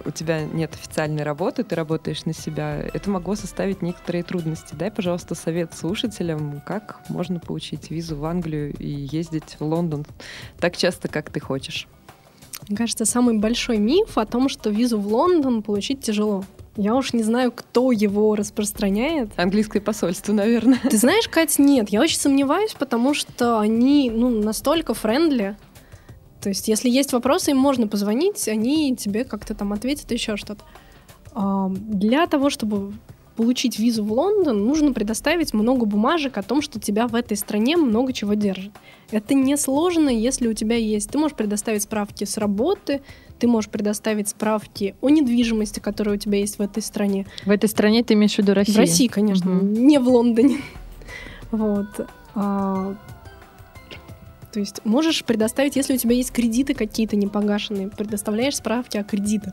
у 0.06 0.10
тебя 0.10 0.44
нет 0.44 0.72
официальной 0.74 1.22
работы, 1.22 1.64
ты 1.64 1.74
работаешь 1.74 2.24
на 2.24 2.32
себя, 2.32 2.78
это 2.80 3.10
могло 3.10 3.34
составить 3.34 3.82
некоторые 3.82 4.22
трудности. 4.22 4.74
Дай, 4.74 4.90
пожалуйста, 4.90 5.34
совет 5.34 5.74
слушателям, 5.74 6.62
как 6.64 7.00
можно 7.08 7.40
получить 7.40 7.90
визу 7.90 8.16
в 8.16 8.24
Англию 8.24 8.74
и 8.78 8.88
ездить 8.88 9.56
в 9.58 9.64
Лондон 9.64 10.06
так 10.58 10.76
часто, 10.76 11.08
как 11.08 11.30
ты 11.30 11.40
хочешь. 11.40 11.88
Мне 12.68 12.76
кажется, 12.76 13.04
самый 13.04 13.38
большой 13.38 13.78
миф 13.78 14.16
о 14.16 14.24
том, 14.24 14.48
что 14.48 14.70
визу 14.70 14.98
в 14.98 15.06
Лондон 15.06 15.62
получить 15.62 16.00
тяжело. 16.00 16.44
Я 16.76 16.94
уж 16.94 17.12
не 17.14 17.22
знаю, 17.22 17.52
кто 17.52 17.90
его 17.90 18.34
распространяет. 18.34 19.30
Английское 19.36 19.80
посольство, 19.80 20.32
наверное. 20.32 20.78
Ты 20.90 20.98
знаешь, 20.98 21.26
Кать, 21.28 21.58
нет. 21.58 21.88
Я 21.88 22.02
очень 22.02 22.18
сомневаюсь, 22.18 22.74
потому 22.78 23.14
что 23.14 23.58
они 23.58 24.10
ну, 24.10 24.28
настолько 24.28 24.92
friendly, 24.92 25.56
то 26.46 26.50
есть, 26.50 26.68
если 26.68 26.88
есть 26.88 27.12
вопросы, 27.12 27.50
им 27.50 27.56
можно 27.56 27.88
позвонить, 27.88 28.46
они 28.46 28.94
тебе 28.94 29.24
как-то 29.24 29.52
там 29.52 29.72
ответят 29.72 30.12
еще 30.12 30.36
что-то. 30.36 30.62
Для 31.74 32.24
того, 32.28 32.50
чтобы 32.50 32.92
получить 33.34 33.80
визу 33.80 34.04
в 34.04 34.12
Лондон, 34.12 34.64
нужно 34.64 34.92
предоставить 34.92 35.52
много 35.54 35.86
бумажек 35.86 36.38
о 36.38 36.44
том, 36.44 36.62
что 36.62 36.78
тебя 36.78 37.08
в 37.08 37.16
этой 37.16 37.36
стране 37.36 37.76
много 37.76 38.12
чего 38.12 38.34
держит. 38.34 38.70
Это 39.10 39.34
несложно, 39.34 40.08
если 40.08 40.46
у 40.46 40.52
тебя 40.52 40.76
есть. 40.76 41.10
Ты 41.10 41.18
можешь 41.18 41.36
предоставить 41.36 41.82
справки 41.82 42.22
с 42.22 42.36
работы, 42.36 43.00
ты 43.40 43.48
можешь 43.48 43.68
предоставить 43.68 44.28
справки 44.28 44.94
о 45.00 45.08
недвижимости, 45.08 45.80
которая 45.80 46.14
у 46.14 46.18
тебя 46.18 46.38
есть 46.38 46.60
в 46.60 46.62
этой 46.62 46.80
стране. 46.80 47.26
В 47.44 47.50
этой 47.50 47.68
стране 47.68 48.04
ты 48.04 48.14
имеешь 48.14 48.36
в 48.36 48.38
виду 48.38 48.54
Россию? 48.54 48.76
В 48.76 48.78
России, 48.78 49.08
конечно, 49.08 49.50
Мгм. 49.50 49.84
не 49.88 49.98
в 49.98 50.08
Лондоне. 50.08 50.58
Вот. 51.50 51.88
То 54.56 54.60
есть 54.60 54.80
можешь 54.86 55.22
предоставить, 55.22 55.76
если 55.76 55.92
у 55.92 55.98
тебя 55.98 56.14
есть 56.14 56.32
кредиты 56.32 56.72
какие-то 56.72 57.14
непогашенные, 57.14 57.88
предоставляешь 57.88 58.56
справки 58.56 58.96
о 58.96 59.04
кредитах. 59.04 59.52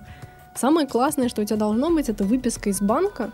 Самое 0.56 0.88
классное, 0.88 1.28
что 1.28 1.42
у 1.42 1.44
тебя 1.44 1.58
должно 1.58 1.94
быть, 1.94 2.08
это 2.08 2.24
выписка 2.24 2.70
из 2.70 2.80
банка, 2.80 3.34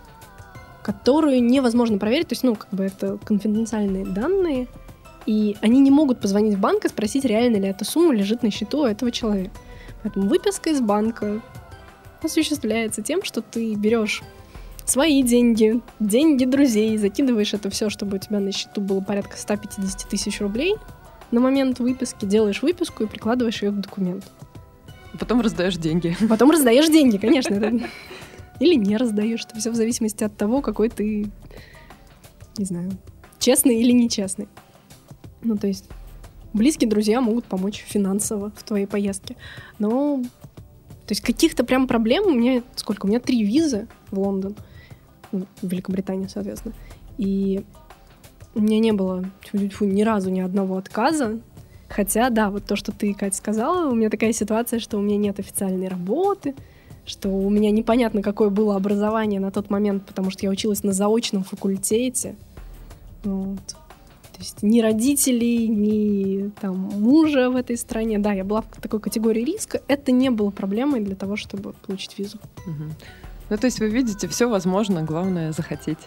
которую 0.82 1.44
невозможно 1.44 2.00
проверить. 2.00 2.30
То 2.30 2.34
есть, 2.34 2.42
ну, 2.42 2.56
как 2.56 2.72
бы 2.72 2.86
это 2.86 3.20
конфиденциальные 3.24 4.08
данные, 4.08 4.68
и 5.28 5.58
они 5.62 5.80
не 5.80 5.92
могут 5.92 6.20
позвонить 6.20 6.56
в 6.56 6.60
банк 6.60 6.86
и 6.86 6.90
спросить, 6.90 7.24
реально 7.24 7.58
ли 7.58 7.68
эта 7.68 7.86
сумма 7.86 8.16
лежит 8.16 8.42
на 8.42 8.50
счету 8.50 8.80
у 8.80 8.86
этого 8.86 9.12
человека. 9.12 9.54
Поэтому 10.02 10.28
выписка 10.28 10.72
из 10.72 10.82
банка 10.82 11.40
осуществляется 12.24 13.04
тем, 13.04 13.24
что 13.24 13.44
ты 13.44 13.76
берешь 13.76 14.24
свои 14.86 15.22
деньги, 15.22 15.82
деньги 16.00 16.46
друзей, 16.46 16.98
закидываешь 16.98 17.54
это 17.54 17.70
все, 17.70 17.92
чтобы 17.92 18.18
у 18.18 18.20
тебя 18.20 18.40
на 18.40 18.52
счету 18.52 18.82
было 18.82 19.02
порядка 19.02 19.38
150 19.38 20.10
тысяч 20.10 20.42
рублей 20.42 20.76
на 21.32 21.40
момент 21.40 21.80
выписки, 21.80 22.26
делаешь 22.26 22.62
выписку 22.62 23.04
и 23.04 23.08
прикладываешь 23.08 23.62
ее 23.62 23.72
к 23.72 23.76
документу. 23.76 24.28
Потом 25.20 25.42
раздаешь 25.42 25.78
деньги. 25.78 26.16
Потом 26.30 26.52
раздаешь 26.52 26.88
деньги, 26.88 27.18
конечно. 27.18 27.56
Или 28.60 28.76
не 28.76 28.98
раздаешь. 28.98 29.46
Это 29.46 29.58
все 29.58 29.72
в 29.72 29.76
зависимости 29.76 30.24
от 30.24 30.36
того, 30.36 30.62
какой 30.62 30.90
ты, 30.90 31.28
не 32.58 32.66
знаю, 32.66 32.92
честный 33.40 33.80
или 33.80 33.92
нечестный. 33.92 34.50
Ну, 35.42 35.56
то 35.56 35.68
есть 35.68 35.90
близкие 36.54 36.90
друзья 36.90 37.22
могут 37.22 37.46
помочь 37.46 37.84
финансово 37.88 38.52
в 38.56 38.64
твоей 38.64 38.86
поездке. 38.86 39.38
Но, 39.78 40.22
то 41.06 41.12
есть 41.12 41.22
каких-то 41.22 41.64
прям 41.64 41.88
проблем 41.88 42.26
у 42.26 42.32
меня 42.32 42.62
сколько? 42.76 43.06
У 43.06 43.10
меня 43.10 43.22
три 43.22 43.44
визы 43.44 43.88
в 44.12 44.20
Лондон, 44.20 44.58
в 45.32 45.46
Великобританию, 45.62 46.28
соответственно. 46.28 46.76
И 47.18 47.64
у 48.56 48.62
меня 48.62 48.80
не 48.80 48.92
было 48.92 49.26
тьфу-тьфу, 49.44 49.86
ни 49.86 50.02
разу 50.02 50.30
ни 50.30 50.40
одного 50.40 50.78
отказа. 50.78 51.40
Хотя, 51.88 52.30
да, 52.30 52.50
вот 52.50 52.66
то, 52.66 52.76
что 52.76 52.92
ты, 52.92 53.14
Катя, 53.14 53.36
сказала, 53.36 53.90
у 53.90 53.96
меня 53.96 54.10
такая 54.10 54.32
ситуация, 54.32 54.80
что 54.80 54.98
у 54.98 55.02
меня 55.02 55.18
нет 55.18 55.40
официальной 55.40 55.88
работы, 55.88 56.54
что 57.06 57.30
у 57.30 57.50
меня 57.50 57.72
непонятно, 57.72 58.22
какое 58.22 58.50
было 58.50 58.76
образование 58.76 59.40
на 59.40 59.50
тот 59.50 59.70
момент, 59.70 60.06
потому 60.06 60.30
что 60.30 60.46
я 60.46 60.52
училась 60.52 60.84
на 60.84 60.94
заочном 60.94 61.44
факультете. 61.44 62.36
Вот. 63.24 63.68
То 63.68 64.44
есть 64.44 64.64
ни 64.64 64.80
родителей, 64.80 65.68
ни 65.68 66.50
там 66.62 66.78
мужа 66.78 67.50
в 67.50 67.56
этой 67.56 67.76
стране. 67.76 68.20
Да, 68.20 68.32
я 68.32 68.46
была 68.46 68.62
в 68.62 68.82
такой 68.82 69.00
категории 69.00 69.44
риска. 69.44 69.82
Это 69.88 70.12
не 70.12 70.30
было 70.30 70.52
проблемой 70.52 71.02
для 71.02 71.16
того, 71.16 71.36
чтобы 71.36 71.74
получить 71.74 72.18
визу. 72.18 72.38
Мгм. 72.66 72.94
Ну, 73.50 73.58
то 73.58 73.66
есть 73.66 73.80
вы 73.80 73.90
видите, 73.90 74.28
все 74.28 74.48
возможно, 74.48 75.04
главное 75.04 75.52
захотеть. 75.52 75.98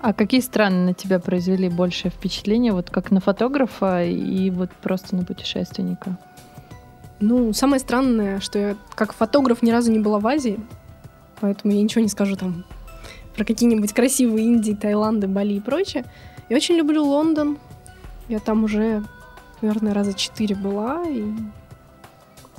А 0.00 0.12
какие 0.12 0.40
страны 0.40 0.84
на 0.86 0.94
тебя 0.94 1.18
произвели 1.18 1.68
большее 1.68 2.10
впечатление, 2.10 2.72
вот 2.72 2.90
как 2.90 3.10
на 3.10 3.20
фотографа 3.20 4.04
и 4.04 4.50
вот 4.50 4.70
просто 4.70 5.16
на 5.16 5.24
путешественника? 5.24 6.18
Ну, 7.18 7.52
самое 7.54 7.80
странное, 7.80 8.40
что 8.40 8.58
я 8.58 8.76
как 8.94 9.14
фотограф 9.14 9.62
ни 9.62 9.70
разу 9.70 9.90
не 9.90 9.98
была 9.98 10.18
в 10.18 10.26
Азии, 10.26 10.60
поэтому 11.40 11.72
я 11.72 11.82
ничего 11.82 12.02
не 12.02 12.08
скажу 12.08 12.36
там 12.36 12.64
про 13.34 13.44
какие-нибудь 13.44 13.92
красивые 13.92 14.46
Индии, 14.46 14.72
Таиланды, 14.72 15.26
Бали 15.26 15.54
и 15.54 15.60
прочее. 15.60 16.04
Я 16.48 16.56
очень 16.56 16.76
люблю 16.76 17.04
Лондон. 17.04 17.58
Я 18.28 18.38
там 18.38 18.64
уже, 18.64 19.02
наверное, 19.60 19.94
раза 19.94 20.14
четыре 20.14 20.54
была. 20.54 21.04
И, 21.08 21.24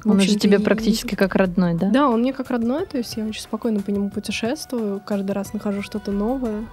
Он 0.05 0.17
уже 0.17 0.35
тебе 0.38 0.57
и- 0.57 0.61
практически 0.61 1.15
как 1.15 1.35
родной, 1.35 1.75
да? 1.75 1.89
Да, 1.89 2.09
он 2.09 2.21
мне 2.21 2.33
как 2.33 2.49
родной, 2.49 2.85
то 2.85 2.97
есть 2.97 3.15
я 3.17 3.25
очень 3.25 3.41
спокойно 3.41 3.81
по 3.81 3.89
нему 3.91 4.09
путешествую, 4.09 5.01
каждый 5.05 5.31
раз 5.31 5.53
нахожу 5.53 5.81
что-то 5.81 6.11
новое. 6.11 6.65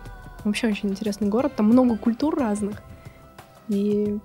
Вообще 0.44 0.68
очень 0.68 0.90
интересный 0.90 1.28
город, 1.28 1.54
там 1.56 1.66
много 1.66 1.96
культур 1.96 2.38
разных. 2.38 2.82
И 3.68 4.18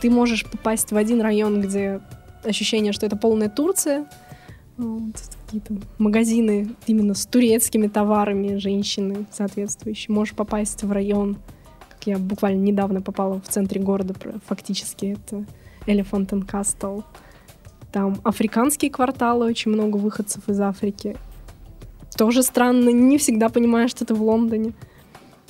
ты 0.00 0.10
можешь 0.10 0.46
попасть 0.46 0.92
в 0.92 0.96
один 0.96 1.20
район, 1.20 1.60
где 1.60 2.00
ощущение, 2.44 2.92
что 2.92 3.06
это 3.06 3.16
полная 3.16 3.48
Турция. 3.48 4.06
Вот, 4.76 5.14
какие-то 5.44 5.74
магазины 5.98 6.74
именно 6.86 7.14
с 7.14 7.26
турецкими 7.26 7.86
товарами, 7.88 8.56
женщины 8.56 9.26
соответствующие. 9.30 10.14
Можешь 10.14 10.34
попасть 10.34 10.84
в 10.84 10.92
район, 10.92 11.36
как 11.90 12.06
я 12.06 12.18
буквально 12.18 12.60
недавно 12.60 13.02
попала 13.02 13.40
в 13.40 13.48
центре 13.48 13.80
города, 13.80 14.14
фактически 14.46 15.18
это 15.18 15.44
Elephant 15.86 16.28
and. 16.30 17.04
Там 17.92 18.20
африканские 18.22 18.90
кварталы, 18.90 19.46
очень 19.46 19.72
много 19.72 19.96
выходцев 19.96 20.48
из 20.48 20.60
Африки. 20.60 21.16
Тоже 22.16 22.42
странно, 22.42 22.90
не 22.90 23.18
всегда 23.18 23.48
понимаешь, 23.48 23.90
что 23.90 24.04
ты 24.04 24.14
в 24.14 24.22
Лондоне. 24.22 24.72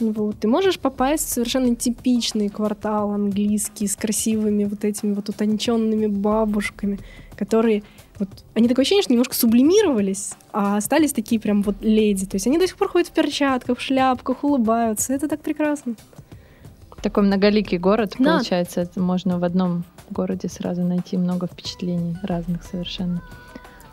Вот. 0.01 0.39
Ты 0.41 0.49
можешь 0.49 0.79
попасть 0.79 1.27
в 1.29 1.33
совершенно 1.33 1.75
типичный 1.77 2.49
квартал 2.49 3.11
английский 3.13 3.87
с 3.87 3.97
красивыми 3.97 4.65
вот 4.65 4.85
этими 4.85 5.13
вот 5.15 5.29
утонченными 5.29 6.07
бабушками, 6.07 6.99
которые 7.37 7.83
вот 8.19 8.29
они 8.55 8.69
такое 8.69 8.83
ощущение, 8.83 9.03
что 9.03 9.13
немножко 9.13 9.35
сублимировались, 9.35 10.33
а 10.53 10.77
остались 10.77 11.13
такие 11.13 11.41
прям 11.41 11.63
вот 11.63 11.77
леди. 11.81 12.27
То 12.27 12.37
есть 12.37 12.47
они 12.47 12.59
до 12.59 12.67
сих 12.67 12.77
пор 12.77 12.89
ходят 12.89 13.09
в 13.09 13.13
перчатках, 13.13 13.79
в 13.79 13.81
шляпках, 13.83 14.45
улыбаются. 14.45 15.13
Это 15.15 15.29
так 15.29 15.41
прекрасно. 15.41 15.95
Такой 17.03 17.23
многоликий 17.23 17.79
город, 17.79 18.15
Да. 18.19 18.35
получается. 18.37 18.83
Это 18.83 19.01
можно 19.01 19.39
в 19.39 19.45
одном 19.45 19.85
городе 20.11 20.49
сразу 20.49 20.83
найти 20.83 21.17
много 21.17 21.47
впечатлений 21.47 22.17
разных 22.23 22.63
совершенно. 22.63 23.23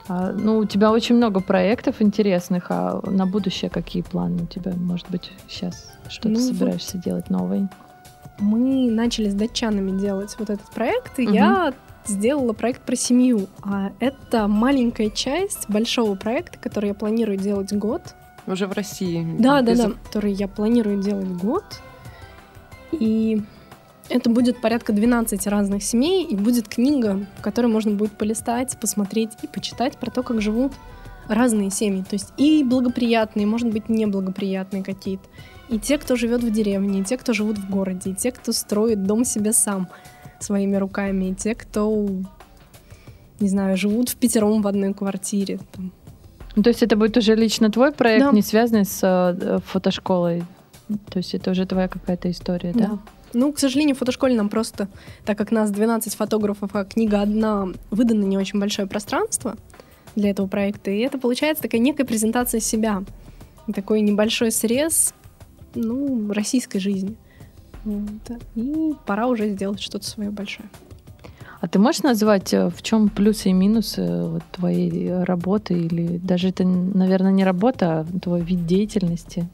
А, 0.10 0.32
ну, 0.32 0.60
у 0.60 0.66
тебя 0.66 0.92
очень 0.92 1.16
много 1.16 1.40
проектов 1.42 2.02
интересных, 2.02 2.68
а 2.70 3.02
на 3.06 3.26
будущее 3.26 3.70
какие 3.70 4.04
планы 4.04 4.44
у 4.44 4.46
тебя? 4.46 4.74
Может 4.76 5.10
быть, 5.10 5.32
сейчас 5.50 5.92
что-то 6.10 6.30
Ну, 6.30 6.36
вот- 6.40 6.44
собираешься 6.44 6.98
делать 6.98 7.30
новое? 7.30 7.70
Мы 8.40 8.92
начали 8.92 9.30
с 9.30 9.34
датчанами 9.34 10.00
делать 10.00 10.36
вот 10.40 10.50
этот 10.50 10.70
проект, 10.72 11.18
и 11.20 11.24
Мгм. 11.24 11.34
я 11.34 11.74
сделала 12.06 12.54
проект 12.54 12.84
про 12.84 12.96
семью. 12.96 13.48
А 13.64 13.92
это 14.00 14.48
маленькая 14.48 15.10
часть 15.10 15.68
большого 15.70 16.16
проекта, 16.16 16.58
который 16.60 16.90
я 16.90 16.94
планирую 16.94 17.38
делать 17.38 17.74
год. 17.74 18.02
Уже 18.46 18.68
в 18.68 18.72
России. 18.74 19.36
Да, 19.40 19.62
да, 19.62 19.76
да, 19.76 19.92
который 20.06 20.32
я 20.32 20.48
планирую 20.48 21.02
делать 21.02 21.28
год. 21.28 21.66
И 22.92 23.42
это 24.10 24.30
будет 24.30 24.62
порядка 24.62 24.94
12 24.94 25.48
разных 25.48 25.84
семей, 25.84 26.26
и 26.26 26.36
будет 26.36 26.68
книга, 26.68 27.26
в 27.38 27.42
которой 27.42 27.68
можно 27.68 27.92
будет 27.92 28.12
полистать, 28.14 28.78
посмотреть 28.80 29.32
и 29.44 29.48
почитать 29.48 29.98
про 29.98 30.12
то, 30.12 30.24
как 30.24 30.42
живут 30.42 30.74
разные 31.28 31.70
семьи. 31.72 32.04
То 32.04 32.14
есть 32.14 32.34
и 32.38 32.64
благоприятные, 32.64 33.46
может 33.46 33.70
быть, 33.70 33.90
неблагоприятные 33.90 34.84
какие-то. 34.84 35.24
И 35.70 35.80
те, 35.80 35.98
кто 35.98 36.16
живет 36.16 36.44
в 36.44 36.52
деревне, 36.52 37.02
и 37.02 37.04
те, 37.04 37.18
кто 37.18 37.34
живут 37.34 37.58
в 37.58 37.70
городе, 37.70 38.12
и 38.12 38.16
те, 38.16 38.32
кто 38.32 38.54
строит 38.54 39.04
дом 39.04 39.26
себе 39.26 39.52
сам 39.52 39.90
своими 40.40 40.78
руками, 40.78 41.32
и 41.32 41.36
те, 41.36 41.56
кто, 41.56 42.08
не 43.40 43.50
знаю, 43.50 43.76
живут 43.76 44.10
в 44.10 44.16
пятером 44.16 44.62
в 44.62 44.68
одной 44.68 44.94
квартире. 44.94 45.60
Там, 45.74 45.92
Ну, 46.56 46.64
то 46.64 46.70
есть 46.70 46.82
это 46.84 46.96
будет 46.96 47.18
уже 47.18 47.36
лично 47.36 47.70
твой 47.70 47.92
проект, 47.92 48.26
Да. 48.26 48.32
не 48.32 48.42
связанный 48.42 48.86
с 48.86 49.00
э, 49.04 49.60
фотошколой? 49.66 50.44
То 51.10 51.18
есть 51.18 51.36
это 51.36 51.52
уже 51.52 51.66
твоя 51.66 51.88
какая-то 51.90 52.32
история, 52.32 52.72
да? 52.74 52.88
Да. 52.88 53.00
Ну, 53.34 53.52
к 53.52 53.60
сожалению, 53.60 53.96
в 53.96 54.00
фотошколе 54.00 54.36
нам 54.36 54.50
просто, 54.50 54.88
так 55.26 55.38
как 55.38 55.52
нас 55.52 55.72
12 55.72 56.16
фотографов, 56.16 56.72
а 56.74 56.86
книга 56.86 57.22
одна, 57.22 57.68
выдано 57.92 58.24
не 58.24 58.38
очень 58.38 58.60
большое 58.60 58.88
пространство 58.88 59.58
для 60.16 60.32
этого 60.32 60.48
проекта. 60.48 60.92
И 60.92 61.00
это 61.00 61.18
получается 61.18 61.64
такая 61.64 61.82
некая 61.82 62.06
презентация 62.06 62.60
себя. 62.60 63.04
Такой 63.74 64.02
небольшой 64.02 64.52
срез, 64.52 65.14
ну, 65.76 66.32
российской 66.32 66.80
жизни. 66.80 67.16
Вот. 67.84 68.40
И 68.56 68.94
пора 69.06 69.28
уже 69.28 69.50
сделать 69.50 69.82
что-то 69.82 70.06
свое 70.06 70.30
большое. 70.30 70.70
А 71.60 71.68
ты 71.68 71.80
можешь 71.80 72.04
назвать, 72.04 72.54
э, 72.54 72.70
в 72.70 72.82
чем 72.82 73.10
плюсы 73.10 73.50
и 73.50 73.54
минусы 73.54 74.02
э, 74.02 74.28
вот, 74.28 74.44
твоей 74.52 75.24
работы? 75.24 75.74
Или 75.74 76.18
даже 76.18 76.50
это, 76.50 76.64
наверное, 76.64 77.32
не 77.32 77.44
работа, 77.44 78.02
а 78.02 78.20
твой 78.20 78.42
вид 78.42 78.66
деятельности? 78.66 79.48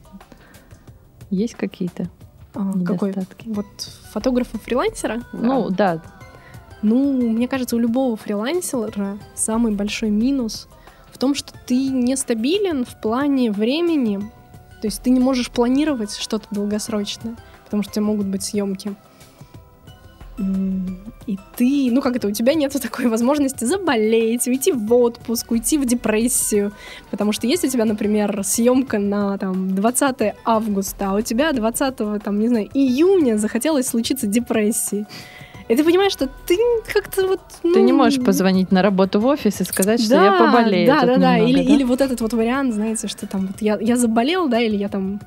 Есть 1.30 1.54
какие-то 1.54 2.08
какой? 2.54 3.10
недостатки? 3.10 3.48
Вот 3.48 3.66
фотографа-фрилансера? 4.12 5.22
Ну, 5.32 5.70
да. 5.70 6.02
Ну, 6.82 7.12
мне 7.12 7.48
кажется, 7.48 7.76
у 7.76 7.78
любого 7.78 8.16
фрилансера 8.16 9.18
самый 9.34 9.72
большой 9.72 10.10
минус 10.10 10.68
в 11.10 11.18
том, 11.18 11.34
что 11.34 11.52
ты 11.66 11.88
нестабилен 11.88 12.84
в 12.84 13.00
плане 13.00 13.50
времени. 13.50 14.18
То 14.80 14.88
есть 14.88 15.02
ты 15.02 15.10
не 15.10 15.20
можешь 15.20 15.50
планировать 15.50 16.14
что-то 16.14 16.46
долгосрочное, 16.50 17.36
потому 17.64 17.82
что 17.82 17.90
у 17.90 17.94
тебя 17.94 18.04
могут 18.04 18.26
быть 18.26 18.42
съемки 18.42 18.94
и 20.38 21.38
ты, 21.56 21.90
ну 21.92 22.02
как 22.02 22.16
это, 22.16 22.26
у 22.28 22.30
тебя 22.32 22.54
нет 22.54 22.72
такой 22.82 23.06
возможности 23.06 23.64
заболеть, 23.64 24.48
уйти 24.48 24.72
в 24.72 24.92
отпуск, 24.92 25.52
уйти 25.52 25.78
в 25.78 25.86
депрессию, 25.86 26.72
потому 27.10 27.32
что 27.32 27.46
есть 27.46 27.64
у 27.64 27.68
тебя, 27.68 27.84
например, 27.84 28.42
съемка 28.42 28.98
на 28.98 29.38
там 29.38 29.74
20 29.74 30.34
августа, 30.44 31.10
а 31.10 31.14
у 31.14 31.20
тебя 31.20 31.52
20, 31.52 32.22
там, 32.22 32.40
не 32.40 32.48
знаю, 32.48 32.68
июня 32.74 33.36
захотелось 33.38 33.86
случиться 33.86 34.26
депрессии. 34.26 35.06
И 35.66 35.76
ты 35.76 35.82
понимаешь, 35.82 36.12
что 36.12 36.28
ты 36.46 36.58
как-то 36.92 37.26
вот... 37.26 37.40
Ну... 37.62 37.72
Ты 37.72 37.80
не 37.80 37.92
можешь 37.92 38.22
позвонить 38.22 38.70
на 38.70 38.82
работу 38.82 39.18
в 39.18 39.26
офис 39.26 39.62
и 39.62 39.64
сказать, 39.64 40.00
что 40.00 40.10
да, 40.10 40.24
я 40.26 40.32
поболею. 40.32 40.86
Да, 40.86 41.00
да, 41.06 41.16
да. 41.16 41.38
Немного, 41.38 41.50
или, 41.50 41.66
да. 41.66 41.74
или 41.74 41.84
вот 41.84 42.00
этот 42.02 42.20
вот 42.20 42.34
вариант, 42.34 42.74
знаете, 42.74 43.08
что 43.08 43.26
там 43.26 43.46
вот 43.46 43.62
я, 43.62 43.78
я 43.80 43.96
заболел, 43.96 44.48
да, 44.48 44.60
или 44.60 44.76
я 44.76 44.88
там 44.88 45.20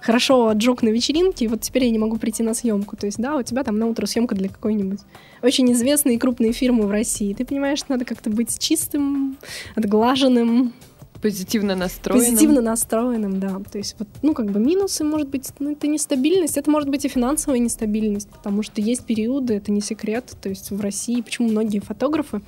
хорошо 0.00 0.48
отжег 0.48 0.82
на 0.82 0.88
вечеринке, 0.88 1.44
и 1.44 1.48
вот 1.48 1.60
теперь 1.60 1.84
я 1.84 1.90
не 1.90 1.98
могу 1.98 2.16
прийти 2.16 2.42
на 2.42 2.54
съемку. 2.54 2.96
То 2.96 3.06
есть, 3.06 3.18
да, 3.18 3.36
у 3.36 3.42
тебя 3.42 3.64
там 3.64 3.78
на 3.78 3.86
утро 3.86 4.06
съемка 4.06 4.34
для 4.34 4.48
какой-нибудь 4.48 5.00
очень 5.42 5.70
известной 5.72 6.14
и 6.14 6.18
крупной 6.18 6.52
фирмы 6.52 6.86
в 6.86 6.90
России. 6.90 7.34
Ты 7.34 7.44
понимаешь, 7.44 7.78
что 7.78 7.92
надо 7.92 8.04
как-то 8.04 8.30
быть 8.30 8.58
чистым, 8.58 9.36
отглаженным, 9.74 10.72
Позитивно 11.20 11.74
настроенным. 11.74 12.30
позитивно 12.30 12.60
настроенным, 12.60 13.40
да. 13.40 13.60
То 13.70 13.78
есть, 13.78 13.96
вот, 13.98 14.06
ну, 14.22 14.34
как 14.34 14.50
бы 14.50 14.60
минусы, 14.60 15.02
может 15.02 15.28
быть, 15.28 15.50
ну, 15.58 15.72
это 15.72 15.88
нестабильность, 15.88 16.56
это 16.56 16.70
может 16.70 16.88
быть 16.88 17.04
и 17.04 17.08
финансовая 17.08 17.58
нестабильность, 17.58 18.28
потому 18.28 18.62
что 18.62 18.80
есть 18.80 19.04
периоды, 19.04 19.54
это 19.54 19.72
не 19.72 19.80
секрет. 19.80 20.36
То 20.40 20.48
есть 20.48 20.70
в 20.70 20.80
России, 20.80 21.20
почему 21.20 21.48
многие 21.48 21.80
фотографы 21.80 22.40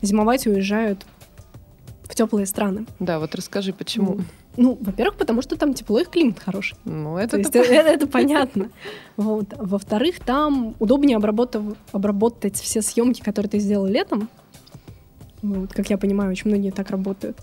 зимовать 0.00 0.46
уезжают 0.46 1.04
в 2.14 2.16
теплые 2.16 2.46
страны. 2.46 2.86
Да, 3.00 3.18
вот 3.18 3.34
расскажи, 3.34 3.72
почему. 3.72 4.20
Ну, 4.56 4.78
во-первых, 4.80 5.16
потому 5.16 5.42
что 5.42 5.56
там 5.56 5.74
тепло 5.74 5.98
и 5.98 6.04
климат 6.04 6.38
хороший. 6.38 6.76
Ну, 6.84 7.14
То 7.14 7.18
это 7.18 7.38
есть 7.38 7.56
это, 7.56 7.88
это 7.88 8.06
понятно. 8.06 8.70
Вот. 9.16 9.46
Во-вторых, 9.56 10.20
там 10.20 10.76
удобнее 10.78 11.18
обработав- 11.18 11.76
обработать 11.90 12.54
все 12.54 12.82
съемки, 12.82 13.20
которые 13.20 13.50
ты 13.50 13.58
сделал 13.58 13.86
летом. 13.86 14.28
Вот, 15.42 15.72
как 15.72 15.90
я 15.90 15.98
понимаю, 15.98 16.30
очень 16.30 16.50
многие 16.50 16.70
так 16.70 16.90
работают. 16.90 17.36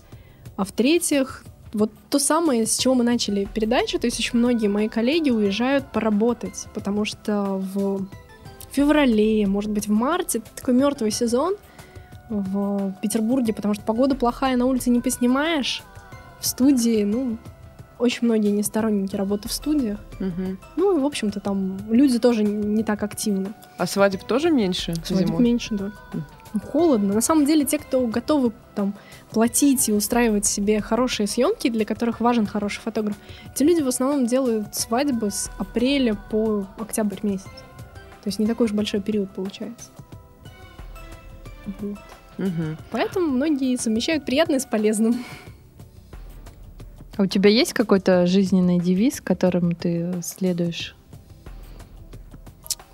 А 0.56 0.64
в-третьих, 0.64 1.44
вот 1.74 1.92
то 2.08 2.18
самое, 2.18 2.64
с 2.64 2.78
чего 2.78 2.94
мы 2.94 3.04
начали 3.04 3.46
передачу, 3.54 3.98
то 3.98 4.06
есть 4.06 4.18
очень 4.18 4.38
многие 4.38 4.68
мои 4.68 4.88
коллеги 4.88 5.28
уезжают 5.28 5.92
поработать, 5.92 6.66
потому 6.72 7.04
что 7.04 7.62
в 7.74 8.06
феврале, 8.70 9.46
может 9.46 9.70
быть, 9.70 9.86
в 9.86 9.90
марте 9.90 10.40
такой 10.56 10.72
мертвый 10.72 11.10
сезон 11.10 11.56
в 12.32 12.94
Петербурге, 13.00 13.52
потому 13.52 13.74
что 13.74 13.84
погода 13.84 14.14
плохая, 14.14 14.56
на 14.56 14.66
улице 14.66 14.90
не 14.90 15.00
поснимаешь. 15.00 15.82
В 16.40 16.46
студии, 16.46 17.04
ну, 17.04 17.36
очень 17.98 18.26
многие 18.26 18.50
не 18.50 18.62
сторонники 18.62 19.14
работы 19.14 19.48
в 19.48 19.52
студиях. 19.52 20.00
Мгм. 20.18 20.58
Ну, 20.76 20.96
и, 20.96 21.00
в 21.00 21.04
общем-то, 21.04 21.40
там 21.40 21.78
люди 21.88 22.18
тоже 22.18 22.42
не 22.42 22.82
так 22.82 23.02
активны. 23.02 23.52
А 23.78 23.86
свадеб 23.86 24.24
тоже 24.24 24.50
меньше 24.50 24.94
Свадеб 25.04 25.28
зимой? 25.28 25.42
меньше, 25.42 25.74
да. 25.74 25.92
Ну, 26.12 26.60
Холодно. 26.60 27.14
На 27.14 27.20
самом 27.20 27.46
деле, 27.46 27.64
те, 27.64 27.78
кто 27.78 28.06
готовы 28.06 28.52
там 28.74 28.94
платить 29.30 29.88
и 29.88 29.92
устраивать 29.92 30.44
себе 30.44 30.80
хорошие 30.80 31.26
съемки, 31.26 31.70
для 31.70 31.84
которых 31.84 32.20
важен 32.20 32.46
хороший 32.46 32.80
фотограф, 32.80 33.16
эти 33.54 33.62
люди 33.62 33.82
в 33.82 33.88
основном 33.88 34.26
делают 34.26 34.74
свадьбы 34.74 35.30
с 35.30 35.50
апреля 35.58 36.14
по 36.30 36.66
октябрь 36.78 37.18
месяц. 37.22 37.46
То 38.22 38.28
есть 38.28 38.38
не 38.38 38.46
такой 38.46 38.66
уж 38.66 38.72
большой 38.72 39.00
период 39.00 39.30
получается. 39.30 39.90
Вот. 41.80 41.98
Мгм. 42.38 42.76
Поэтому 42.90 43.26
многие 43.28 43.76
совмещают 43.76 44.24
приятное 44.24 44.58
с 44.58 44.66
полезным. 44.66 45.24
А 47.16 47.22
у 47.22 47.26
тебя 47.26 47.50
есть 47.50 47.72
какой-то 47.74 48.26
жизненный 48.26 48.78
девиз, 48.80 49.20
которым 49.20 49.74
ты 49.74 50.12
следуешь? 50.22 50.96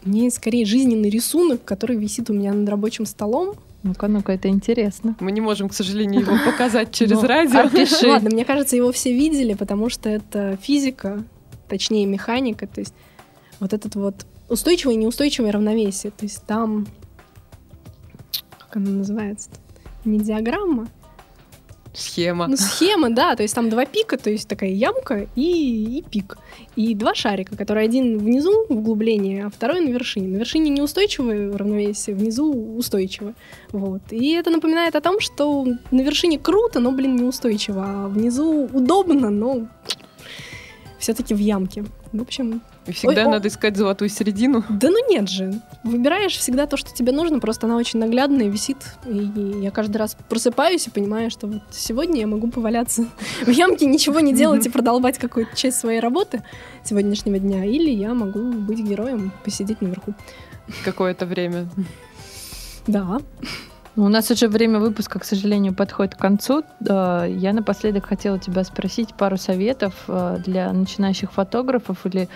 У 0.04 0.08
меня 0.10 0.24
есть 0.24 0.36
скорее 0.36 0.64
жизненный 0.64 1.10
рисунок, 1.10 1.64
который 1.64 1.96
висит 1.96 2.30
у 2.30 2.32
меня 2.32 2.52
над 2.52 2.68
рабочим 2.68 3.06
столом. 3.06 3.54
Ну-ка, 3.84 4.08
ну-ка, 4.08 4.32
это 4.32 4.48
интересно. 4.48 5.14
Мы 5.20 5.30
не 5.32 5.40
можем, 5.40 5.68
к 5.68 5.74
сожалению, 5.74 6.22
его 6.22 6.32
показать 6.46 6.92
через 6.92 7.20
Ну, 7.20 7.28
радио. 7.28 7.60
опиши. 7.60 8.08
Ладно, 8.08 8.30
мне 8.30 8.44
кажется, 8.44 8.74
его 8.74 8.90
все 8.90 9.12
видели, 9.12 9.54
потому 9.54 9.88
что 9.88 10.08
это 10.08 10.58
физика, 10.60 11.22
точнее 11.68 12.06
механика, 12.06 12.66
то 12.66 12.80
есть 12.80 12.94
вот 13.60 13.72
этот 13.72 13.94
вот 13.94 14.26
устойчивое 14.48 14.94
и 14.94 14.98
неустойчивое 14.98 15.52
равновесие. 15.52 16.10
То 16.10 16.24
есть 16.24 16.42
там, 16.44 16.86
как 18.68 18.76
она 18.76 18.90
называется? 18.90 19.50
Не 20.04 20.18
диаграмма, 20.18 20.88
Схема. 21.98 22.46
ну 22.46 22.56
схема, 22.56 23.10
да, 23.10 23.34
то 23.34 23.42
есть 23.42 23.54
там 23.54 23.70
два 23.70 23.84
пика, 23.84 24.16
то 24.16 24.30
есть 24.30 24.46
такая 24.48 24.70
ямка 24.70 25.26
и, 25.34 25.98
и 25.98 26.04
пик. 26.08 26.38
И 26.76 26.94
два 26.94 27.14
шарика, 27.14 27.56
которые 27.56 27.86
один 27.86 28.18
внизу 28.18 28.66
в 28.68 28.76
углублении, 28.76 29.42
а 29.42 29.50
второй 29.50 29.80
на 29.80 29.88
вершине. 29.88 30.28
На 30.28 30.36
вершине 30.36 30.70
неустойчивое 30.70 31.56
равновесие, 31.56 32.14
внизу 32.14 32.76
устойчивое. 32.76 33.34
Вот. 33.72 34.02
И 34.10 34.32
это 34.32 34.50
напоминает 34.50 34.94
о 34.94 35.00
том, 35.00 35.18
что 35.20 35.66
на 35.90 36.00
вершине 36.00 36.38
круто, 36.38 36.78
но, 36.78 36.92
блин, 36.92 37.16
неустойчиво, 37.16 37.84
а 37.84 38.08
внизу 38.08 38.68
удобно, 38.72 39.30
но 39.30 39.66
все-таки 40.98 41.34
в 41.34 41.38
ямке. 41.38 41.84
В 42.12 42.22
общем, 42.22 42.62
И 42.86 42.92
всегда 42.92 43.22
Ой, 43.22 43.26
о. 43.26 43.30
надо 43.32 43.48
искать 43.48 43.76
золотую 43.76 44.08
середину. 44.08 44.64
да 44.68 44.88
ну 44.90 45.10
нет 45.10 45.28
же. 45.28 45.60
Выбираешь 45.84 46.36
всегда 46.36 46.66
то, 46.66 46.76
что 46.76 46.94
тебе 46.94 47.12
нужно, 47.12 47.38
просто 47.38 47.66
она 47.66 47.76
очень 47.76 47.98
наглядная, 48.00 48.48
висит. 48.48 48.78
И 49.06 49.58
я 49.62 49.70
каждый 49.70 49.98
раз 49.98 50.16
просыпаюсь 50.28 50.86
и 50.86 50.90
понимаю, 50.90 51.30
что 51.30 51.46
вот 51.46 51.62
сегодня 51.70 52.20
я 52.20 52.26
могу 52.26 52.48
поваляться 52.50 53.06
в 53.46 53.50
ямке, 53.50 53.86
ничего 53.86 54.20
не 54.20 54.34
делать 54.34 54.66
и 54.66 54.70
продолбать 54.70 55.18
какую-то 55.18 55.54
часть 55.56 55.78
своей 55.78 56.00
работы 56.00 56.42
сегодняшнего 56.84 57.38
дня. 57.38 57.64
Или 57.64 57.90
я 57.90 58.14
могу 58.14 58.40
быть 58.52 58.78
героем, 58.80 59.32
посидеть 59.44 59.82
наверху. 59.82 60.14
Какое-то 60.84 61.26
время. 61.26 61.68
Да. 62.86 63.20
Ну, 63.98 64.04
У 64.04 64.08
нас 64.08 64.30
уже 64.30 64.46
время 64.46 64.78
выпуска, 64.78 65.18
к 65.18 65.24
сожалению, 65.24 65.74
подходит 65.74 66.14
к 66.14 66.18
концу. 66.18 66.62
Э, 66.88 67.26
Я 67.28 67.52
напоследок 67.52 68.06
хотела 68.06 68.38
тебя 68.38 68.62
спросить 68.62 69.12
пару 69.14 69.36
советов 69.36 69.92
э, 70.06 70.36
для 70.46 70.72
начинающих 70.72 71.32
фотографов 71.32 72.06
или 72.06 72.28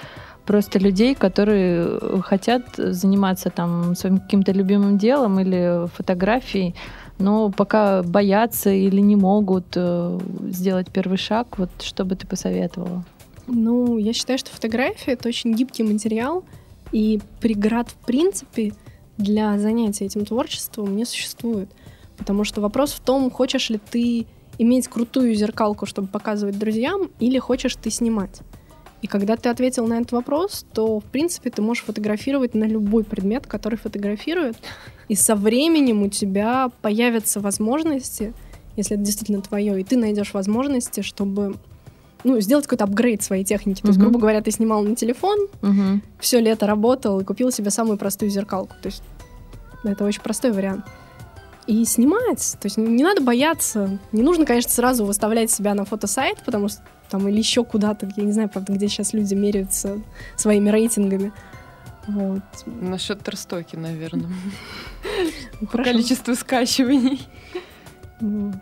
просто 0.45 0.81
людей, 0.81 1.15
которые 1.15 2.01
хотят 2.23 2.65
заниматься 2.77 3.49
там 3.51 3.95
своим 3.95 4.19
каким-то 4.19 4.51
любимым 4.51 4.99
делом 4.99 5.39
или 5.39 5.87
фотографией, 5.97 6.75
но 7.19 7.51
пока 7.51 8.03
боятся 8.03 8.71
или 8.71 9.01
не 9.01 9.15
могут 9.15 9.67
э, 9.77 10.19
сделать 10.49 10.89
первый 10.93 11.19
шаг. 11.19 11.59
Вот 11.59 11.71
что 11.81 12.05
бы 12.05 12.17
ты 12.17 12.27
посоветовала? 12.27 13.05
Ну, 13.47 13.99
я 13.99 14.13
считаю, 14.13 14.41
что 14.41 14.51
фотография— 14.51 15.13
это 15.13 15.29
очень 15.29 15.55
гибкий 15.55 15.85
материал, 15.85 16.43
и 16.91 17.21
преград, 17.41 17.89
в 17.89 18.05
принципе, 18.05 18.73
для 19.23 19.59
занятия 19.59 20.05
этим 20.07 20.25
творчеством 20.25 20.97
не 20.97 21.05
существует. 21.05 21.71
Потому 22.17 22.45
что 22.45 22.61
вопрос 22.61 22.93
в 22.93 23.01
том, 23.01 23.31
хочешь 23.31 23.71
ли 23.71 23.81
ты 23.91 24.27
иметь 24.59 24.89
крутую 24.89 25.35
зеркалку, 25.35 25.87
чтобы 25.87 26.09
показывать 26.09 26.59
друзьям, 26.59 27.11
или 27.21 27.39
хочешь 27.39 27.77
ты 27.77 27.91
снимать. 27.91 28.41
И 29.01 29.09
когда 29.09 29.37
ты 29.37 29.49
ответил 29.49 29.87
на 29.89 29.95
этот 29.95 30.13
вопрос, 30.13 30.65
то, 30.73 31.01
в 31.01 31.05
принципе, 31.05 31.51
ты 31.51 31.61
можешь 31.61 31.83
фотографировать 31.83 32.55
на 32.55 32.65
любой 32.65 33.03
предмет, 33.03 33.47
который 33.49 33.77
фотографирует. 33.77 34.57
И 35.09 35.17
со 35.17 35.35
временем 35.35 36.03
у 36.03 36.09
тебя 36.09 36.71
появятся 36.83 37.41
возможности, 37.41 38.33
если 38.77 38.95
это 38.97 39.05
действительно 39.05 39.41
твое, 39.43 39.81
и 39.81 39.85
ты 39.85 39.97
найдешь 39.97 40.33
возможности, 40.35 41.01
чтобы 41.01 41.57
ну, 42.25 42.41
сделать 42.41 42.67
какой-то 42.67 42.85
апгрейд 42.85 43.23
своей 43.23 43.43
техники. 43.43 43.83
То 43.83 43.89
есть, 43.89 43.99
грубо 43.99 44.21
говоря, 44.21 44.41
ты 44.43 44.53
снимал 44.53 44.85
на 44.85 44.95
телефон, 44.95 45.49
Мгм. 45.61 46.03
все 46.21 46.41
лето 46.41 46.69
работал 46.69 47.19
и 47.19 47.25
купил 47.25 47.51
себе 47.51 47.71
самую 47.71 47.99
простую 47.99 48.31
зеркалку. 48.31 48.77
То 48.81 48.87
есть 48.87 49.03
это 49.85 50.05
очень 50.05 50.23
простой 50.23 50.53
вариант. 50.53 50.87
И 51.67 51.85
снимать. 51.85 52.57
То 52.61 52.67
есть 52.67 52.77
не 52.77 53.03
надо 53.03 53.23
бояться. 53.23 53.99
Не 54.11 54.23
нужно, 54.23 54.45
конечно, 54.45 54.71
сразу 54.71 55.05
выставлять 55.05 55.51
себя 55.51 55.75
на 55.75 55.85
фотосайт, 55.85 56.43
потому 56.45 56.69
что 56.69 56.81
там 57.09 57.29
или 57.29 57.39
еще 57.39 57.65
куда-то, 57.65 58.09
я 58.17 58.25
не 58.25 58.33
знаю, 58.33 58.49
правда, 58.49 58.73
где 58.73 58.89
сейчас 58.89 59.13
люди 59.13 59.35
меряются 59.35 60.01
своими 60.37 60.71
рейтингами. 60.71 61.33
Вот. 62.07 62.43
На 62.67 62.99
Шаттерстоке, 62.99 63.77
наверное. 63.77 64.31
Ну. 65.61 65.67
Количество 65.67 66.35
скачиваний. 66.35 67.21
Вот. 68.21 68.55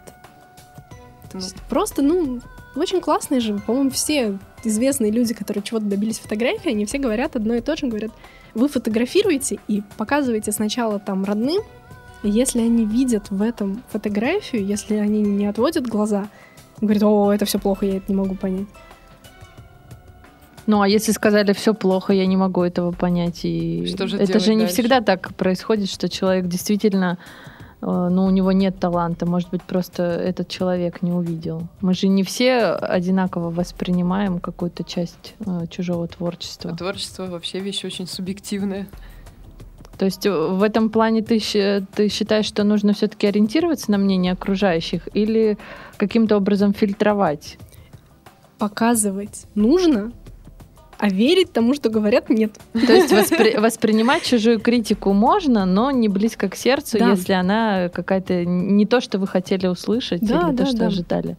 Ну. 1.33 1.41
просто, 1.69 2.03
ну, 2.03 2.41
очень 2.81 3.01
классные 3.01 3.41
же, 3.41 3.59
по-моему, 3.67 3.91
все 3.91 4.39
известные 4.65 5.11
люди, 5.11 5.35
которые 5.35 5.63
чего-то 5.63 5.87
добились 5.87 6.19
фотографии, 6.19 6.71
они 6.71 6.87
все 6.87 6.99
говорят 6.99 7.37
одно 7.37 7.55
и 7.55 7.61
то 7.61 7.77
же, 7.77 7.87
говорят, 7.87 8.11
вы 8.55 8.69
фотографируете 8.69 9.59
и 9.69 9.83
показываете 9.97 10.53
сначала 10.53 10.99
там 10.99 11.25
родным, 11.25 11.63
и 12.23 12.31
если 12.31 12.61
они 12.61 12.85
видят 12.85 13.31
в 13.31 13.41
этом 13.43 13.83
фотографию, 13.89 14.65
если 14.65 14.97
они 14.97 15.23
не 15.23 15.47
отводят 15.47 15.87
глаза, 15.87 16.29
говорят, 16.81 17.03
о, 17.03 17.33
это 17.33 17.45
все 17.45 17.59
плохо, 17.59 17.87
я 17.87 17.97
это 17.97 18.07
не 18.09 18.17
могу 18.17 18.35
понять. 18.35 18.67
Ну, 20.67 20.83
а 20.83 20.89
если 20.89 21.13
сказали 21.13 21.53
все 21.53 21.75
плохо, 21.75 22.13
я 22.13 22.27
не 22.27 22.37
могу 22.37 22.63
этого 22.63 22.93
понять. 22.93 23.41
И 23.45 23.87
Что 23.87 24.07
же 24.07 24.17
это 24.19 24.39
же 24.39 24.55
не 24.55 24.61
дальше? 24.61 24.75
всегда 24.75 25.01
так 25.01 25.35
происходит, 25.35 25.91
что 25.91 26.09
человек 26.09 26.47
действительно, 26.47 27.19
э, 27.83 28.09
ну, 28.11 28.25
у 28.25 28.31
него 28.31 28.53
нет 28.53 28.79
таланта. 28.79 29.27
Может 29.27 29.51
быть, 29.51 29.63
просто 29.63 30.03
этот 30.03 30.49
человек 30.49 31.03
не 31.03 31.13
увидел. 31.13 31.63
Мы 31.81 31.95
же 31.95 32.09
не 32.09 32.23
все 32.23 32.73
одинаково 32.73 33.51
воспринимаем 33.51 34.39
какую-то 34.39 34.85
часть 34.85 35.35
э, 35.41 35.67
чужого 35.69 36.09
творчества. 36.09 36.71
А 36.73 36.77
Творчество 36.77 37.27
вообще 37.27 37.61
вещь 37.61 37.85
очень 37.85 38.07
субъективная. 38.07 38.87
То 40.01 40.07
есть 40.07 40.25
э, 40.25 40.31
в 40.31 40.63
этом 40.63 40.89
плане 40.89 41.21
ты, 41.21 41.39
ты 41.95 42.09
считаешь, 42.09 42.47
что 42.47 42.65
нужно 42.65 42.95
все-таки 42.95 43.27
ориентироваться 43.27 43.91
на 43.91 43.99
мнение 43.99 44.33
окружающих 44.33 45.09
или 45.13 45.59
каким-то 45.99 46.39
образом 46.39 46.73
фильтровать? 46.73 47.59
Показывать 48.59 49.45
нужно, 49.55 50.13
а 51.01 51.09
верить 51.09 51.51
тому, 51.51 51.75
что 51.75 51.89
говорят, 51.89 52.29
нет. 52.29 52.53
То 52.75 52.93
есть 52.93 53.11
воспри- 53.11 53.59
воспринимать 53.61 54.23
чужую 54.23 54.61
критику 54.61 55.15
можно, 55.15 55.65
но 55.65 55.91
не 55.91 56.09
близко 56.09 56.51
к 56.51 56.55
сердцу, 56.55 56.99
да. 56.99 57.11
если 57.13 57.33
она 57.33 57.89
какая-то 57.89 58.45
не 58.45 58.85
то, 58.85 59.01
что 59.01 59.19
вы 59.19 59.27
хотели 59.27 59.67
услышать, 59.67 60.21
да, 60.21 60.49
или 60.49 60.57
да, 60.57 60.65
то, 60.65 60.71
что 60.71 60.79
да. 60.79 60.87
ожидали. 60.89 61.37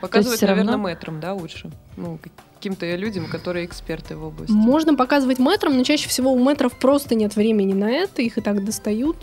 Показывать, 0.00 0.40
наверное, 0.40 0.64
равно... 0.64 0.82
мэтрам, 0.82 1.20
да, 1.20 1.34
лучше. 1.34 1.70
Ну, 1.98 2.18
каким-то 2.54 2.96
людям, 2.96 3.28
которые 3.28 3.66
эксперты 3.66 4.16
в 4.16 4.24
области. 4.24 4.52
Можно 4.52 4.94
показывать 4.94 5.38
мэтрам, 5.38 5.76
но 5.76 5.84
чаще 5.84 6.08
всего 6.08 6.32
у 6.32 6.38
мэтров 6.38 6.72
просто 6.72 7.14
нет 7.14 7.36
времени 7.36 7.74
на 7.74 7.90
это, 7.90 8.22
их 8.22 8.38
и 8.38 8.40
так 8.40 8.64
достают. 8.64 9.18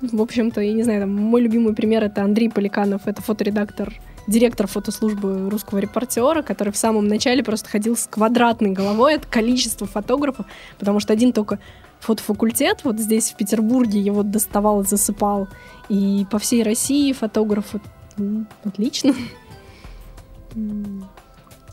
В 0.00 0.20
общем-то, 0.20 0.60
я 0.60 0.72
не 0.72 0.82
знаю, 0.82 1.02
там, 1.02 1.14
мой 1.14 1.42
любимый 1.42 1.74
пример 1.74 2.02
это 2.02 2.24
Андрей 2.24 2.50
Поликанов, 2.50 3.02
это 3.06 3.22
фоторедактор 3.22 3.94
директор 4.28 4.66
фотослужбы 4.66 5.50
русского 5.50 5.78
репортера, 5.78 6.42
который 6.42 6.72
в 6.72 6.76
самом 6.76 7.08
начале 7.08 7.42
просто 7.42 7.68
ходил 7.68 7.96
с 7.96 8.06
квадратной 8.06 8.70
головой 8.70 9.16
от 9.16 9.26
количества 9.26 9.86
фотографов, 9.86 10.46
потому 10.78 11.00
что 11.00 11.12
один 11.12 11.32
только 11.32 11.58
фотофакультет 11.98 12.82
вот 12.84 13.00
здесь 13.00 13.30
в 13.32 13.36
Петербурге 13.36 13.98
его 13.98 14.22
доставал 14.22 14.82
и 14.82 14.84
засыпал, 14.84 15.48
и 15.88 16.26
по 16.30 16.38
всей 16.38 16.62
России 16.62 17.12
фотографы 17.12 17.80
ну, 18.16 18.46
отлично. 18.64 19.14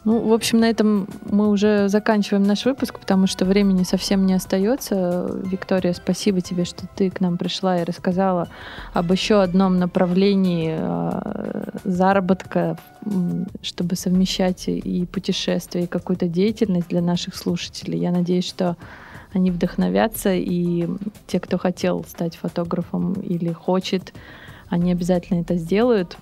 Ну, 0.06 0.20
в 0.20 0.34
общем, 0.34 0.60
на 0.60 0.70
этом 0.70 1.08
мы 1.32 1.50
уже 1.50 1.90
заканчиваем 1.90 2.44
наш 2.44 2.64
выпуск, 2.66 3.00
потому 3.00 3.26
что 3.26 3.44
времени 3.44 3.82
совсем 3.82 4.28
не 4.28 4.36
остается. 4.36 5.28
Виктория, 5.44 5.94
спасибо 5.94 6.42
тебе, 6.42 6.64
что 6.64 6.86
ты 6.96 7.10
к 7.10 7.22
нам 7.22 7.38
пришла 7.38 7.82
и 7.82 7.84
рассказала 7.84 8.48
об 8.94 9.12
еще 9.12 9.42
одном 9.42 9.80
направлении 9.80 10.76
э, 10.78 11.64
заработка, 11.84 12.78
чтобы 13.64 13.96
совмещать 13.96 14.68
и 14.68 15.08
путешествия, 15.08 15.86
и 15.86 15.88
какую-то 15.88 16.28
деятельность 16.28 16.90
для 16.90 17.02
наших 17.02 17.36
слушателей. 17.36 17.98
Я 17.98 18.12
надеюсь, 18.12 18.48
что 18.48 18.78
они 19.34 19.50
вдохновятся, 19.50 20.36
и 20.36 20.88
те, 21.26 21.40
кто 21.40 21.58
хотел 21.58 22.06
стать 22.08 22.36
фотографом 22.36 23.14
или 23.14 23.52
хочет, 23.52 24.14
они 24.70 24.92
обязательно 24.92 25.42
это 25.42 25.56
сделают. 25.56 26.16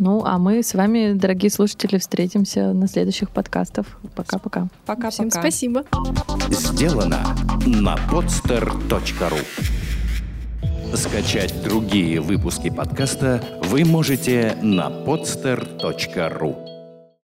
Ну, 0.00 0.24
а 0.24 0.38
мы 0.38 0.62
с 0.62 0.72
вами, 0.72 1.12
дорогие 1.12 1.50
слушатели, 1.50 1.98
встретимся 1.98 2.72
на 2.72 2.88
следующих 2.88 3.28
подкастах. 3.28 3.84
Пока-пока. 4.16 4.68
Пока-пока. 4.86 5.10
Всем 5.10 5.30
спасибо. 5.30 5.84
Сделано 6.48 7.36
на 7.66 7.96
podster.ru 8.10 9.44
Скачать 10.96 11.62
другие 11.62 12.22
выпуски 12.22 12.70
подкаста 12.70 13.44
вы 13.64 13.84
можете 13.84 14.56
на 14.62 14.88
podster.ru 14.88 16.69